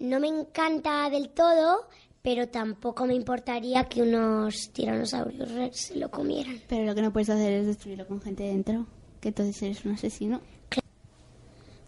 no 0.00 0.18
me 0.18 0.26
encanta 0.26 1.08
del 1.10 1.28
todo, 1.28 1.86
pero 2.22 2.48
tampoco 2.48 3.06
me 3.06 3.14
importaría 3.14 3.84
que 3.84 4.02
unos 4.02 4.70
tiranosaurios 4.72 5.50
rex 5.52 5.76
se 5.76 5.96
lo 5.96 6.10
comieran. 6.10 6.60
Pero 6.68 6.84
lo 6.84 6.94
que 6.94 7.02
no 7.02 7.12
puedes 7.12 7.30
hacer 7.30 7.52
es 7.52 7.66
destruirlo 7.66 8.06
con 8.06 8.20
gente 8.20 8.42
dentro, 8.42 8.86
que 9.20 9.28
entonces 9.28 9.62
eres 9.62 9.84
un 9.84 9.92
asesino. 9.92 10.40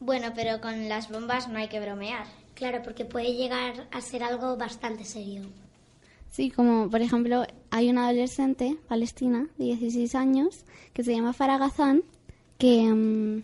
Bueno, 0.00 0.32
pero 0.34 0.60
con 0.60 0.88
las 0.88 1.10
bombas 1.10 1.48
no 1.48 1.58
hay 1.58 1.68
que 1.68 1.80
bromear. 1.80 2.26
Claro, 2.54 2.82
porque 2.82 3.04
puede 3.04 3.34
llegar 3.34 3.88
a 3.92 4.00
ser 4.00 4.22
algo 4.22 4.56
bastante 4.56 5.04
serio. 5.04 5.42
Sí, 6.30 6.50
como 6.50 6.88
por 6.88 7.02
ejemplo, 7.02 7.44
hay 7.70 7.90
una 7.90 8.06
adolescente 8.06 8.78
palestina 8.88 9.48
de 9.58 9.64
16 9.76 10.14
años 10.14 10.64
que 10.94 11.04
se 11.04 11.14
llama 11.14 11.34
Farah 11.34 11.58
Ghazan, 11.58 12.02
que 12.56 12.82
mm, 12.82 13.42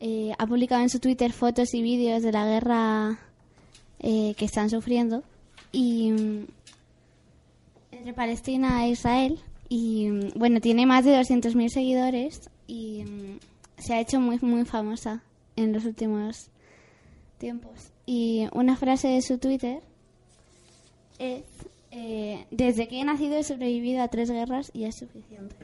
eh, 0.00 0.32
ha 0.36 0.46
publicado 0.46 0.82
en 0.82 0.90
su 0.90 0.98
Twitter 0.98 1.32
fotos 1.32 1.72
y 1.74 1.82
vídeos 1.82 2.22
de 2.22 2.32
la 2.32 2.44
guerra 2.44 3.18
eh, 4.00 4.34
que 4.36 4.44
están 4.44 4.68
sufriendo 4.68 5.22
y 5.72 6.12
mm, 6.12 6.46
entre 7.92 8.12
Palestina 8.12 8.84
e 8.84 8.90
Israel 8.90 9.40
y 9.68 10.08
mm, 10.08 10.38
bueno 10.38 10.60
tiene 10.60 10.86
más 10.86 11.04
de 11.04 11.18
200.000 11.18 11.68
seguidores 11.68 12.50
y 12.66 13.04
mm, 13.04 13.38
se 13.78 13.94
ha 13.94 14.00
hecho 14.00 14.20
muy 14.20 14.38
muy 14.40 14.64
famosa 14.64 15.22
en 15.56 15.72
los 15.72 15.84
últimos 15.84 16.50
tiempos. 17.38 17.90
Y 18.06 18.46
una 18.52 18.76
frase 18.76 19.08
de 19.08 19.22
su 19.22 19.38
Twitter 19.38 19.82
es 21.18 21.44
eh, 21.90 22.46
desde 22.50 22.88
que 22.88 23.00
he 23.00 23.04
nacido 23.04 23.36
he 23.36 23.44
sobrevivido 23.44 24.02
a 24.02 24.08
tres 24.08 24.30
guerras 24.30 24.70
y 24.72 24.84
es 24.84 24.96
suficiente 24.96 25.56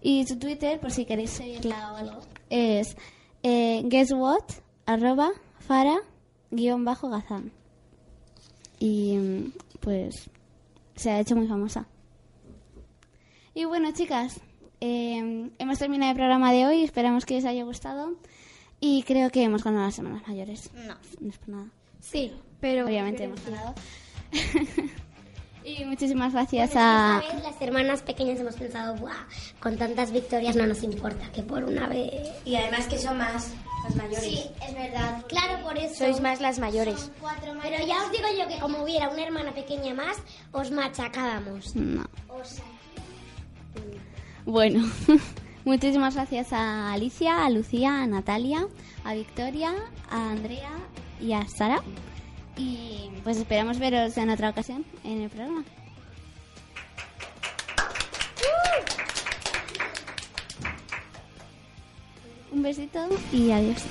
y 0.00 0.26
su 0.26 0.38
Twitter 0.38 0.78
por 0.78 0.90
si 0.90 1.04
queréis 1.04 1.30
seguirla 1.30 1.92
o 1.92 1.96
algo 1.96 2.20
es 2.50 2.96
eh, 3.42 3.82
guess 3.84 4.12
what 4.12 4.44
arroba 4.86 5.30
fara 5.58 5.96
guion 6.50 6.84
bajo 6.84 7.08
gazán 7.08 7.52
y 8.78 9.52
pues 9.80 10.30
se 10.96 11.10
ha 11.10 11.20
hecho 11.20 11.36
muy 11.36 11.46
famosa. 11.46 11.86
Y 13.54 13.64
bueno, 13.64 13.90
chicas, 13.92 14.40
eh, 14.80 15.50
hemos 15.58 15.78
terminado 15.78 16.12
el 16.12 16.16
programa 16.16 16.52
de 16.52 16.66
hoy, 16.66 16.84
esperamos 16.84 17.26
que 17.26 17.38
os 17.38 17.44
haya 17.44 17.64
gustado 17.64 18.14
y 18.80 19.02
creo 19.02 19.30
que 19.30 19.42
hemos 19.42 19.64
ganado 19.64 19.86
las 19.86 19.94
semanas 19.94 20.22
mayores. 20.26 20.70
No. 20.74 20.96
No 21.20 21.28
es 21.28 21.38
por 21.38 21.48
nada. 21.48 21.68
Sí, 22.00 22.32
pero... 22.60 22.86
Obviamente 22.86 23.24
hemos 23.24 23.44
ganado. 23.44 23.74
y 25.64 25.84
muchísimas 25.84 26.32
gracias 26.32 26.72
Bueno, 26.74 26.86
a... 26.88 27.18
vez 27.20 27.42
las 27.42 27.60
hermanas 27.60 28.02
pequeñas 28.02 28.38
hemos 28.38 28.54
pensado, 28.54 28.94
Buah, 28.96 29.26
con 29.60 29.76
tantas 29.76 30.12
victorias 30.12 30.54
no 30.54 30.66
nos 30.66 30.82
importa 30.82 31.30
que 31.32 31.42
por 31.42 31.64
una 31.64 31.88
vez... 31.88 32.12
Y 32.44 32.54
además 32.54 32.86
que 32.86 32.98
son 32.98 33.18
más 33.18 33.52
las 33.84 33.96
mayores. 33.96 34.24
Sí, 34.24 34.50
es 34.66 34.74
verdad. 34.74 35.24
Claro, 35.28 35.62
por 35.64 35.76
eso. 35.76 35.94
Sois 35.94 36.20
más 36.20 36.40
las 36.40 36.58
mayores. 36.58 37.10
Pero 37.62 37.86
ya 37.86 38.04
os 38.04 38.12
digo 38.12 38.26
yo 38.38 38.48
que 38.48 38.58
como 38.60 38.82
hubiera 38.82 39.08
una 39.08 39.22
hermana 39.24 39.52
pequeña 39.52 39.94
más, 39.94 40.16
os 40.52 40.70
machacábamos. 40.70 41.74
No. 41.76 42.04
Bueno, 44.44 44.88
muchísimas 45.64 46.14
gracias 46.14 46.52
a 46.52 46.92
Alicia, 46.92 47.44
a 47.44 47.50
Lucía, 47.50 48.02
a 48.02 48.06
Natalia, 48.06 48.66
a 49.04 49.14
Victoria, 49.14 49.74
a 50.10 50.30
Andrea 50.30 50.70
y 51.20 51.32
a 51.32 51.46
Sara. 51.48 51.82
Y 52.56 53.10
pues 53.22 53.36
esperamos 53.36 53.78
veros 53.78 54.16
en 54.16 54.30
otra 54.30 54.50
ocasión 54.50 54.84
en 55.04 55.22
el 55.22 55.30
programa. 55.30 55.64
Un 62.52 62.62
besito 62.62 62.98
y 63.32 63.50
adiós. 63.50 63.82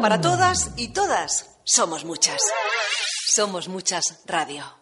Para 0.00 0.20
todas 0.20 0.70
y 0.76 0.88
todas 0.88 1.58
somos 1.64 2.04
muchas. 2.04 2.40
Somos 3.26 3.68
muchas 3.68 4.22
radio. 4.26 4.77